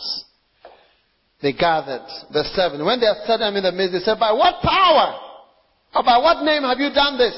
they 1.40 1.54
gathered 1.54 2.04
the 2.32 2.44
seven. 2.52 2.84
When 2.84 3.00
they 3.00 3.06
had 3.06 3.24
set 3.24 3.38
them 3.38 3.56
in 3.56 3.64
the 3.64 3.72
midst, 3.72 3.96
they 3.96 4.04
said, 4.04 4.20
By 4.20 4.32
what 4.32 4.60
power 4.60 5.16
or 5.96 6.04
by 6.04 6.18
what 6.18 6.44
name 6.44 6.62
have 6.68 6.78
you 6.78 6.92
done 6.92 7.16
this? 7.16 7.34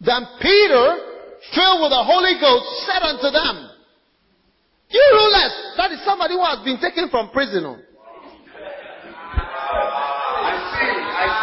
Then 0.00 0.22
Peter, 0.40 0.86
filled 1.58 1.82
with 1.82 1.90
the 1.90 2.06
Holy 2.06 2.38
Ghost, 2.38 2.66
said 2.86 3.02
unto 3.02 3.28
them, 3.34 3.71
you 4.92 5.04
rulers, 5.12 5.54
that 5.76 5.90
is 5.92 6.04
somebody 6.04 6.34
who 6.34 6.44
has 6.44 6.60
been 6.64 6.78
taken 6.78 7.08
from 7.08 7.30
prison. 7.30 7.64
Oh. 7.64 7.80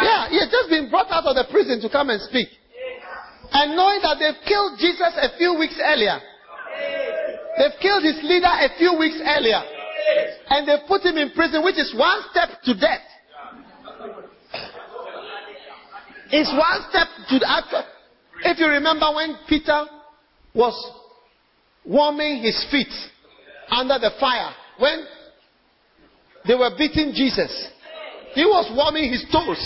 Yeah, 0.02 0.30
he 0.30 0.38
has 0.40 0.50
just 0.50 0.70
been 0.70 0.90
brought 0.90 1.10
out 1.10 1.26
of 1.26 1.36
the 1.36 1.46
prison 1.52 1.82
to 1.82 1.90
come 1.90 2.10
and 2.10 2.22
speak. 2.22 2.48
And 3.52 3.76
knowing 3.76 4.00
that 4.06 4.22
they've 4.22 4.42
killed 4.46 4.78
Jesus 4.78 5.14
a 5.18 5.38
few 5.38 5.58
weeks 5.58 5.80
earlier. 5.82 6.22
They've 7.58 7.78
killed 7.82 8.04
his 8.04 8.22
leader 8.24 8.48
a 8.48 8.70
few 8.78 8.96
weeks 8.98 9.18
earlier. 9.20 9.62
And 10.50 10.68
they've 10.68 10.88
put 10.88 11.02
him 11.02 11.18
in 11.18 11.32
prison, 11.32 11.64
which 11.64 11.78
is 11.78 11.94
one 11.98 12.22
step 12.32 12.62
to 12.64 12.74
death. 12.78 13.02
It's 16.32 16.54
one 16.54 16.80
step 16.90 17.08
to 17.30 17.40
the 17.40 17.50
actual. 17.50 17.84
If 18.44 18.60
you 18.60 18.68
remember 18.68 19.08
when 19.16 19.36
Peter 19.48 19.86
was 20.54 20.78
warming 21.84 22.44
his 22.44 22.66
feet 22.72 22.94
under 23.72 24.00
the 24.00 24.12
fire, 24.20 24.52
when 24.78 25.06
they 26.48 26.56
were 26.56 26.72
beating 26.78 27.14
Jesus, 27.14 27.52
he 28.34 28.46
was 28.46 28.70
warming 28.76 29.12
his 29.12 29.26
toes 29.32 29.60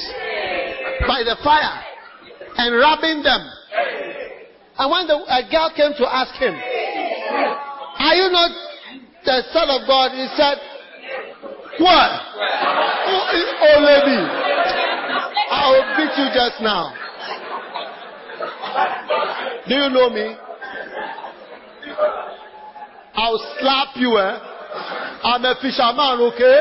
by 1.08 1.24
the 1.24 1.36
fire 1.44 1.84
and 2.58 2.76
rubbing 2.76 3.24
them. 3.24 3.42
And 4.78 4.90
when 4.90 5.08
the, 5.08 5.16
a 5.16 5.42
girl 5.52 5.72
came 5.76 5.94
to 5.98 6.06
ask 6.10 6.34
him, 6.40 6.54
Are 6.54 8.16
you 8.16 8.32
not 8.32 8.52
the 9.26 9.44
Son 9.54 9.70
of 9.70 9.88
God? 9.88 10.12
He 10.12 10.28
said, 10.36 10.58
What? 11.80 12.12
Oh, 13.06 13.24
oh 13.62 13.80
lady, 13.86 14.20
I 15.52 15.72
will 15.72 15.88
beat 15.98 16.14
you 16.18 16.28
just 16.34 16.62
now. 16.62 16.94
Do 19.68 19.76
you 19.76 19.90
know 19.90 20.10
me? 20.10 20.36
I'll 23.16 23.42
slap 23.60 23.96
you, 23.96 24.18
eh? 24.18 24.40
I'm 25.24 25.46
a 25.46 25.56
fisherman, 25.62 26.20
okay? 26.34 26.58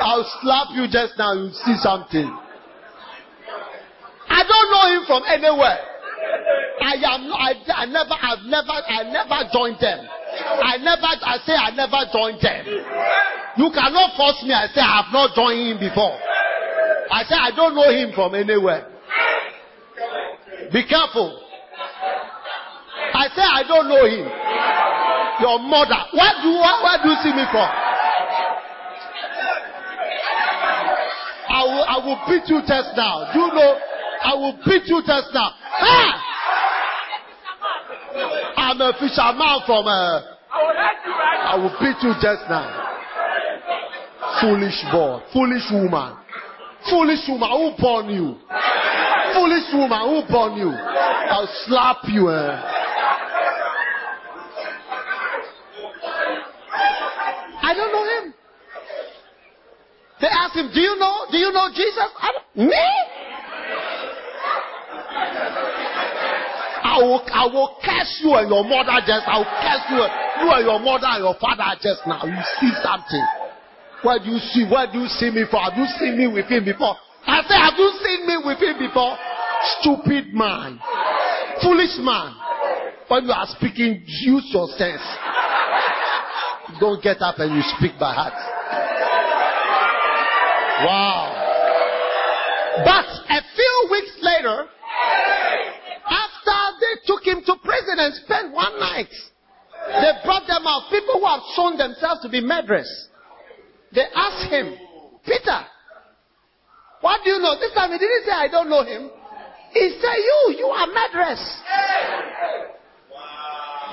I'll 0.00 0.26
slap 0.40 0.68
you 0.74 0.88
just 0.88 1.18
now. 1.18 1.32
You 1.34 1.50
see 1.52 1.76
something. 1.82 2.28
I 4.28 4.40
don't 4.46 4.68
know 4.70 4.84
him 4.96 5.02
from 5.06 5.22
anywhere. 5.28 5.78
I 6.80 6.94
am 6.94 7.32
I, 7.32 7.52
I 7.74 7.86
never 7.86 8.14
I've 8.14 8.44
never 8.46 8.70
I 8.70 9.02
never 9.10 9.38
joined 9.52 9.78
them. 9.80 10.06
I 10.62 10.78
never 10.78 11.10
I 11.20 11.36
say 11.44 11.52
I 11.52 11.70
never 11.74 12.00
joined 12.12 12.40
them. 12.40 12.64
You 13.58 13.70
cannot 13.74 14.16
force 14.16 14.40
me. 14.44 14.54
I 14.54 14.68
say 14.72 14.80
I 14.80 15.02
have 15.02 15.12
not 15.12 15.34
joined 15.34 15.58
him 15.58 15.78
before. 15.80 16.16
I 17.10 17.24
say 17.28 17.34
I 17.34 17.50
don't 17.56 17.74
know 17.74 17.90
him 17.90 18.14
from 18.14 18.34
anywhere. 18.34 18.86
Be 20.72 20.86
careful. 20.86 21.42
I 23.14 23.28
say 23.34 23.42
I 23.42 23.62
don't 23.66 23.88
know 23.88 24.04
him. 24.06 24.28
Your 25.40 25.58
mother. 25.60 26.02
What 26.12 26.34
do 26.42 26.50
what, 26.50 26.82
what 26.82 27.02
do 27.02 27.10
you 27.10 27.18
see 27.22 27.32
me 27.32 27.44
for? 27.52 27.68
I 31.48 31.62
will 31.64 31.84
I 31.86 31.96
will 32.04 32.20
beat 32.28 32.48
you 32.48 32.60
just 32.66 32.96
now. 32.96 33.30
Do 33.32 33.38
you 33.40 33.48
know 33.54 33.78
I 34.22 34.34
will 34.34 34.58
beat 34.66 34.82
you 34.86 35.00
just 35.06 35.28
now. 35.32 35.50
Ah! 35.80 36.24
I'm 38.56 38.80
a 38.80 38.92
fisherman 38.98 39.60
from 39.64 39.86
uh, 39.86 40.20
I 40.50 41.54
will 41.56 41.74
beat 41.80 42.02
you 42.02 42.14
just 42.20 42.42
now. 42.50 42.84
Foolish 44.40 44.84
boy, 44.92 45.20
foolish 45.32 45.64
woman, 45.72 46.16
foolish 46.90 47.26
woman 47.28 47.50
who 47.50 47.82
born 47.82 48.10
you, 48.10 48.36
foolish 49.34 49.66
woman 49.72 50.00
who 50.02 50.22
born 50.30 50.58
you. 50.58 50.70
I'll 50.70 51.48
slap 51.66 51.98
you. 52.08 52.30
Eh? 52.30 52.78
I 57.68 57.74
don't 57.76 57.92
know 57.92 58.06
him. 58.08 58.34
They 60.20 60.32
asked 60.32 60.56
him, 60.56 60.70
"Do 60.72 60.80
you 60.80 60.96
know? 60.96 61.28
Do 61.30 61.36
you 61.36 61.52
know 61.52 61.68
Jesus?" 61.68 62.08
me? 62.56 62.86
I 66.82 66.96
will, 67.02 67.22
I 67.30 67.44
will 67.46 67.76
curse 67.84 68.20
you 68.24 68.32
and 68.34 68.48
your 68.48 68.64
mother 68.64 68.98
just, 69.04 69.28
I 69.28 69.38
will 69.38 69.52
curse 69.60 69.84
you, 69.92 70.00
you 70.00 70.48
and 70.50 70.64
your 70.64 70.80
mother 70.80 71.06
and 71.12 71.22
your 71.22 71.36
father 71.38 71.76
just 71.78 72.00
now. 72.08 72.24
You 72.24 72.40
see 72.58 72.72
something. 72.82 73.26
Where 74.02 74.18
do 74.18 74.30
you 74.32 74.40
see, 74.50 74.64
where 74.66 74.88
do 74.90 75.04
you 75.04 75.10
see 75.20 75.30
me 75.30 75.44
for? 75.50 75.60
Have 75.60 75.76
you 75.76 75.86
seen 76.00 76.16
me 76.16 76.26
with 76.26 76.46
him 76.46 76.64
before? 76.64 76.96
I 77.26 77.42
say, 77.46 77.54
have 77.54 77.76
you 77.76 77.90
seen 78.02 78.26
me 78.26 78.36
with 78.42 78.58
him 78.58 78.78
before? 78.80 79.14
Stupid 79.78 80.32
man. 80.32 80.80
Foolish 81.62 81.98
man. 82.00 82.34
When 83.06 83.24
you 83.26 83.32
are 83.32 83.46
speaking, 83.54 84.02
use 84.06 84.48
your 84.50 84.66
sense. 84.74 85.02
Don't 86.80 87.02
get 87.02 87.20
up 87.20 87.38
and 87.38 87.54
you 87.54 87.62
speak 87.78 87.98
by 87.98 88.12
heart. 88.14 88.34
Wow. 90.84 91.34
But 92.84 93.08
a 93.30 93.40
few 93.56 93.88
weeks 93.90 94.14
later, 94.20 94.66
after 96.08 96.58
they 96.80 96.94
took 97.06 97.24
him 97.24 97.42
to 97.44 97.56
prison 97.64 97.96
and 97.98 98.14
spent 98.24 98.52
one 98.52 98.78
night. 98.78 99.10
They 99.88 100.12
brought 100.24 100.46
them 100.46 100.66
out. 100.66 100.90
People 100.90 101.20
who 101.20 101.26
have 101.26 101.40
shown 101.56 101.78
themselves 101.78 102.20
to 102.22 102.28
be 102.28 102.40
murderers. 102.40 103.08
They 103.94 104.04
asked 104.14 104.50
him, 104.50 104.76
Peter, 105.24 105.64
what 107.00 107.20
do 107.24 107.30
you 107.30 107.38
know? 107.38 107.58
This 107.58 107.72
time 107.72 107.92
he 107.92 107.98
didn't 107.98 108.24
say, 108.24 108.32
I 108.32 108.48
don't 108.48 108.68
know 108.68 108.84
him. 108.84 109.10
He 109.72 109.98
said, 110.00 110.16
You, 110.16 110.54
you 110.58 110.66
are 110.66 110.86
murderers. 110.86 111.40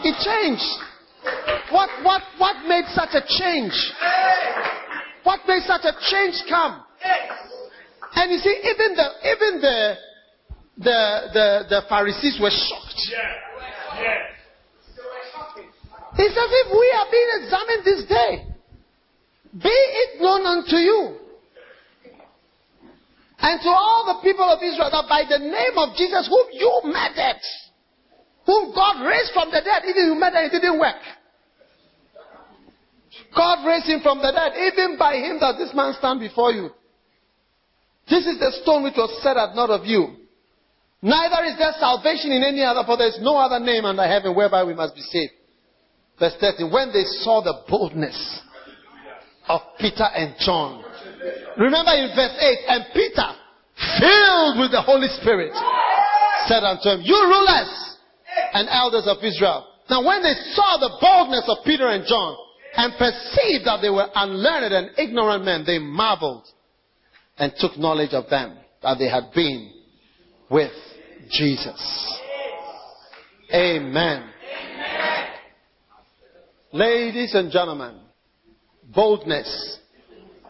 He 0.03 0.11
changed. 0.23 1.54
What, 1.71 1.89
what, 2.03 2.21
what 2.37 2.67
made 2.67 2.85
such 2.93 3.13
a 3.13 3.21
change? 3.25 3.73
What 5.23 5.41
made 5.47 5.63
such 5.63 5.83
a 5.83 5.93
change 6.11 6.35
come? 6.47 6.83
And 8.15 8.31
you 8.31 8.37
see, 8.37 8.55
even 8.63 8.95
the, 8.95 9.07
even 9.25 9.61
the, 9.61 9.95
the, 10.77 10.99
the, 11.33 11.47
the 11.69 11.81
Pharisees 11.89 12.39
were 12.41 12.51
shocked. 12.51 13.01
Yeah. 13.11 14.01
Yeah. 14.01 14.35
It's 16.17 16.37
as 16.37 16.51
if 16.63 16.67
we 16.71 16.87
are 16.95 17.07
being 17.11 17.31
examined 17.43 17.83
this 17.83 18.05
day. 18.07 18.55
Be 19.61 19.69
it 19.69 20.21
known 20.21 20.45
unto 20.45 20.77
you 20.77 21.17
and 23.39 23.61
to 23.61 23.69
all 23.69 24.05
the 24.07 24.23
people 24.23 24.45
of 24.47 24.63
Israel 24.63 24.89
that 24.91 25.05
by 25.09 25.23
the 25.27 25.39
name 25.39 25.75
of 25.77 25.95
Jesus, 25.95 26.27
whom 26.27 26.47
you 26.51 26.71
murdered, 26.85 27.43
whom 28.45 28.73
God 28.73 29.05
raised 29.05 29.33
from 29.33 29.51
the 29.51 29.59
dead, 29.59 29.83
even 29.87 30.07
you 30.07 30.15
murdered, 30.15 30.51
it 30.51 30.51
didn't 30.51 30.79
work. 30.79 30.95
God 33.35 33.67
raised 33.67 33.87
him 33.87 33.99
from 34.01 34.19
the 34.19 34.31
dead, 34.31 34.53
even 34.55 34.97
by 34.97 35.15
him 35.15 35.39
that 35.41 35.57
this 35.57 35.73
man 35.75 35.93
stand 35.99 36.19
before 36.19 36.51
you. 36.51 36.69
This 38.09 38.25
is 38.25 38.39
the 38.39 38.51
stone 38.63 38.83
which 38.83 38.95
was 38.95 39.11
set 39.21 39.35
at 39.35 39.55
not 39.55 39.69
of 39.69 39.85
you. 39.85 40.25
Neither 41.01 41.43
is 41.45 41.57
there 41.57 41.73
salvation 41.79 42.31
in 42.31 42.43
any 42.43 42.63
other, 42.63 42.83
for 42.85 42.97
there 42.97 43.09
is 43.09 43.19
no 43.21 43.37
other 43.37 43.59
name 43.59 43.85
under 43.85 44.07
heaven 44.07 44.35
whereby 44.35 44.63
we 44.63 44.73
must 44.73 44.95
be 44.95 45.01
saved. 45.01 45.33
Verse 46.17 46.33
13. 46.39 46.71
When 46.71 46.93
they 46.93 47.03
saw 47.21 47.41
the 47.41 47.61
boldness 47.67 48.41
of 49.47 49.61
Peter 49.79 50.05
and 50.15 50.35
John. 50.39 50.83
Remember 51.57 51.91
in 51.91 52.09
verse 52.15 52.35
8, 52.39 52.57
and 52.67 52.83
Peter, 52.93 53.29
filled 53.99 54.59
with 54.59 54.71
the 54.71 54.81
Holy 54.81 55.07
Spirit, 55.21 55.53
said 56.47 56.63
unto 56.63 56.89
him, 56.89 57.01
You 57.03 57.15
rulers 57.15 57.97
and 58.53 58.67
elders 58.69 59.07
of 59.07 59.17
Israel. 59.23 59.67
Now 59.89 60.05
when 60.05 60.23
they 60.23 60.33
saw 60.53 60.77
the 60.77 60.97
boldness 60.99 61.45
of 61.47 61.65
Peter 61.65 61.87
and 61.89 62.05
John, 62.07 62.37
and 62.75 62.93
perceived 62.97 63.65
that 63.65 63.79
they 63.81 63.89
were 63.89 64.07
unlearned 64.15 64.73
and 64.73 64.89
ignorant 64.97 65.45
men, 65.45 65.63
they 65.65 65.79
marveled 65.79 66.45
and 67.37 67.53
took 67.57 67.77
knowledge 67.77 68.13
of 68.13 68.29
them 68.29 68.57
that 68.81 68.97
they 68.97 69.09
had 69.09 69.31
been 69.33 69.71
with 70.49 70.71
Jesus. 71.29 72.21
Amen. 73.53 74.29
Amen. 74.29 75.27
Ladies 76.71 77.33
and 77.33 77.51
gentlemen, 77.51 77.99
boldness 78.93 79.79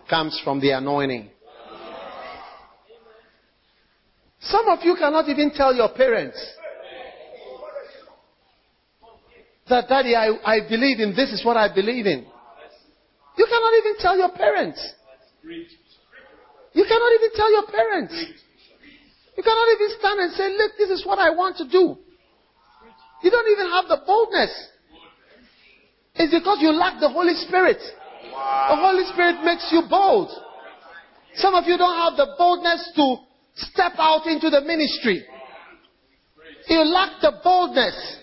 comes 0.09 0.39
from 0.43 0.59
the 0.59 0.71
anointing. 0.71 1.29
Some 4.39 4.67
of 4.69 4.79
you 4.83 4.95
cannot 4.95 5.27
even 5.27 5.51
tell 5.55 5.73
your 5.73 5.89
parents 5.89 6.37
that, 9.69 9.89
Daddy, 9.89 10.15
I, 10.15 10.29
I 10.45 10.59
believe 10.69 10.99
in 10.99 11.15
this 11.15 11.31
is 11.31 11.43
what 11.43 11.57
I 11.57 11.73
believe 11.73 12.05
in. 12.05 12.25
You 13.37 13.45
cannot 13.49 13.73
even 13.81 13.93
tell 13.99 14.17
your 14.17 14.29
parents. 14.29 14.93
You 16.73 16.85
cannot 16.87 17.11
even 17.13 17.29
tell 17.35 17.51
your 17.51 17.67
parents. 17.67 18.13
You 19.35 19.43
cannot 19.43 19.67
even 19.75 19.89
stand 19.99 20.19
and 20.19 20.31
say, 20.33 20.49
look, 20.55 20.71
this 20.77 20.89
is 20.89 21.05
what 21.05 21.19
I 21.19 21.31
want 21.31 21.57
to 21.57 21.67
do. 21.67 21.97
You 23.23 23.31
don't 23.31 23.51
even 23.51 23.71
have 23.71 23.87
the 23.87 24.05
boldness. 24.05 24.51
It's 26.15 26.33
because 26.33 26.59
you 26.61 26.71
lack 26.71 26.99
the 26.99 27.09
Holy 27.09 27.33
Spirit. 27.33 27.79
The 27.79 28.75
Holy 28.75 29.03
Spirit 29.11 29.43
makes 29.43 29.67
you 29.71 29.83
bold. 29.89 30.29
Some 31.35 31.55
of 31.55 31.65
you 31.65 31.77
don't 31.77 31.95
have 31.95 32.15
the 32.15 32.35
boldness 32.37 32.91
to 32.95 33.17
step 33.55 33.93
out 33.97 34.25
into 34.27 34.49
the 34.49 34.61
ministry. 34.61 35.25
You 36.67 36.79
lack 36.85 37.21
the 37.21 37.33
boldness. 37.43 38.19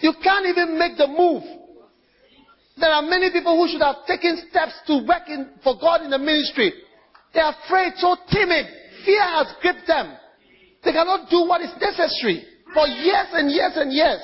You 0.00 0.12
can't 0.22 0.46
even 0.46 0.78
make 0.78 0.96
the 0.96 1.06
move. 1.06 1.42
There 2.76 2.90
are 2.90 3.02
many 3.02 3.30
people 3.30 3.54
who 3.54 3.70
should 3.70 3.82
have 3.82 4.02
taken 4.06 4.36
steps 4.50 4.74
to 4.88 5.06
work 5.06 5.28
in, 5.28 5.50
for 5.62 5.78
God 5.78 6.02
in 6.02 6.10
the 6.10 6.18
ministry. 6.18 6.72
They 7.32 7.40
are 7.40 7.54
afraid, 7.64 7.94
so 7.96 8.16
timid. 8.30 8.66
Fear 9.06 9.22
has 9.22 9.54
gripped 9.62 9.86
them. 9.86 10.16
They 10.84 10.92
cannot 10.92 11.30
do 11.30 11.46
what 11.46 11.62
is 11.62 11.70
necessary 11.80 12.44
for 12.74 12.86
years 12.86 13.30
and 13.32 13.50
years 13.50 13.72
and 13.76 13.92
years. 13.92 14.20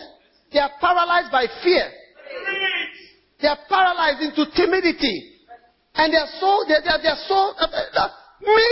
They 0.53 0.59
are 0.59 0.71
paralyzed 0.81 1.31
by 1.31 1.47
fear. 1.63 1.91
They 3.41 3.49
are 3.49 3.59
paralyzed 3.69 4.21
into 4.21 4.51
timidity. 4.55 5.39
And 5.95 6.13
they 6.13 6.19
are 6.19 6.33
so, 6.39 6.65
they, 6.67 6.75
they, 6.83 6.91
are, 6.91 7.03
they 7.03 7.09
are 7.09 7.25
so, 7.27 7.55
uh, 7.55 7.67
uh, 7.67 8.09
me, 8.43 8.69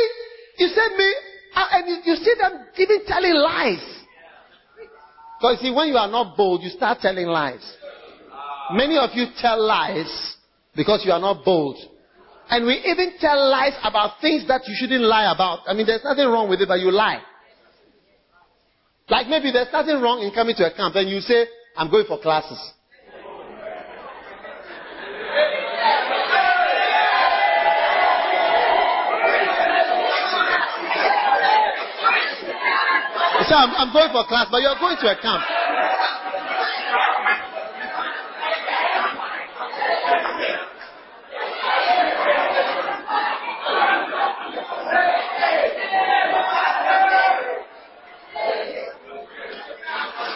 you 0.59 0.69
say 0.69 0.97
me, 0.97 1.15
and 1.55 1.89
you, 1.89 2.13
you 2.13 2.17
see 2.17 2.35
them 2.39 2.67
even 2.77 3.07
telling 3.07 3.35
lies. 3.35 3.98
Because 5.41 5.61
see, 5.61 5.71
when 5.71 5.89
you 5.89 5.97
are 5.97 6.11
not 6.11 6.37
bold, 6.37 6.63
you 6.63 6.71
start 6.71 6.99
telling 7.01 7.27
lies. 7.27 7.65
Many 8.73 8.99
of 8.99 9.11
you 9.15 9.27
tell 9.41 9.65
lies 9.65 10.37
because 10.75 11.03
you 11.05 11.13
are 11.13 11.21
not 11.21 11.45
bold. 11.45 11.77
And 12.51 12.67
we 12.67 12.75
even 12.75 13.13
tell 13.21 13.51
lies 13.51 13.75
about 13.85 14.21
things 14.21 14.49
that 14.49 14.63
you 14.67 14.75
shouldn't 14.77 15.03
lie 15.03 15.31
about. 15.33 15.61
I 15.67 15.75
mean, 15.75 15.87
there's 15.87 16.03
nothing 16.03 16.27
wrong 16.27 16.49
with 16.49 16.61
it, 16.61 16.69
but 16.69 16.81
you 16.81 16.91
lie. 16.91 17.21
Like 19.09 19.29
maybe 19.29 19.53
there's 19.53 19.73
nothing 19.73 20.01
wrong 20.01 20.23
in 20.23 20.33
coming 20.33 20.55
to 20.57 20.67
a 20.67 20.75
camp 20.75 20.95
and 20.97 21.09
you 21.09 21.21
say, 21.21 21.47
I'm 21.77 21.91
going 21.91 22.05
for 22.07 22.21
classes. 22.21 22.59
So 33.49 33.55
I'm, 33.55 33.71
I'm 33.71 33.93
going 33.95 34.13
for 34.13 34.29
class, 34.29 34.47
but 34.51 34.61
you're 34.61 34.77
going 34.79 34.99
to 35.01 35.09
a 35.09 35.17
camp. 35.17 35.43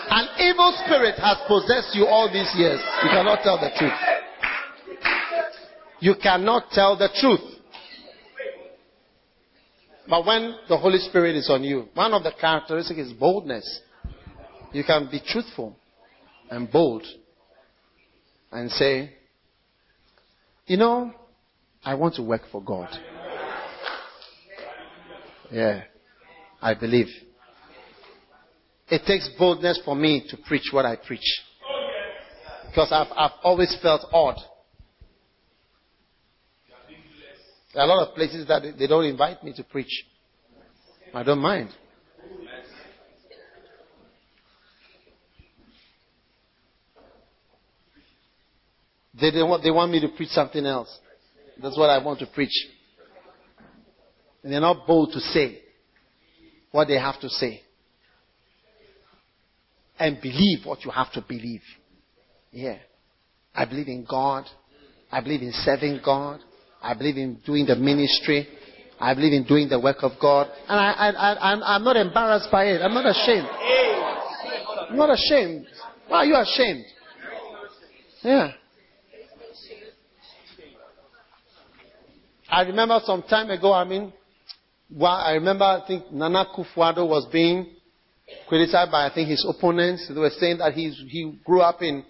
An 0.09 0.29
evil 0.41 0.73
spirit 0.87 1.17
has 1.19 1.37
possessed 1.47 1.95
you 1.95 2.07
all 2.07 2.33
these 2.33 2.51
years. 2.57 2.81
You 3.03 3.11
cannot 3.11 3.43
tell 3.43 3.59
the 3.61 3.71
truth. 3.77 3.93
You 6.01 6.15
cannot 6.15 6.71
tell 6.71 6.97
the 6.97 7.11
truth. 7.21 7.52
But 10.09 10.27
when 10.27 10.57
the 10.69 10.77
Holy 10.77 10.99
Spirit 10.99 11.37
is 11.37 11.49
on 11.49 11.63
you, 11.63 11.89
one 11.95 12.13
of 12.13 12.23
the 12.23 12.33
characteristics 12.41 12.99
is 12.99 13.13
boldness. 13.13 13.81
You 14.73 14.85
can 14.85 15.09
be 15.11 15.21
truthful 15.25 15.77
and 16.51 16.71
bold 16.71 17.05
and 18.51 18.71
say, 18.71 19.15
you 20.67 20.77
know, 20.77 21.13
I 21.85 21.95
want 21.95 22.15
to 22.17 22.23
work 22.23 22.43
for 22.51 22.63
God. 22.63 22.89
Yeah, 25.51 25.83
I 26.61 26.75
believe. 26.75 27.09
It 28.89 29.03
takes 29.07 29.29
boldness 29.39 29.81
for 29.85 29.95
me 29.95 30.27
to 30.31 30.37
preach 30.37 30.69
what 30.73 30.85
I 30.85 30.97
preach. 30.97 31.41
Because 32.69 32.91
I've, 32.91 33.13
I've 33.17 33.39
always 33.43 33.77
felt 33.83 34.03
odd. 34.13 34.37
There 37.73 37.83
are 37.83 37.87
a 37.87 37.89
lot 37.89 38.09
of 38.09 38.15
places 38.15 38.47
that 38.49 38.63
they 38.79 38.87
don't 38.87 39.05
invite 39.05 39.43
me 39.43 39.53
to 39.55 39.65
preach. 39.65 40.05
I 41.15 41.23
don't 41.23 41.41
mind. 41.41 41.71
They, 49.19 49.31
they, 49.31 49.43
want, 49.43 49.63
they 49.63 49.71
want 49.71 49.93
me 49.93 50.01
to 50.01 50.09
preach 50.09 50.31
something 50.31 50.65
else. 50.65 50.89
That's 51.63 51.77
what 51.77 51.91
I 51.91 52.03
want 52.03 52.19
to 52.21 52.27
preach. 52.27 52.69
And 54.43 54.53
they're 54.53 54.61
not 54.61 54.87
bold 54.87 55.13
to 55.13 55.21
say 55.21 55.61
what 56.73 56.89
they 56.89 56.99
have 56.99 57.21
to 57.21 57.29
say 57.29 57.63
and 59.99 60.21
believe 60.21 60.65
what 60.65 60.85
you 60.85 60.91
have 60.91 61.13
to 61.13 61.21
believe. 61.21 61.63
Yeah. 62.51 62.79
I 63.55 63.67
believe 63.67 63.89
in 63.89 64.05
God. 64.09 64.47
I 65.11 65.21
believe 65.21 65.43
in 65.43 65.53
serving 65.53 66.01
God. 66.05 66.41
I 66.83 66.95
believe 66.95 67.17
in 67.17 67.39
doing 67.47 67.67
the 67.67 67.77
ministry. 67.77 68.49
I 69.01 69.15
believe 69.15 69.33
in 69.33 69.45
doing 69.45 69.69
the 69.69 69.81
work 69.81 69.99
of 70.03 70.13
God. 70.21 70.49
And 70.69 70.79
I, 70.79 71.37
I'm 71.65 71.85
not 71.85 71.97
embarrassed 71.97 72.49
by 72.51 72.65
it. 72.67 72.83
I'm 72.83 72.95
not 72.95 73.07
ashamed. 73.07 73.49
I'm 74.91 74.97
not 74.97 75.11
ashamed. 75.11 75.67
Why 76.09 76.19
are 76.19 76.25
you 76.25 76.37
ashamed? 76.37 76.85
Yeah. 78.23 78.53
I 82.49 82.63
remember 82.63 83.01
some 83.05 83.23
time 83.23 83.51
ago, 83.51 83.73
I 83.73 83.85
mean, 83.85 84.13
well, 84.91 85.13
I 85.13 85.33
remember, 85.33 85.65
I 85.65 85.83
think 85.87 86.13
Nana 86.13 86.45
Akufo-Addo 86.45 87.09
was 87.09 87.27
being 87.33 87.75
criticized 88.47 88.93
by, 88.93 89.07
I 89.07 89.15
think, 89.15 89.31
his 89.31 89.45
opponents. 89.49 90.07
They 90.07 90.21
were 90.21 90.31
saying 90.39 90.59
that 90.59 90.75
he's, 90.75 90.95
he 91.09 91.39
grew 91.45 91.63
up 91.63 91.81
in 91.81 92.05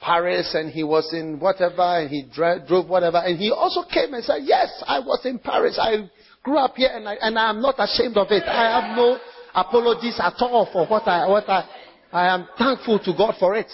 Paris 0.00 0.54
and 0.54 0.70
he 0.70 0.82
was 0.84 1.12
in 1.12 1.38
whatever 1.40 1.82
and 1.82 2.10
he 2.10 2.24
drove 2.34 2.88
whatever. 2.88 3.18
And 3.18 3.38
he 3.38 3.50
also 3.50 3.82
came 3.82 4.14
and 4.14 4.22
said, 4.24 4.40
Yes, 4.42 4.68
I 4.86 5.00
was 5.00 5.20
in 5.24 5.38
Paris. 5.38 5.78
I 5.80 6.10
grew 6.42 6.58
up 6.58 6.74
here 6.76 6.90
and 6.92 7.08
I, 7.08 7.14
and 7.14 7.38
I 7.38 7.50
am 7.50 7.60
not 7.60 7.74
ashamed 7.78 8.16
of 8.16 8.28
it. 8.30 8.44
I 8.44 8.80
have 8.80 8.96
no 8.96 9.18
apologies 9.54 10.18
at 10.22 10.34
all 10.40 10.68
for 10.72 10.86
what 10.86 11.08
I, 11.08 11.28
what 11.28 11.48
I, 11.48 11.68
I 12.12 12.34
am 12.34 12.46
thankful 12.58 12.98
to 13.00 13.12
God 13.16 13.34
for 13.40 13.54
it. 13.56 13.70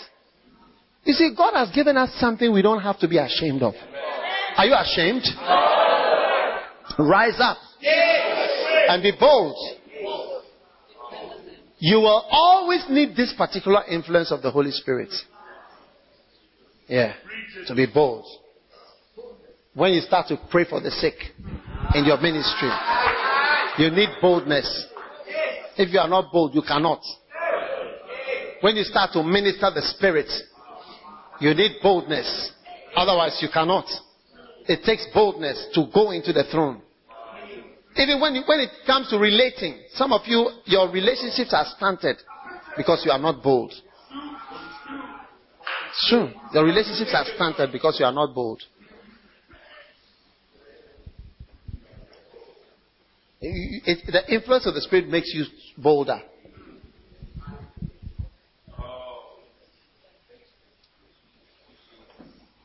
You 1.04 1.12
see, 1.14 1.34
God 1.36 1.54
has 1.54 1.74
given 1.74 1.96
us 1.96 2.10
something 2.18 2.52
we 2.52 2.62
don't 2.62 2.82
have 2.82 2.98
to 3.00 3.08
be 3.08 3.18
ashamed 3.18 3.62
of. 3.62 3.74
Are 4.56 4.66
you 4.66 4.74
ashamed? 4.74 5.24
Rise 6.98 7.38
up 7.40 7.58
and 8.88 9.02
be 9.02 9.12
bold. 9.18 9.56
You 11.78 11.96
will 11.96 12.24
always 12.30 12.84
need 12.88 13.16
this 13.16 13.34
particular 13.36 13.82
influence 13.90 14.30
of 14.30 14.42
the 14.42 14.50
Holy 14.52 14.70
Spirit. 14.70 15.10
Yeah. 16.93 17.14
To 17.69 17.74
be 17.74 17.86
bold. 17.86 18.27
When 19.73 19.94
you 19.94 20.02
start 20.02 20.28
to 20.28 20.36
pray 20.51 20.66
for 20.69 20.78
the 20.78 20.90
sick 20.90 21.14
in 21.94 22.05
your 22.05 22.20
ministry, 22.20 22.69
you 23.78 23.90
need 23.90 24.10
boldness. 24.20 24.89
If 25.78 25.90
you 25.90 26.01
are 26.01 26.09
not 26.09 26.31
bold, 26.31 26.55
you 26.55 26.60
cannot. 26.60 27.01
When 28.60 28.77
you 28.77 28.85
start 28.85 29.14
to 29.14 29.23
minister 29.23 29.70
the 29.74 29.81
Spirit, 29.97 30.31
you 31.40 31.55
need 31.55 31.77
boldness. 31.82 32.52
Otherwise, 32.94 33.39
you 33.40 33.48
cannot. 33.51 33.86
It 34.69 34.85
takes 34.85 35.06
boldness 35.14 35.69
to 35.73 35.86
go 35.94 36.10
into 36.10 36.35
the 36.35 36.44
throne. 36.52 36.82
Even 37.97 38.20
when, 38.20 38.35
you, 38.35 38.43
when 38.44 38.60
it 38.60 38.69
comes 38.86 39.09
to 39.09 39.16
relating, 39.16 39.81
some 39.94 40.12
of 40.12 40.20
you, 40.27 40.51
your 40.66 40.90
relationships 40.90 41.55
are 41.55 41.64
stunted 41.74 42.19
because 42.77 43.02
you 43.06 43.10
are 43.10 43.19
not 43.19 43.43
bold. 43.43 43.73
It's 45.93 46.09
true. 46.09 46.31
Your 46.55 46.64
relationships 46.64 47.12
are 47.14 47.27
stunted 47.35 47.70
because 47.70 47.98
you 48.01 48.06
are 48.06 48.12
not 48.12 48.35
bold. 48.35 48.62
It, 53.43 53.82
it, 53.86 54.12
the 54.12 54.35
influence 54.35 54.66
of 54.66 54.74
the 54.74 54.81
Spirit 54.81 55.09
makes 55.09 55.32
you 55.35 55.44
bolder. 55.77 56.20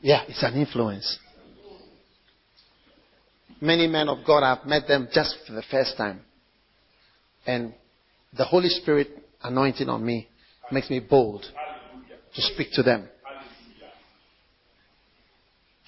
Yeah, 0.02 0.24
it's 0.28 0.44
an 0.44 0.54
influence. 0.54 1.20
Many 3.60 3.88
men 3.88 4.08
of 4.08 4.20
God, 4.26 4.44
I've 4.44 4.66
met 4.66 4.88
them 4.88 5.10
just 5.12 5.36
for 5.46 5.54
the 5.54 5.64
first 5.70 5.98
time. 5.98 6.22
And 7.46 7.74
the 8.38 8.46
Holy 8.46 8.70
Spirit 8.70 9.10
anointing 9.44 9.90
on 9.90 10.06
me 10.06 10.30
makes 10.72 10.90
me 10.90 11.00
bold 11.00 11.44
to 12.36 12.42
speak 12.42 12.68
to 12.74 12.84
them. 12.84 13.10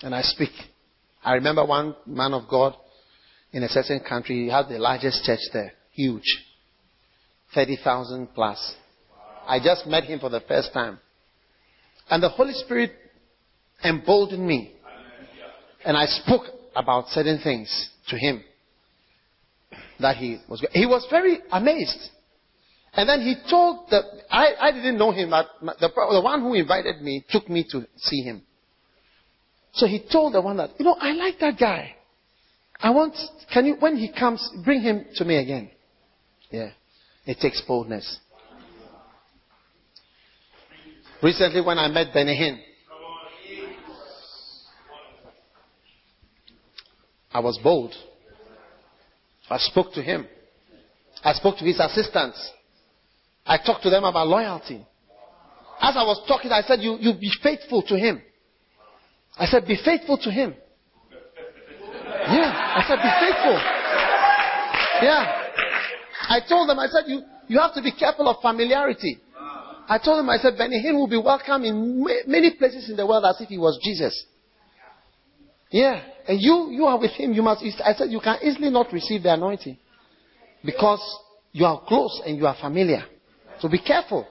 And 0.02 0.16
I 0.16 0.22
speak. 0.22 0.52
I 1.24 1.34
remember 1.34 1.66
one 1.66 1.96
man 2.06 2.34
of 2.34 2.50
God 2.50 2.76
in 3.52 3.64
a 3.64 3.70
certain 3.70 4.00
country, 4.02 4.44
he 4.44 4.50
had 4.50 4.70
the 4.70 4.78
largest 4.78 5.24
church 5.24 5.40
there. 5.54 5.74
Huge. 5.92 6.24
30,000 7.54 8.28
plus. 8.34 8.76
I 9.48 9.60
just 9.60 9.88
met 9.88 10.04
him 10.04 10.20
for 10.20 10.30
the 10.30 10.42
first 10.42 10.72
time. 10.74 11.00
And 12.10 12.22
the 12.22 12.30
Holy 12.30 12.54
Spirit 12.54 12.92
emboldened 13.84 14.46
me. 14.46 14.74
And 15.84 15.98
I 15.98 16.06
spoke 16.06 16.44
about 16.76 17.08
certain 17.10 17.40
things 17.44 17.90
to 18.10 18.18
him 18.18 18.44
that 20.00 20.18
he 20.18 20.38
was 20.48 20.66
he 20.72 20.86
was 20.86 21.06
very 21.10 21.40
amazed 21.52 22.10
and 22.94 23.08
then 23.08 23.22
he 23.22 23.36
told 23.50 23.90
the 23.90 24.02
i, 24.32 24.54
I 24.60 24.72
didn't 24.72 24.98
know 24.98 25.12
him 25.12 25.30
but 25.30 25.48
the, 25.80 25.90
the 25.90 26.22
one 26.22 26.42
who 26.42 26.54
invited 26.54 27.02
me 27.02 27.26
took 27.30 27.50
me 27.50 27.66
to 27.72 27.86
see 27.98 28.22
him 28.22 28.42
so 29.74 29.88
he 29.88 30.04
told 30.12 30.34
the 30.34 30.42
one 30.42 30.58
that 30.58 30.72
you 30.80 30.86
know 30.86 30.96
i 31.00 31.12
like 31.12 31.40
that 31.40 31.58
guy 31.60 31.96
i 32.80 32.90
want 32.90 33.16
can 33.54 33.66
you 33.66 33.76
when 33.80 33.96
he 33.96 34.12
comes 34.12 34.50
bring 34.64 34.82
him 34.82 35.06
to 35.16 35.26
me 35.26 35.38
again 35.38 35.70
yeah 36.52 36.70
it 37.26 37.38
takes 37.40 37.62
boldness 37.68 38.20
recently 41.22 41.62
when 41.62 41.78
i 41.78 41.88
met 41.88 42.14
Benny 42.14 42.36
Hinn 42.36 42.60
I 47.32 47.40
was 47.40 47.60
bold. 47.64 47.94
I 49.50 49.58
spoke 49.58 49.94
to 49.94 50.02
him. 50.02 50.28
I 51.24 51.34
spoke 51.34 51.58
to 51.58 51.66
his 51.66 51.80
assistants. 51.80 52.52
I 53.46 53.58
talked 53.58 53.84
to 53.84 53.90
them 53.90 54.04
about 54.04 54.28
loyalty. 54.28 54.86
As 55.82 55.96
I 55.96 56.04
was 56.04 56.24
talking, 56.28 56.52
I 56.52 56.62
said, 56.62 56.82
you, 56.82 56.98
you 57.00 57.14
be 57.14 57.32
faithful 57.42 57.82
to 57.84 57.96
him. 57.98 58.22
I 59.40 59.46
said, 59.46 59.66
be 59.66 59.78
faithful 59.84 60.18
to 60.18 60.30
him. 60.30 60.54
Yeah, 62.28 62.52
I 62.52 62.84
said, 62.86 62.98
be 62.98 63.10
faithful. 63.24 63.58
Yeah. 65.02 65.40
I 66.28 66.42
told 66.48 66.70
them, 66.70 66.78
I 66.78 66.88
said, 66.88 67.04
you, 67.08 67.22
you 67.48 67.60
have 67.60 67.74
to 67.74 67.82
be 67.82 67.92
careful 67.92 68.28
of 68.28 68.42
familiarity. 68.42 69.18
I 69.88 69.98
told 69.98 70.20
them, 70.20 70.30
I 70.30 70.38
said, 70.38 70.58
Benny 70.58 70.84
Hinn 70.84 70.96
will 70.96 71.08
be 71.08 71.18
welcome 71.18 71.64
in 71.64 72.04
many 72.28 72.52
places 72.56 72.90
in 72.90 72.98
the 72.98 73.08
world 73.08 73.24
as 73.26 73.40
if 73.42 73.50
he 73.50 73.58
was 73.58 73.80
Jesus. 73.82 74.26
Yeah. 75.72 76.04
And 76.28 76.40
you, 76.40 76.70
you 76.72 76.86
are 76.86 77.00
with 77.00 77.12
him. 77.12 77.34
You 77.34 77.42
must, 77.42 77.64
I 77.84 77.94
said, 77.94 78.10
you 78.10 78.20
can 78.20 78.38
easily 78.44 78.70
not 78.70 78.92
receive 78.92 79.24
the 79.24 79.34
anointing. 79.34 79.78
Because 80.64 81.02
you 81.54 81.66
are 81.66 81.82
close 81.88 82.22
and 82.26 82.38
you 82.38 82.46
are 82.46 82.58
familiar. 82.60 83.04
So 83.60 83.70
be 83.70 83.80
careful. 83.80 84.28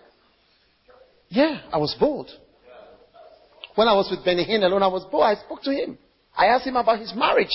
Yeah, 1.30 1.62
I 1.72 1.78
was 1.78 1.96
bold. 1.98 2.30
When 3.78 3.86
I 3.86 3.94
was 3.94 4.10
with 4.10 4.24
Benny 4.24 4.42
Hinn 4.42 4.64
alone, 4.64 4.82
I 4.82 4.88
was 4.88 5.06
bold. 5.06 5.22
I 5.22 5.36
spoke 5.36 5.62
to 5.62 5.70
him. 5.70 5.96
I 6.36 6.46
asked 6.46 6.66
him 6.66 6.74
about 6.74 6.98
his 6.98 7.14
marriage. 7.14 7.54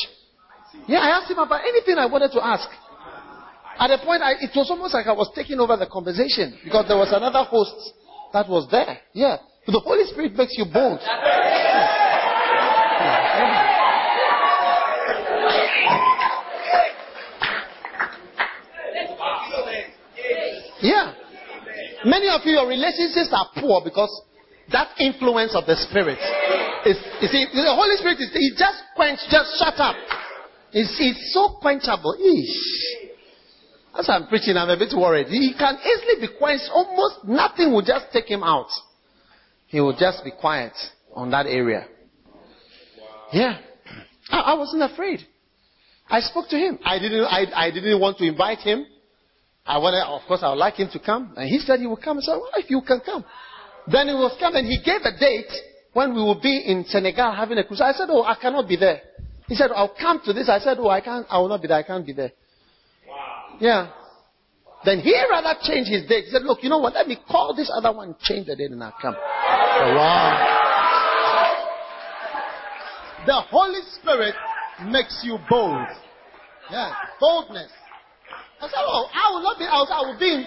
Yeah, 0.88 1.00
I 1.00 1.20
asked 1.20 1.30
him 1.30 1.38
about 1.38 1.60
anything 1.68 1.98
I 1.98 2.06
wanted 2.06 2.32
to 2.32 2.40
ask. 2.40 2.64
At 3.78 3.92
a 3.92 3.98
point, 3.98 4.24
I, 4.24 4.40
it 4.40 4.56
was 4.56 4.72
almost 4.72 4.94
like 4.94 5.06
I 5.06 5.12
was 5.12 5.30
taking 5.36 5.60
over 5.60 5.76
the 5.76 5.86
conversation 5.86 6.58
because 6.64 6.88
there 6.88 6.96
was 6.96 7.12
another 7.12 7.44
host 7.44 7.76
that 8.32 8.48
was 8.48 8.72
there. 8.72 9.00
Yeah. 9.12 9.36
The 9.68 9.84
Holy 9.84 10.08
Spirit 10.08 10.32
makes 10.38 10.56
you 10.56 10.64
bold. 10.64 11.02
Yeah. 20.80 21.12
Many 22.06 22.30
of 22.32 22.40
you, 22.46 22.54
your 22.54 22.68
relationships 22.70 23.28
are 23.36 23.52
poor 23.60 23.82
because 23.84 24.24
that 24.74 24.98
influence 25.00 25.56
of 25.56 25.66
the 25.66 25.78
Spirit 25.90 26.20
is, 26.86 26.98
you 27.22 27.28
see, 27.30 27.46
the 27.54 27.74
Holy 27.74 27.96
Spirit 27.98 28.20
is, 28.20 28.34
he 28.34 28.52
just 28.58 28.84
quench, 28.96 29.20
just 29.30 29.58
shut 29.58 29.80
up. 29.80 29.96
It's, 30.74 31.34
so 31.34 31.60
quenchable. 31.62 32.18
Eesh. 32.20 33.10
As 33.98 34.10
I'm 34.10 34.28
preaching, 34.28 34.58
I'm 34.58 34.70
a 34.70 34.78
bit 34.78 34.92
worried. 34.98 35.28
He 35.28 35.54
can 35.58 35.78
easily 35.78 36.28
be 36.28 36.34
quenched. 36.38 36.66
Almost 36.74 37.26
nothing 37.26 37.72
will 37.72 37.86
just 37.86 38.08
take 38.12 38.26
him 38.26 38.44
out. 38.44 38.70
He 39.68 39.80
will 39.80 39.96
just 39.96 40.24
be 40.24 40.32
quiet 40.32 40.74
on 41.14 41.30
that 41.32 41.46
area. 41.46 41.86
Yeah. 43.32 43.60
I, 44.30 44.40
I 44.40 44.54
wasn't 44.56 44.82
afraid. 44.82 45.20
I 46.10 46.20
spoke 46.22 46.50
to 46.50 46.58
him. 46.58 46.80
I 46.84 47.00
didn't, 47.00 47.26
I, 47.26 47.46
I 47.56 47.72
didn't 47.72 48.00
want 48.00 48.18
to 48.18 48.26
invite 48.26 48.60
him. 48.60 48.86
I 49.66 49.78
wanted, 49.78 50.04
of 50.06 50.22
course, 50.28 50.42
I 50.44 50.50
would 50.50 50.58
like 50.60 50.76
him 50.76 50.90
to 50.92 51.00
come. 51.00 51.34
And 51.38 51.48
he 51.48 51.60
said 51.60 51.80
he 51.80 51.88
would 51.88 52.02
come. 52.02 52.18
I 52.18 52.22
said, 52.22 52.34
well, 52.34 52.52
if 52.58 52.70
you 52.70 52.82
can 52.86 53.00
come. 53.00 53.24
Then 53.92 54.08
he 54.08 54.14
was 54.14 54.36
coming. 54.40 54.66
He 54.66 54.80
gave 54.84 55.02
a 55.04 55.18
date 55.18 55.52
when 55.94 56.14
we 56.14 56.22
will 56.22 56.40
be 56.40 56.64
in 56.66 56.86
Senegal 56.88 57.34
having 57.34 57.58
a 57.58 57.64
crusade. 57.64 57.88
I 57.88 57.92
said, 57.94 58.08
oh, 58.10 58.24
I 58.24 58.36
cannot 58.36 58.68
be 58.68 58.78
there. 58.78 59.02
He 59.48 59.56
said, 59.56 59.72
I'll 59.76 59.94
come 60.00 60.22
to 60.26 60.34
this. 60.34 60.50
I 60.50 60.60
said, 60.60 60.78
oh, 60.80 60.90
I 60.90 61.02
can't, 61.02 61.26
I 61.30 61.38
will 61.40 61.50
not 61.50 61.62
be 61.62 61.68
there. 61.68 61.78
I 61.78 61.84
can't 61.84 62.06
be 62.06 62.14
there. 62.14 62.32
Yeah. 63.60 63.92
Then 64.86 65.00
he 65.00 65.16
rather 65.30 65.58
changed 65.62 65.90
his 65.90 66.08
date. 66.08 66.26
He 66.26 66.32
said, 66.32 66.44
Look, 66.44 66.60
you 66.62 66.70
know 66.70 66.80
what? 66.80 66.94
Let 66.94 67.08
me 67.08 67.18
call 67.30 67.56
this 67.56 67.72
other 67.74 67.96
one, 67.96 68.16
change 68.22 68.48
the 68.48 68.56
date, 68.56 68.72
and 68.72 68.84
I'll 68.84 68.94
come. 69.02 69.16
Oh, 69.16 69.96
wow. 69.96 70.60
The 73.26 73.42
Holy 73.50 73.80
Spirit 74.02 74.36
makes 74.86 75.22
you 75.24 75.38
bold. 75.50 75.88
Yeah, 76.70 76.92
boldness. 77.20 77.72
I 78.60 78.68
said, 78.68 78.80
Oh, 78.80 79.08
I 79.14 79.32
will 79.34 79.44
not 79.44 79.58
be, 79.58 79.66
I 79.66 79.78
will, 79.78 79.88
I 79.90 80.02
will 80.12 80.20
be 80.20 80.34
in, 80.34 80.46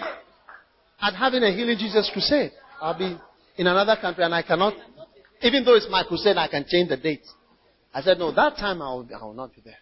at 1.01 1.15
having 1.15 1.41
a 1.41 1.51
Healing 1.51 1.77
Jesus 1.79 2.09
crusade. 2.13 2.51
I'll 2.79 2.97
be 2.97 3.17
in 3.57 3.67
another 3.67 3.97
country 3.99 4.23
and 4.23 4.33
I 4.33 4.43
cannot, 4.43 4.73
even 5.41 5.65
though 5.65 5.75
it's 5.75 5.87
my 5.89 6.03
crusade, 6.03 6.37
I 6.37 6.47
can 6.47 6.65
change 6.67 6.89
the 6.89 6.97
date. 6.97 7.25
I 7.93 8.01
said, 8.01 8.19
No, 8.19 8.31
that 8.33 8.57
time 8.57 8.81
I 8.81 8.89
will, 8.93 9.07
I 9.19 9.23
will 9.23 9.33
not 9.33 9.53
be 9.53 9.61
there. 9.61 9.77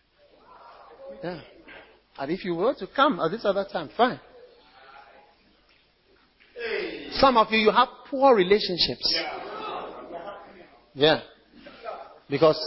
Yeah. 1.24 1.42
And 2.18 2.32
if 2.32 2.46
you 2.46 2.56
were 2.56 2.74
to 2.76 2.88
come 2.88 3.20
at 3.20 3.32
this 3.32 3.44
other 3.44 3.66
time, 3.72 3.90
fine. 3.96 4.20
Some 7.12 7.38
of 7.38 7.48
you, 7.52 7.60
you 7.60 7.72
have 7.72 7.90
poor 8.10 8.36
relationships. 8.36 9.20
Yeah. 10.94 11.22
Because 12.30 12.60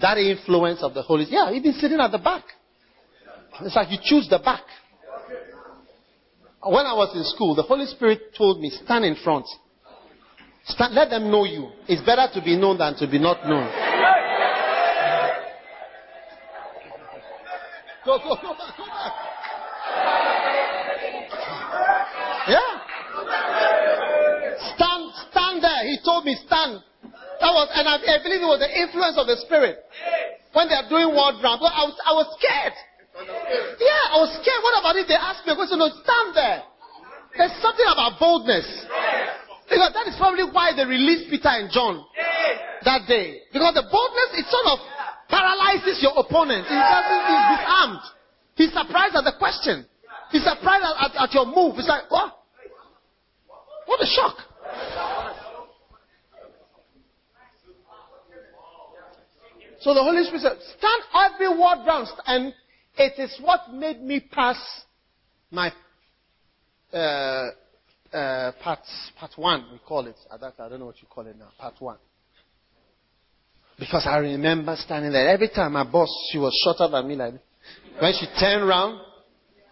that 0.00 0.18
influence 0.18 0.82
of 0.82 0.94
the 0.94 1.02
Holy 1.02 1.24
Spirit. 1.24 1.44
Yeah, 1.44 1.50
you've 1.50 1.64
been 1.64 1.72
sitting 1.74 1.98
at 2.00 2.12
the 2.12 2.18
back. 2.18 2.44
It's 3.62 3.74
like 3.74 3.90
you 3.90 3.98
choose 4.02 4.28
the 4.28 4.38
back. 4.38 4.62
When 6.62 6.86
I 6.86 6.94
was 6.94 7.14
in 7.16 7.24
school, 7.24 7.54
the 7.54 7.62
Holy 7.62 7.86
Spirit 7.86 8.34
told 8.36 8.60
me, 8.60 8.70
stand 8.84 9.04
in 9.04 9.16
front. 9.22 9.46
Stand, 10.68 10.94
let 10.94 11.10
them 11.10 11.30
know 11.30 11.44
you. 11.44 11.70
It's 11.88 12.02
better 12.04 12.28
to 12.34 12.44
be 12.44 12.56
known 12.56 12.78
than 12.78 12.94
to 12.96 13.06
be 13.06 13.18
not 13.18 13.46
known. 13.48 13.68
Go, 18.04 18.18
go, 18.18 18.36
go 18.40 18.52
back, 18.56 18.76
go 18.76 18.84
back. 18.86 19.12
Yeah. 22.48 22.70
Stand, 24.76 25.02
stand 25.28 25.56
there. 25.64 25.82
He 25.84 25.98
told 26.04 26.24
me 26.24 26.36
stand. 26.46 26.80
That 27.40 27.52
was, 27.54 27.68
and 27.72 27.86
I, 27.86 28.00
I 28.00 28.18
believe 28.24 28.42
it 28.42 28.50
was 28.50 28.60
the 28.60 28.72
influence 28.72 29.16
of 29.16 29.26
the 29.28 29.36
Spirit. 29.44 29.84
When 30.52 30.68
they 30.68 30.74
are 30.74 30.88
doing 30.88 31.14
ward 31.14 31.36
round, 31.44 31.60
I 31.62 31.84
was, 31.86 31.96
I 32.02 32.12
was 32.12 32.26
scared. 32.40 32.76
Yeah, 33.78 34.14
I 34.14 34.18
was 34.20 34.32
scared. 34.40 34.60
What 34.64 34.74
about 34.80 34.96
if 34.96 35.06
they 35.06 35.14
ask 35.14 35.46
me 35.46 35.52
a 35.52 35.56
question? 35.56 35.78
No, 35.78 35.88
stand 35.88 36.34
there. 36.34 36.64
There's 37.36 37.54
something 37.62 37.86
about 37.92 38.18
boldness. 38.18 38.66
Because 39.68 39.92
that 39.92 40.08
is 40.08 40.16
probably 40.16 40.48
why 40.48 40.72
they 40.74 40.84
released 40.84 41.28
Peter 41.30 41.52
and 41.52 41.70
John 41.70 42.04
that 42.84 43.06
day. 43.06 43.44
Because 43.52 43.74
the 43.74 43.84
boldness 43.84 44.30
it 44.40 44.46
sort 44.48 44.66
of 44.72 44.78
paralyzes 45.28 46.00
your 46.00 46.16
opponent. 46.16 46.64
He 46.64 46.74
doesn't, 46.74 47.22
he's 47.28 47.46
disarmed. 47.52 48.04
He's 48.56 48.72
surprised 48.72 49.14
at 49.14 49.24
the 49.24 49.36
question. 49.38 49.84
He's 50.32 50.42
surprised 50.42 50.84
at, 50.84 50.96
at, 51.04 51.28
at 51.28 51.34
your 51.34 51.46
move. 51.46 51.76
He's 51.76 51.88
like, 51.88 52.10
what? 52.10 52.32
What 53.86 54.00
a 54.00 54.06
shock. 54.06 54.36
So 59.80 59.94
the 59.94 60.02
Holy 60.02 60.24
Spirit 60.24 60.42
said, 60.42 60.58
stand 60.76 61.02
every 61.14 61.48
ward 61.56 61.78
round. 61.86 62.08
And 62.26 62.52
it 62.96 63.18
is 63.18 63.38
what 63.42 63.72
made 63.72 64.02
me 64.02 64.20
pass 64.20 64.58
my 65.50 65.72
uh, 66.92 67.50
uh, 68.12 68.52
part, 68.62 68.80
part 69.18 69.32
one, 69.36 69.66
we 69.72 69.78
call 69.86 70.06
it. 70.06 70.16
I 70.30 70.36
don't 70.68 70.78
know 70.78 70.86
what 70.86 71.00
you 71.00 71.08
call 71.08 71.26
it 71.26 71.36
now. 71.38 71.48
Part 71.58 71.74
one. 71.78 71.98
Because 73.78 74.06
I 74.06 74.18
remember 74.18 74.74
standing 74.76 75.12
there. 75.12 75.28
Every 75.28 75.48
time 75.48 75.72
my 75.74 75.84
boss, 75.84 76.08
she 76.32 76.38
was 76.38 76.52
shorter 76.64 76.90
than 76.90 77.06
me. 77.06 77.14
Like, 77.14 77.34
when 78.00 78.12
she 78.18 78.26
turned 78.40 78.62
around, 78.62 79.00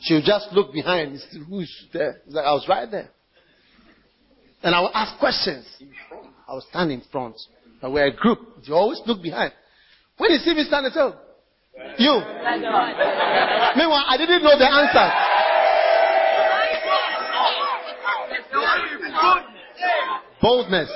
she 0.00 0.14
would 0.14 0.24
just 0.24 0.52
look 0.52 0.72
behind. 0.72 1.18
Who's 1.48 1.86
there? 1.92 2.20
Like, 2.28 2.44
I 2.44 2.52
was 2.52 2.66
right 2.68 2.90
there. 2.90 3.08
And 4.62 4.74
I 4.74 4.80
would 4.80 4.92
ask 4.94 5.18
questions. 5.18 5.66
I 6.48 6.54
was 6.54 6.64
standing 6.70 7.00
in 7.00 7.06
front. 7.10 7.36
But 7.80 7.92
we're 7.92 8.06
a 8.06 8.14
group. 8.14 8.38
You 8.62 8.74
always 8.74 9.00
look 9.06 9.22
behind. 9.22 9.52
When 10.18 10.30
you 10.30 10.38
see 10.38 10.54
me 10.54 10.64
standing 10.64 10.92
still, 10.92 11.14
you. 11.98 12.12
Meanwhile, 13.76 14.04
I 14.08 14.16
didn't 14.16 14.42
know 14.42 14.56
the 14.58 14.70
answer. 14.70 15.25
Boldness. 20.40 20.90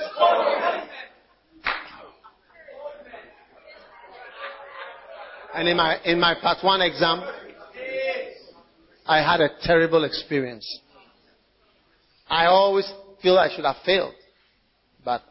And 5.54 5.68
in 5.68 5.76
my, 5.76 5.96
in 6.04 6.20
my 6.20 6.34
part 6.40 6.58
one 6.62 6.80
exam, 6.80 7.22
I 9.06 9.18
had 9.18 9.40
a 9.40 9.48
terrible 9.62 10.04
experience. 10.04 10.80
I 12.28 12.46
always 12.46 12.90
feel 13.20 13.36
I 13.36 13.54
should 13.54 13.64
have 13.64 13.76
failed. 13.84 14.14
But 15.04 15.22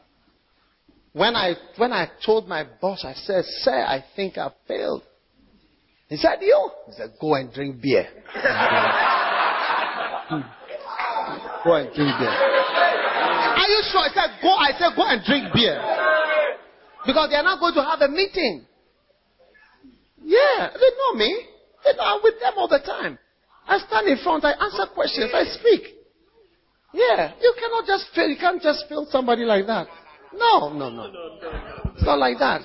when 1.14 1.36
I, 1.36 1.53
when 1.77 1.94
I 1.94 2.10
told 2.26 2.48
my 2.48 2.65
boss, 2.81 3.06
I 3.06 3.14
said, 3.14 3.45
Sir, 3.45 3.86
I 3.86 4.03
think 4.15 4.38
I 4.38 4.49
failed. 4.68 5.03
He 6.10 6.18
said, 6.18 6.40
You? 6.41 6.69
He 6.88 6.94
said, 6.94 7.14
Go 7.22 7.36
and 7.36 7.53
drink 7.53 7.81
beer. 7.81 8.07
go 11.64 11.73
and 11.76 11.94
drink 11.95 12.19
beer. 12.19 12.59
You 13.69 13.81
sure? 13.91 14.01
I 14.01 14.09
said, 14.09 14.41
Go. 14.41 14.49
I 14.49 14.71
said, 14.77 14.97
Go 14.97 15.05
and 15.05 15.21
drink 15.23 15.53
beer. 15.53 15.77
Because 17.05 17.29
they 17.29 17.37
are 17.37 17.43
not 17.45 17.59
going 17.59 17.73
to 17.75 17.83
have 17.83 18.01
a 18.01 18.09
meeting. 18.09 18.65
Yeah, 20.23 20.69
they 20.73 20.91
know 20.97 21.13
me. 21.13 21.31
They 21.85 21.93
know 21.95 22.03
I'm 22.03 22.19
with 22.23 22.39
them 22.41 22.53
all 22.57 22.67
the 22.67 22.79
time. 22.79 23.17
I 23.67 23.77
stand 23.79 24.07
in 24.07 24.17
front, 24.23 24.43
I 24.43 24.51
answer 24.51 24.91
questions, 24.93 25.31
I 25.33 25.43
speak. 25.45 25.95
Yeah, 26.91 27.33
you 27.39 27.53
cannot 27.59 27.85
just 27.85 28.07
fail. 28.15 28.27
You 28.27 28.37
can't 28.37 28.61
just 28.61 28.85
fail 28.89 29.05
somebody 29.11 29.43
like 29.43 29.67
that. 29.67 29.87
No, 30.33 30.73
no, 30.73 30.89
no. 30.89 31.03
It's 31.93 32.03
not 32.03 32.17
like 32.17 32.39
that. 32.39 32.61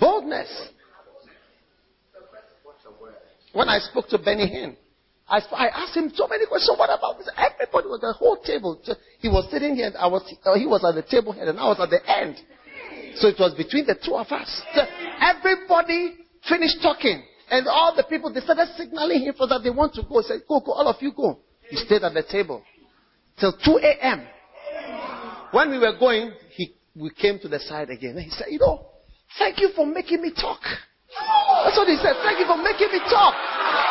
Boldness. 0.00 0.70
When 3.52 3.68
I 3.68 3.78
spoke 3.78 4.08
to 4.08 4.18
Benny 4.18 4.46
Hinn, 4.50 4.76
I, 5.28 5.40
I 5.52 5.68
asked 5.68 5.96
him 5.96 6.12
so 6.14 6.28
many 6.28 6.46
questions. 6.46 6.78
What 6.78 6.90
about 6.90 7.18
this? 7.18 7.28
Everybody 7.36 7.88
was 7.88 8.00
the 8.00 8.12
whole 8.12 8.36
table. 8.36 8.80
He 9.18 9.28
was 9.28 9.50
sitting 9.50 9.74
here. 9.74 9.90
I 9.98 10.06
was. 10.06 10.22
Uh, 10.44 10.54
he 10.54 10.66
was 10.66 10.84
at 10.84 10.94
the 10.94 11.02
table 11.02 11.32
head, 11.32 11.48
and 11.48 11.58
I 11.58 11.66
was 11.66 11.80
at 11.80 11.90
the 11.90 11.98
end. 12.06 12.36
So 13.16 13.28
it 13.28 13.36
was 13.38 13.54
between 13.54 13.86
the 13.86 13.96
two 13.96 14.14
of 14.14 14.28
us. 14.30 14.62
Everybody 15.20 16.14
finished 16.48 16.78
talking. 16.82 17.24
And 17.50 17.66
all 17.68 17.94
the 17.94 18.02
people, 18.04 18.32
they 18.32 18.40
started 18.40 18.68
signaling 18.76 19.22
him 19.22 19.34
for 19.36 19.46
that 19.46 19.62
they 19.62 19.70
want 19.70 19.94
to 19.94 20.02
go. 20.02 20.20
He 20.20 20.26
said, 20.26 20.40
go, 20.48 20.60
go, 20.60 20.72
all 20.72 20.88
of 20.88 20.96
you 21.00 21.12
go. 21.12 21.38
He 21.70 21.76
stayed 21.76 22.02
at 22.02 22.12
the 22.12 22.24
table 22.24 22.62
till 23.38 23.52
2 23.52 23.80
a.m. 23.82 24.26
When 25.52 25.70
we 25.70 25.78
were 25.78 25.96
going, 25.98 26.32
he, 26.50 26.74
we 26.94 27.10
came 27.10 27.38
to 27.40 27.48
the 27.48 27.60
side 27.60 27.90
again. 27.90 28.16
And 28.16 28.24
he 28.24 28.30
said, 28.30 28.46
you 28.50 28.58
know, 28.58 28.86
thank 29.38 29.60
you 29.60 29.70
for 29.76 29.86
making 29.86 30.22
me 30.22 30.32
talk. 30.32 30.60
That's 31.64 31.76
what 31.76 31.88
he 31.88 31.96
said. 31.96 32.14
Thank 32.22 32.40
you 32.40 32.46
for 32.46 32.56
making 32.56 32.88
me 32.92 32.98
talk. 33.08 33.85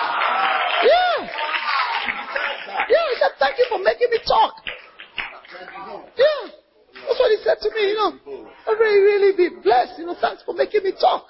Said, 3.25 3.39
thank 3.39 3.57
you 3.57 3.65
for 3.69 3.79
making 3.81 4.09
me 4.11 4.19
talk. 4.27 4.53
Yeah. 6.17 6.51
That's 6.93 7.19
what 7.19 7.31
he 7.31 7.39
said 7.43 7.57
to 7.61 7.69
me, 7.73 7.89
you 7.89 7.95
know. 7.95 8.49
I 8.67 8.71
really, 8.79 9.01
really 9.01 9.31
be 9.37 9.55
blessed. 9.61 9.99
You 9.99 10.05
know, 10.05 10.15
thanks 10.19 10.43
for 10.43 10.53
making 10.53 10.83
me 10.83 10.93
talk. 10.99 11.27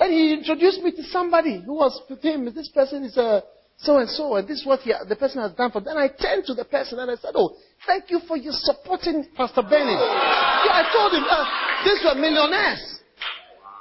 And 0.00 0.12
he 0.12 0.32
introduced 0.34 0.82
me 0.82 0.92
to 0.92 1.02
somebody 1.04 1.62
who 1.64 1.74
was 1.74 2.00
with 2.08 2.22
him. 2.22 2.44
This 2.54 2.68
person 2.68 3.04
is 3.04 3.16
a 3.16 3.42
so 3.78 3.98
and 3.98 4.10
so, 4.10 4.34
and 4.34 4.46
this 4.46 4.58
is 4.58 4.66
what 4.66 4.80
he, 4.80 4.92
the 5.08 5.14
person 5.14 5.40
has 5.40 5.52
done 5.52 5.70
for. 5.70 5.80
Then 5.80 5.96
I 5.96 6.08
turned 6.08 6.44
to 6.46 6.54
the 6.54 6.64
person 6.64 6.98
and 6.98 7.10
I 7.10 7.14
said, 7.14 7.30
"Oh, 7.34 7.54
thank 7.86 8.10
you 8.10 8.18
for 8.26 8.36
your 8.36 8.52
supporting 8.52 9.24
Pastor 9.36 9.62
Benny." 9.62 9.94
Yeah, 9.94 10.82
I 10.82 10.90
told 10.90 11.14
him 11.14 11.22
uh, 11.22 11.46
these 11.86 12.02
were 12.02 12.18
millionaires, 12.18 12.82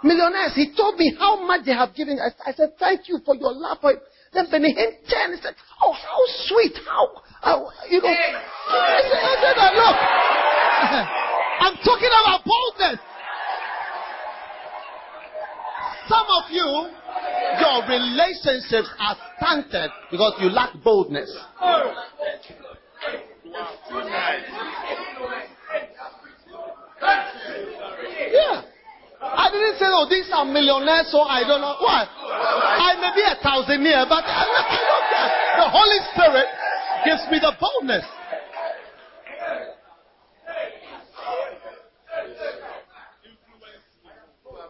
millionaires. 0.04 0.54
He 0.54 0.74
told 0.78 0.98
me 0.98 1.16
how 1.18 1.42
much 1.46 1.66
they 1.66 1.74
have 1.74 1.96
given. 1.96 2.20
I, 2.22 2.30
I 2.50 2.54
said, 2.54 2.78
"Thank 2.78 3.10
you 3.10 3.20
for 3.26 3.36
your 3.36 3.54
love." 3.54 3.80
Then 4.34 4.48
Benny 4.52 4.74
Hinn 4.76 4.92
turned 5.10 5.34
and 5.34 5.42
said, 5.42 5.56
"Oh, 5.82 5.94
how 5.94 6.20
sweet! 6.48 6.74
How, 6.86 7.10
how 7.42 7.72
you 7.90 8.02
know?" 8.02 8.10
I 8.10 9.02
said, 9.02 9.24
I 9.24 9.36
said 9.42 9.74
"Look, 9.78 9.98
I'm 11.64 11.78
talking 11.84 12.12
about 12.24 12.46
boldness." 12.46 13.00
Some 16.08 16.28
of 16.40 16.52
you, 16.52 16.90
your 17.60 17.84
relationships 17.88 18.90
are 19.00 19.18
stunted 19.38 19.92
because 20.10 20.34
you 20.40 20.50
lack 20.50 20.72
boldness. 20.84 21.30
Yeah. 28.32 28.62
I 29.22 29.50
didn't 29.50 29.78
say, 29.82 29.90
oh, 29.90 30.06
these 30.10 30.30
are 30.30 30.46
millionaires, 30.46 31.10
so 31.10 31.22
I 31.26 31.42
don't 31.42 31.62
know. 31.62 31.76
What? 31.82 32.06
I 32.06 32.94
may 33.02 33.12
be 33.18 33.26
a 33.26 33.36
thousandaire, 33.42 34.06
but 34.06 34.24
I 34.26 34.44
don't 34.46 34.68
care. 34.70 35.32
The 35.58 35.70
Holy 35.74 36.00
Spirit 36.14 36.48
gives 37.06 37.24
me 37.32 37.40
the 37.42 37.54
boldness. 37.60 38.06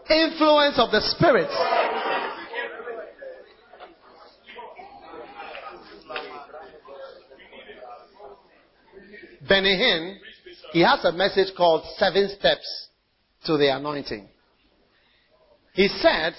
influence 0.09 0.79
of 0.79 0.91
the 0.91 1.01
Spirit. 1.01 1.49
Benny 9.47 9.77
Hinn, 9.77 10.17
he 10.73 10.81
has 10.81 11.03
a 11.05 11.11
message 11.11 11.55
called 11.55 11.83
Seven 11.97 12.29
Steps 12.37 12.89
to 13.45 13.57
the 13.57 13.73
Anointing. 13.73 14.27
He 15.77 15.89
said, 15.89 16.33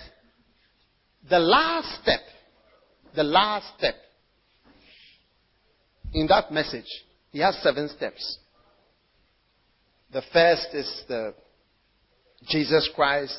the 1.30 1.38
last 1.38 2.02
step, 2.02 2.18
the 3.14 3.22
last 3.22 3.66
step 3.78 3.94
in 6.12 6.26
that 6.26 6.50
message, 6.50 6.88
he 7.30 7.38
has 7.38 7.56
seven 7.62 7.88
steps. 7.88 8.38
The 10.12 10.22
first 10.32 10.66
is 10.74 11.04
the 11.06 11.34
Jesus 12.48 12.90
Christ 12.96 13.38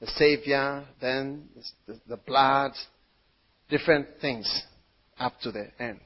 the 0.00 0.06
Savior, 0.06 0.86
then 1.00 1.48
the, 1.88 2.00
the 2.06 2.16
blood, 2.16 2.70
different 3.68 4.06
things 4.20 4.62
up 5.18 5.32
to 5.40 5.50
the 5.50 5.72
end. 5.80 5.98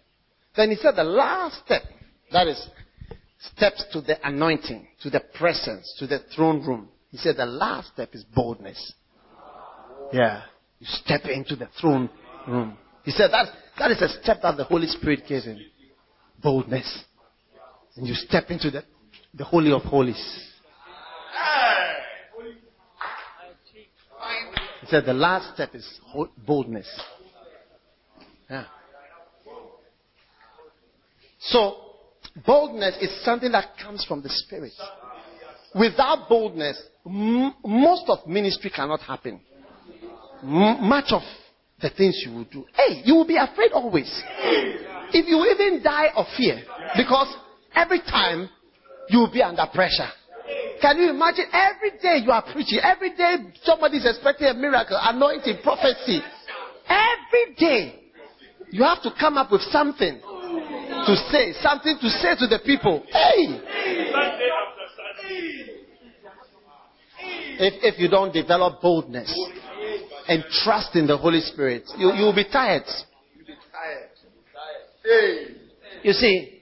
Then 0.56 0.70
he 0.70 0.76
said 0.76 0.96
the 0.96 1.04
last 1.04 1.62
step, 1.62 1.82
that 2.32 2.46
is 2.46 2.68
steps 3.54 3.84
to 3.92 4.00
the 4.00 4.16
anointing, 4.26 4.88
to 5.02 5.10
the 5.10 5.20
presence, 5.34 5.94
to 5.98 6.06
the 6.06 6.20
throne 6.34 6.64
room. 6.64 6.88
He 7.14 7.18
said 7.18 7.36
the 7.36 7.46
last 7.46 7.92
step 7.92 8.12
is 8.12 8.24
boldness. 8.24 8.92
Yeah. 10.12 10.42
You 10.80 10.86
step 10.90 11.26
into 11.26 11.54
the 11.54 11.68
throne 11.80 12.10
room. 12.48 12.76
He 13.04 13.12
said 13.12 13.30
that, 13.30 13.46
that 13.78 13.92
is 13.92 14.02
a 14.02 14.08
step 14.20 14.42
that 14.42 14.56
the 14.56 14.64
Holy 14.64 14.88
Spirit 14.88 15.20
gives 15.28 15.44
him. 15.44 15.60
Boldness. 16.42 17.04
And 17.94 18.04
you 18.04 18.14
step 18.14 18.50
into 18.50 18.68
the, 18.68 18.82
the 19.32 19.44
Holy 19.44 19.70
of 19.70 19.82
Holies. 19.82 20.50
He 24.80 24.86
said 24.88 25.06
the 25.06 25.14
last 25.14 25.54
step 25.54 25.72
is 25.76 26.00
boldness. 26.44 26.88
Yeah. 28.50 28.64
So, 31.38 31.76
boldness 32.44 32.96
is 33.00 33.24
something 33.24 33.52
that 33.52 33.78
comes 33.80 34.04
from 34.04 34.20
the 34.20 34.30
Spirit. 34.30 34.72
Without 35.74 36.28
boldness, 36.28 36.80
m- 37.06 37.52
most 37.64 38.04
of 38.08 38.26
ministry 38.26 38.70
cannot 38.70 39.00
happen. 39.00 39.40
M- 40.42 40.88
much 40.88 41.06
of 41.10 41.22
the 41.80 41.90
things 41.90 42.22
you 42.24 42.32
will 42.32 42.44
do. 42.44 42.64
Hey, 42.74 43.02
you 43.04 43.14
will 43.14 43.26
be 43.26 43.36
afraid 43.36 43.72
always. 43.72 44.10
If 45.12 45.26
you 45.28 45.44
even 45.44 45.82
die 45.82 46.08
of 46.14 46.26
fear, 46.36 46.62
because 46.96 47.34
every 47.74 48.00
time 48.00 48.48
you 49.08 49.18
will 49.18 49.32
be 49.32 49.42
under 49.42 49.66
pressure. 49.72 50.08
Can 50.80 50.98
you 50.98 51.10
imagine 51.10 51.46
every 51.52 51.98
day 52.00 52.18
you 52.22 52.30
are 52.30 52.42
preaching, 52.52 52.78
every 52.82 53.16
day 53.16 53.36
somebody 53.62 53.98
is 53.98 54.06
expecting 54.06 54.46
a 54.48 54.54
miracle, 54.54 54.98
anointing, 55.00 55.58
prophecy. 55.62 56.20
Every 56.86 57.54
day 57.56 58.00
you 58.70 58.82
have 58.84 59.02
to 59.02 59.10
come 59.18 59.38
up 59.38 59.50
with 59.50 59.62
something 59.62 60.20
to 60.20 61.16
say, 61.30 61.52
something 61.60 61.96
to 62.00 62.08
say 62.10 62.34
to 62.38 62.46
the 62.46 62.60
people. 62.64 63.04
Hey! 63.10 63.60
If, 67.56 67.94
if 67.94 68.00
you 68.00 68.08
don't 68.08 68.32
develop 68.32 68.80
boldness 68.80 69.32
and 70.28 70.44
trust 70.64 70.96
in 70.96 71.06
the 71.06 71.16
Holy 71.16 71.40
Spirit, 71.40 71.84
you, 71.96 72.12
you 72.12 72.24
will 72.24 72.34
be 72.34 72.44
tired. 72.50 72.82
You 76.02 76.12
see, 76.12 76.60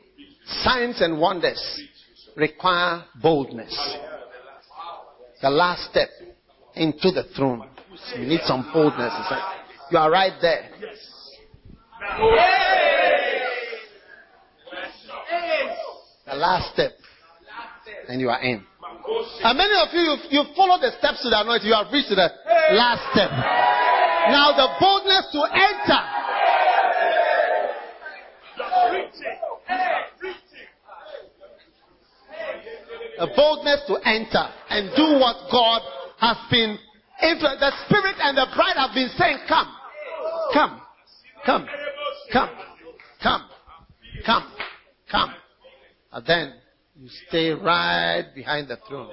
signs 0.62 1.00
and 1.00 1.18
wonders 1.20 1.82
require 2.36 3.04
boldness. 3.20 3.96
The 5.40 5.50
last 5.50 5.90
step 5.90 6.08
into 6.74 7.10
the 7.10 7.24
throne. 7.36 7.68
You 8.16 8.26
need 8.26 8.40
some 8.44 8.70
boldness. 8.72 9.12
Like 9.30 9.42
you 9.90 9.98
are 9.98 10.10
right 10.10 10.32
there. 10.40 10.70
The 16.26 16.34
last 16.34 16.72
step. 16.72 16.92
And 18.12 18.20
you 18.20 18.28
are 18.28 18.42
in. 18.42 18.60
And 18.60 19.56
many 19.56 19.72
of 19.80 19.88
you, 19.96 20.04
you've, 20.04 20.24
you've 20.28 20.54
followed 20.54 20.84
the 20.84 20.92
steps 21.00 21.24
to 21.24 21.30
the 21.32 21.40
anointing. 21.40 21.66
You 21.66 21.72
have 21.72 21.88
reached 21.88 22.12
the 22.12 22.28
last 22.76 23.00
step. 23.16 23.32
Now 24.28 24.52
the 24.52 24.68
boldness 24.76 25.32
to 25.32 25.40
enter 25.48 26.00
The 33.18 33.32
boldness 33.36 33.80
to 33.86 33.96
enter 34.04 34.48
and 34.68 34.90
do 34.96 35.20
what 35.20 35.36
God 35.50 35.80
has 36.18 36.36
been 36.50 36.76
influenced. 37.22 37.60
The 37.60 37.72
Spirit 37.86 38.16
and 38.20 38.36
the 38.36 38.46
bride 38.54 38.76
have 38.76 38.92
been 38.94 39.10
saying, 39.16 39.38
Come, 39.48 39.68
come, 40.52 40.80
come, 41.46 41.66
come, 42.32 42.50
come, 43.22 43.48
come, 44.26 44.52
come. 45.10 45.34
And 46.12 46.26
then 46.26 46.54
you 47.00 47.08
stay 47.28 47.50
right 47.50 48.26
behind 48.34 48.68
the 48.68 48.78
throne. 48.88 49.10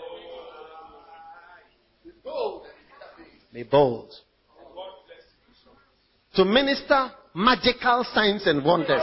Be 3.53 3.63
bold. 3.63 4.13
To 6.35 6.45
minister 6.45 7.11
magical 7.33 8.05
signs 8.13 8.45
and 8.45 8.63
wonders. 8.63 9.01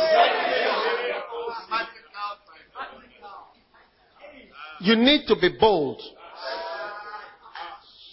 You 4.81 4.95
need 4.95 5.27
to 5.27 5.35
be 5.41 5.57
bold. 5.59 6.01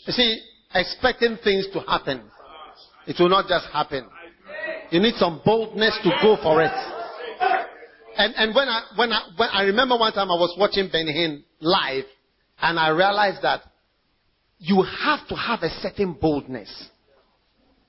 You 0.06 0.14
see, 0.14 0.42
expecting 0.74 1.38
things 1.44 1.68
to 1.74 1.82
happen. 1.82 2.24
It 3.06 3.18
will 3.20 3.30
not 3.30 3.48
just 3.48 3.68
happen. 3.72 4.08
You 4.90 5.00
need 5.00 5.16
some 5.16 5.42
boldness 5.46 6.00
to 6.04 6.10
go 6.22 6.38
for 6.42 6.62
it. 6.64 6.93
And, 8.18 8.34
and 8.36 8.56
when 8.56 8.68
I, 8.68 8.84
when 8.96 9.12
I, 9.12 9.22
when 9.36 9.50
I 9.52 9.64
remember 9.64 9.98
one 9.98 10.14
time 10.14 10.30
I 10.30 10.36
was 10.36 10.56
watching 10.58 10.90
Benny 10.92 11.14
Hinn 11.14 11.44
live 11.60 12.06
and 12.62 12.80
I 12.80 12.90
realized 12.90 13.42
that 13.44 13.62
you 14.60 14.82
have 14.82 15.28
to 15.28 15.36
have 15.36 15.62
a 15.64 15.70
certain 15.82 16.14
boldness. 16.14 16.90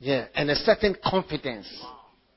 Yeah, 0.01 0.27
and 0.35 0.51
a 0.51 0.57
certain 0.57 0.97
confidence 1.03 1.67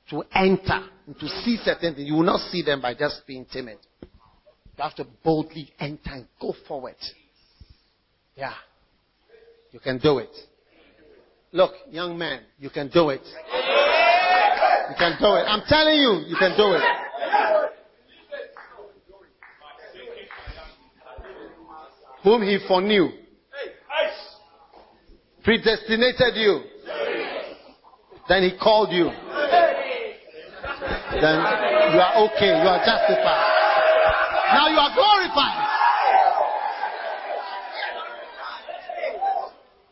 to 0.09 0.23
enter, 0.33 0.87
and 1.05 1.19
to 1.19 1.27
see 1.27 1.57
certain 1.65 1.95
things. 1.95 2.07
You 2.07 2.15
will 2.15 2.23
not 2.23 2.39
see 2.51 2.61
them 2.61 2.81
by 2.81 2.93
just 2.93 3.23
being 3.27 3.45
timid. 3.51 3.79
You 4.01 4.83
have 4.83 4.95
to 4.95 5.07
boldly 5.23 5.73
enter 5.79 6.11
and 6.11 6.27
go 6.39 6.53
forward. 6.67 6.95
Yeah. 8.35 8.53
You 9.71 9.79
can 9.79 9.97
do 9.97 10.19
it. 10.19 10.29
Look, 11.51 11.73
young 11.89 12.17
man, 12.17 12.43
you 12.59 12.69
can 12.69 12.89
do 12.89 13.09
it. 13.09 13.21
You 13.25 14.95
can 14.97 15.17
do 15.19 15.33
it. 15.35 15.43
I'm 15.47 15.63
telling 15.67 15.99
you, 15.99 16.23
you 16.27 16.35
can 16.37 16.55
do 16.55 16.73
it. 16.73 17.06
Whom 22.27 22.41
he 22.41 22.59
foreknew, 22.67 23.07
predestinated 25.45 26.35
you, 26.35 26.61
then 28.27 28.43
he 28.43 28.57
called 28.61 28.91
you. 28.91 29.05
Then 31.21 31.37
you 31.93 32.01
are 32.01 32.27
okay, 32.27 32.47
you 32.47 32.67
are 32.67 32.83
justified. 32.85 33.45
Now 34.51 34.67
you 34.67 34.77
are 34.77 34.93
glorified. 34.93 35.67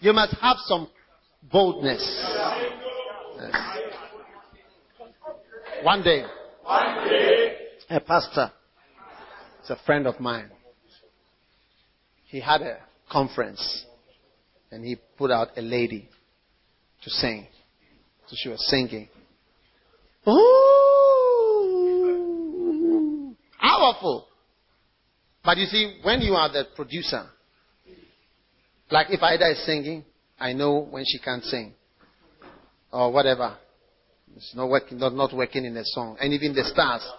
You 0.02 0.12
must 0.12 0.36
have 0.42 0.58
some 0.66 0.90
boldness. 1.50 2.04
Yes. 3.40 3.54
One 5.84 6.04
day, 6.04 6.26
One 6.64 7.08
day, 7.08 7.56
a 7.92 8.02
pastor, 8.02 8.52
it's 9.62 9.70
a 9.70 9.78
friend 9.86 10.06
of 10.06 10.20
mine. 10.20 10.50
He 12.36 12.42
had 12.42 12.62
a 12.64 12.78
conference 13.10 13.86
and 14.70 14.84
he 14.84 14.98
put 15.18 15.32
out 15.32 15.52
a 15.56 15.62
lady 15.62 16.10
to 17.04 17.10
sing. 17.10 17.48
So 18.28 18.36
she 18.38 18.50
was 18.50 18.62
singing. 18.70 19.08
Ooh, 20.28 20.34
powerful. 23.58 24.28
But 25.46 25.56
you 25.60 25.66
see, 25.68 26.00
when 26.04 26.20
you 26.20 26.34
are 26.34 26.52
the 26.52 26.66
producer, 26.76 27.24
like 28.92 29.08
if 29.12 29.24
Ida 29.24 29.52
is 29.52 29.66
singing, 29.66 30.04
I 30.38 30.52
know 30.52 30.90
when 30.92 31.06
she 31.08 31.20
can't 31.20 31.46
sing. 31.46 31.74
Or 32.92 33.14
whatever. 33.14 33.56
It's 34.36 34.54
not 34.54 34.68
working, 34.70 35.00
not, 35.00 35.14
not 35.14 35.34
working 35.34 35.64
in 35.64 35.78
a 35.78 35.86
song. 35.86 36.18
And 36.20 36.34
even 36.34 36.54
the 36.54 36.66
stars. 36.66 37.10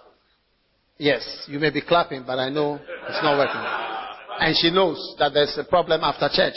Yes, 0.98 1.46
you 1.48 1.58
may 1.58 1.70
be 1.70 1.80
clapping, 1.80 2.24
but 2.26 2.38
I 2.38 2.50
know 2.50 2.74
it's 2.74 3.22
not 3.22 3.38
working. 3.38 3.85
And 4.38 4.56
she 4.56 4.70
knows 4.70 5.16
that 5.18 5.32
there's 5.32 5.56
a 5.58 5.64
problem 5.64 6.02
after 6.02 6.28
church. 6.32 6.54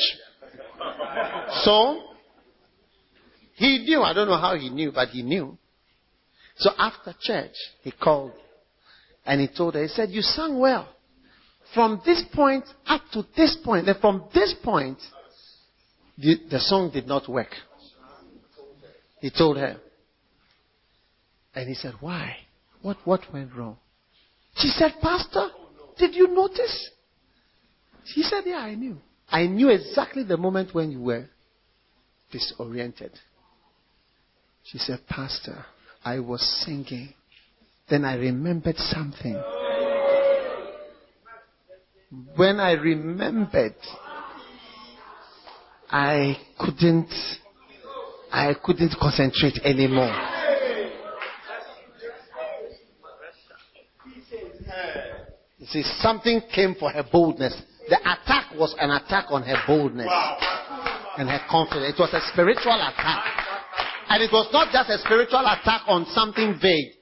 So, 1.64 2.02
he 3.56 3.80
knew. 3.80 4.02
I 4.02 4.14
don't 4.14 4.28
know 4.28 4.38
how 4.38 4.56
he 4.56 4.70
knew, 4.70 4.92
but 4.92 5.10
he 5.10 5.22
knew. 5.22 5.58
So 6.58 6.72
after 6.78 7.14
church, 7.22 7.56
he 7.82 7.92
called 7.92 8.34
and 9.26 9.40
he 9.42 9.48
told 9.48 9.76
her, 9.76 9.82
he 9.82 9.88
said, 9.88 10.10
you 10.10 10.22
sang 10.22 10.60
well. 10.60 10.88
From 11.74 12.02
this 12.06 12.24
point 12.34 12.66
up 12.88 13.02
to 13.14 13.24
this 13.38 13.58
point, 13.64 13.88
and 13.88 14.00
from 14.00 14.26
this 14.34 14.56
point, 14.64 14.98
the, 16.18 16.36
the 16.50 16.60
song 16.60 16.90
did 16.92 17.06
not 17.06 17.30
work. 17.30 17.52
He 19.22 19.30
told 19.30 19.58
her. 19.58 19.78
And 21.54 21.68
he 21.68 21.76
said, 21.76 21.94
why? 22.00 22.38
What, 22.82 22.98
what 23.04 23.22
went 23.32 23.54
wrong? 23.54 23.78
She 24.56 24.70
said, 24.70 24.94
Pastor, 25.02 25.50
did 25.98 26.16
you 26.16 26.28
notice? 26.28 26.90
He 28.06 28.24
said, 28.24 28.44
yeah, 28.46 28.58
I 28.58 28.76
knew. 28.76 28.98
I 29.30 29.46
knew 29.46 29.70
exactly 29.70 30.24
the 30.24 30.38
moment 30.38 30.74
when 30.74 30.92
you 30.92 31.02
were 31.02 31.26
disoriented. 32.32 33.12
She 34.64 34.78
said, 34.78 35.00
Pastor, 35.08 35.66
I 36.04 36.20
was 36.20 36.42
singing. 36.66 37.14
Then 37.90 38.06
I 38.06 38.16
remembered 38.16 38.78
something. 38.78 39.42
When 42.36 42.60
I 42.60 42.74
remembered, 42.74 43.76
I 45.90 46.38
couldn't, 46.60 47.12
I 48.32 48.56
couldn't 48.64 48.96
concentrate 49.00 49.60
anymore. 49.64 50.14
See, 55.68 55.84
something 56.00 56.42
came 56.54 56.76
for 56.76 56.92
her 56.92 57.04
boldness. 57.12 57.62
The 57.90 57.98
attack 57.98 58.54
was 58.56 58.76
an 58.80 58.92
attack 58.92 59.26
on 59.30 59.42
her 59.44 59.58
boldness 59.66 60.12
and 61.18 61.28
her 61.28 61.42
confidence. 61.50 61.98
It 61.98 62.00
was 62.00 62.14
a 62.14 62.22
spiritual 62.32 62.78
attack. 62.78 63.26
And 64.10 64.22
it 64.22 64.32
was 64.32 64.48
not 64.54 64.72
just 64.72 64.90
a 64.90 64.98
spiritual 65.00 65.42
attack 65.42 65.82
on 65.88 66.06
something 66.14 66.58
vague, 66.62 66.94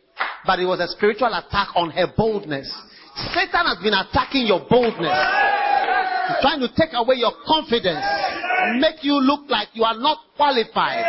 but 0.45 0.59
it 0.59 0.65
was 0.65 0.79
a 0.79 0.87
spiritual 0.87 1.27
attack 1.27 1.75
on 1.75 1.91
her 1.91 2.07
boldness. 2.15 2.71
Satan 3.35 3.67
has 3.67 3.83
been 3.83 3.93
attacking 3.93 4.47
your 4.47 4.63
boldness. 4.69 5.19
He's 6.27 6.39
trying 6.41 6.59
to 6.63 6.69
take 6.71 6.93
away 6.93 7.15
your 7.15 7.33
confidence, 7.45 8.03
make 8.79 9.03
you 9.03 9.19
look 9.19 9.49
like 9.49 9.69
you 9.73 9.83
are 9.83 9.97
not 9.97 10.19
qualified. 10.35 11.03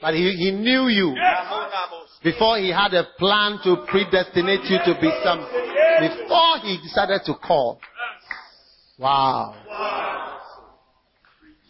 But 0.00 0.14
he, 0.14 0.32
he 0.32 0.50
knew 0.50 0.88
you 0.88 1.14
before 2.22 2.58
he 2.58 2.70
had 2.70 2.92
a 2.94 3.04
plan 3.18 3.58
to 3.64 3.84
predestinate 3.88 4.64
you 4.64 4.78
to 4.84 4.98
be 5.00 5.10
some. 5.24 5.40
Before 6.00 6.58
he 6.62 6.78
decided 6.82 7.22
to 7.26 7.34
call. 7.34 7.80
Wow. 8.98 9.54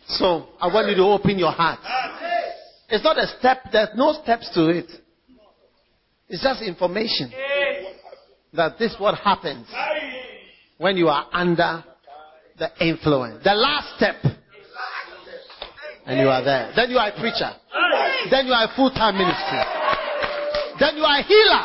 So 0.07 0.49
I 0.61 0.67
want 0.67 0.89
you 0.89 0.97
to 0.97 1.05
open 1.05 1.39
your 1.39 1.53
heart. 1.53 1.79
It's 2.89 3.05
not 3.05 3.19
a 3.19 3.27
step, 3.39 3.59
there's 3.71 3.91
no 3.95 4.13
steps 4.23 4.51
to 4.55 4.69
it. 4.69 4.91
It's 6.29 6.43
just 6.43 6.63
information 6.63 7.33
that 8.53 8.79
this 8.79 8.97
what 8.99 9.17
happens 9.17 9.67
when 10.79 10.97
you 10.97 11.09
are 11.09 11.27
under 11.33 11.85
the 12.59 12.71
influence. 12.85 13.45
The 13.45 13.55
last 13.55 13.97
step. 13.97 14.17
And 16.07 16.19
you 16.19 16.29
are 16.29 16.43
there. 16.43 16.73
Then 16.75 16.91
you 16.91 16.99
are 16.99 17.11
a 17.11 17.21
preacher. 17.21 17.51
Then 18.31 18.47
you 18.47 18.53
are 18.53 18.65
a 18.65 18.75
full-time 18.75 19.17
ministry. 19.17 19.80
Then 20.81 20.97
you 20.97 21.05
are 21.05 21.20
a 21.20 21.23
healer. 21.23 21.65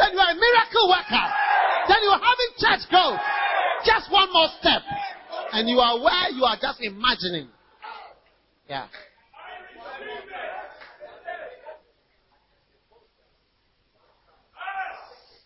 Then 0.00 0.12
you 0.12 0.18
are 0.18 0.32
a 0.32 0.38
miracle 0.40 0.88
worker. 0.88 1.26
Then 1.86 2.00
you 2.02 2.10
are 2.10 2.24
having 2.24 2.52
church 2.56 2.88
growth. 2.88 3.20
Just 3.84 4.10
one 4.10 4.32
more 4.32 4.48
step. 4.58 4.82
And 5.52 5.68
you 5.68 5.78
are 5.78 6.00
where 6.00 6.30
you 6.30 6.44
are 6.44 6.56
just 6.60 6.80
imagining. 6.80 7.48
Yeah. 8.68 8.86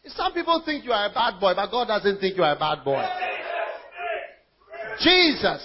Some 0.07 0.33
people 0.33 0.63
think 0.65 0.85
you 0.85 0.93
are 0.93 1.07
a 1.11 1.13
bad 1.13 1.41
boy, 1.41 1.53
but 1.55 1.71
God 1.71 1.87
doesn't 1.87 2.21
think 2.21 2.37
you 2.37 2.43
are 2.43 2.57
a 2.57 2.59
bad 2.59 2.85
boy. 2.85 3.05
Jesus 5.01 5.63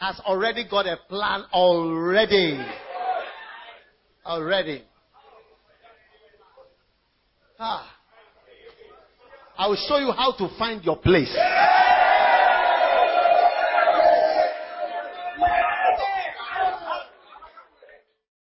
has 0.00 0.20
already 0.20 0.68
got 0.68 0.86
a 0.86 0.98
plan 1.08 1.44
already. 1.52 2.64
Already. 4.26 4.84
Ah. 7.58 7.90
I 9.56 9.68
will 9.68 9.76
show 9.88 9.98
you 9.98 10.10
how 10.10 10.32
to 10.32 10.48
find 10.58 10.84
your 10.84 10.96
place. 10.96 11.34